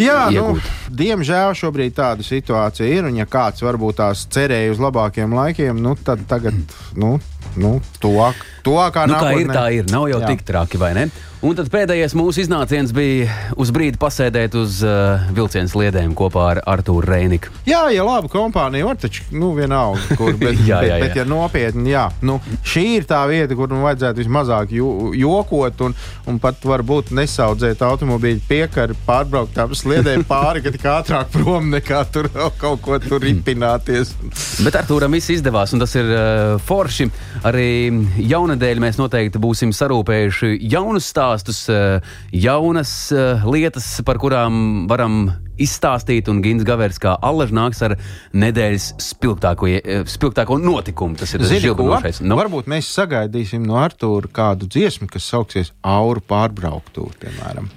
Jā, 0.00 0.30
nu, 0.32 0.54
iegūt. 0.54 0.68
diemžēl 0.96 1.52
šobrīd 1.58 1.92
tāda 1.96 2.24
situācija 2.24 2.88
ir. 2.88 3.08
Un, 3.10 3.18
ja 3.20 3.26
kāds 3.28 3.60
varbūt 3.64 3.98
tās 4.00 4.24
cerēja 4.32 4.72
uz 4.72 4.80
labākiem 4.80 5.34
laikiem, 5.36 5.80
nu, 5.82 5.92
tad 6.04 6.24
tagad 6.30 6.56
nu, 6.96 7.18
nu, 7.56 7.80
tuvāk, 8.00 8.34
tuvākā 8.64 9.06
Nu, 9.08 9.14
nākotnē. 9.14 9.40
ir, 9.40 9.46
tā 9.48 9.64
ir. 9.74 9.84
Nav 9.90 10.08
jau. 10.08 10.20
Jā. 10.20 10.26
tik 10.26 10.42
traki, 10.46 10.78
vai 10.78 10.92
ne? 10.94 11.08
Un 11.40 11.56
tad 11.56 11.70
pēdējais 11.72 12.12
mūsu 12.12 12.42
iznāciens 12.42 12.90
bija 12.92 13.32
uz 13.56 13.70
brīdi 13.72 13.96
pasēdēt 14.00 14.52
uz 14.60 14.82
uh, 14.84 15.22
vilcienu 15.32 15.70
sliedēm 15.72 16.12
kopā 16.12 16.42
ar 16.50 16.58
Artūru 16.68 17.08
Reiniku. 17.08 17.48
Jā, 17.64 17.86
ja 17.94 18.04
laba 18.04 18.28
kompānija 18.28 18.84
var, 18.84 18.98
taču 19.00 19.24
nu, 19.32 19.54
vienalga, 19.56 20.18
kur. 20.20 20.34
Bet, 20.36 20.60
Jā, 20.68 20.82
bet, 20.82 20.90
jā, 20.90 20.98
bet, 21.00 21.14
jā. 21.16 21.22
ja 21.22 21.24
nopietni, 21.24 21.94
jā, 21.94 22.02
nu, 22.28 22.36
šī 22.68 22.82
ir 22.98 23.06
tā 23.08 23.22
vieta, 23.30 23.56
kur 23.56 23.70
nu, 23.72 23.78
vajadzētu 23.86 24.20
vismazāk 24.20 24.74
jo, 24.76 24.90
jokot 25.16 25.80
un, 25.86 25.96
un 26.28 26.40
pat 26.42 26.60
varbūt 26.68 27.14
nesaudzēt 27.16 27.80
automobīļu 27.88 28.44
piekari, 28.44 28.98
pārbraukt 29.08 29.56
tām 29.56 29.72
sliedēm 29.72 30.26
pāri, 30.28 30.60
ka 30.60 30.74
tik 30.76 30.84
ātrāk 30.92 31.32
prom 31.32 31.72
nekā 31.72 32.02
tur 32.12 32.28
kaut 32.60 32.84
ko 32.84 33.00
tur 33.00 33.24
ripināties. 33.24 34.12
Bet 34.60 34.76
Artūram 34.82 35.16
viss 35.16 35.32
izdevās, 35.32 35.72
un 35.72 35.80
tas 35.80 35.96
ir 35.96 36.12
uh, 36.12 36.60
forši. 36.68 37.08
Arī 37.48 37.70
jaunadēļ 38.28 38.84
mēs 38.84 39.00
noteikti 39.00 39.40
būsim 39.40 39.72
sarūpējuši 39.72 40.54
jaunus 40.68 41.08
stāstus, 41.30 41.68
uh, 41.70 42.00
jaunas 42.32 43.12
uh, 43.14 43.44
lietas, 43.46 43.86
par 44.06 44.18
kurām 44.18 44.86
varam 44.90 45.30
izstāstīt. 45.60 46.28
Un 46.32 46.42
Gins 46.44 46.64
Gavers 46.66 46.98
kā 47.00 47.16
allaž 47.22 47.52
nāks 47.54 47.82
ar 47.86 47.96
nedēļas 48.32 48.94
spilgtāko, 49.04 49.68
eh, 49.70 50.04
spilgtāko 50.08 50.58
notikumu. 50.60 51.18
Tas 51.20 51.34
ir 51.34 51.40
žilbinošais. 51.40 52.22
Nu? 52.24 52.38
Varbūt 52.40 52.70
mēs 52.70 52.90
sagaidīsim 52.90 53.66
no 53.66 53.78
Artūra 53.80 54.30
kādu 54.32 54.68
dziesmu, 54.70 55.10
kas 55.10 55.28
sauksies 55.28 55.72
Auru 55.82 56.20
pārbrauktūru, 56.20 57.14
piemēram. 57.20 57.70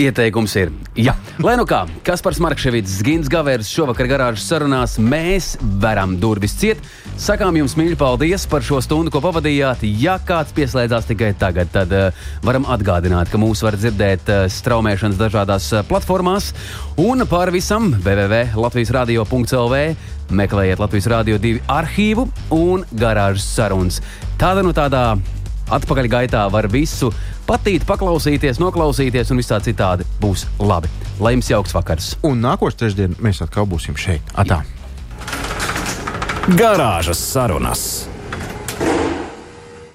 Ieteikums 0.00 0.54
ir, 0.56 0.70
jā, 0.96 1.12
lai 1.44 1.58
nu 1.60 1.66
kā, 1.68 1.82
Kaspars 2.06 2.38
Markevits, 2.40 2.94
Gins 3.04 3.28
Gavērs 3.28 3.68
šovakar 3.68 4.06
garāžas 4.08 4.46
sarunās, 4.48 4.94
mēs 4.96 5.50
varam 5.82 6.14
durvis 6.22 6.54
ciet. 6.56 6.78
Sakām 7.20 7.58
jums 7.58 7.74
mīļi 7.76 7.98
paldies 8.00 8.46
par 8.48 8.64
šo 8.64 8.78
stundu, 8.80 9.12
ko 9.12 9.20
pavadījāt. 9.20 9.82
Ja 10.00 10.14
kāds 10.24 10.54
pieslēdzās 10.56 11.10
tikai 11.10 11.34
tagad, 11.36 11.68
tad 11.74 11.92
uh, 11.92 12.22
varam 12.46 12.64
atgādināt, 12.72 13.28
ka 13.28 13.40
mūs 13.42 13.60
var 13.66 13.76
dzirdēt 13.76 14.32
uh, 14.32 14.46
straumēšanas 14.48 15.20
dažādās 15.20 15.66
uh, 15.74 15.82
platformās 15.84 16.54
un 17.00 17.26
pār 17.28 17.52
visam 17.52 17.90
www.latvijas 17.92 18.94
radio.lv. 18.96 19.82
Meklējiet 20.32 20.80
Latvijas 20.80 21.10
Rādio 21.12 21.36
2 21.42 21.60
arhīvu 21.76 22.24
un 22.56 22.88
garāžas 22.96 23.52
sarunas. 23.52 24.00
Tāda 24.40 24.64
no 24.64 24.72
tādā 24.72 25.10
Atpakaļ 25.70 26.08
gaitā 26.10 26.42
var 26.50 26.66
visu 26.70 27.12
patīt, 27.46 27.86
paklausīties, 27.88 28.58
noklausīties, 28.62 29.30
un 29.30 29.40
visā 29.42 29.60
citādi 29.62 30.06
būs 30.22 30.46
labi. 30.58 30.90
Lai 31.22 31.36
jums 31.36 31.50
jauks 31.52 31.74
vakars! 31.76 32.12
Un 32.26 32.42
nākošais 32.42 32.78
trešdien 32.80 33.18
mēs 33.22 33.42
atkal 33.44 33.68
būsim 33.70 33.98
šeit. 33.98 34.34
Atā! 34.34 34.62
Garāžas 36.58 37.20
sarunas. 37.22 37.84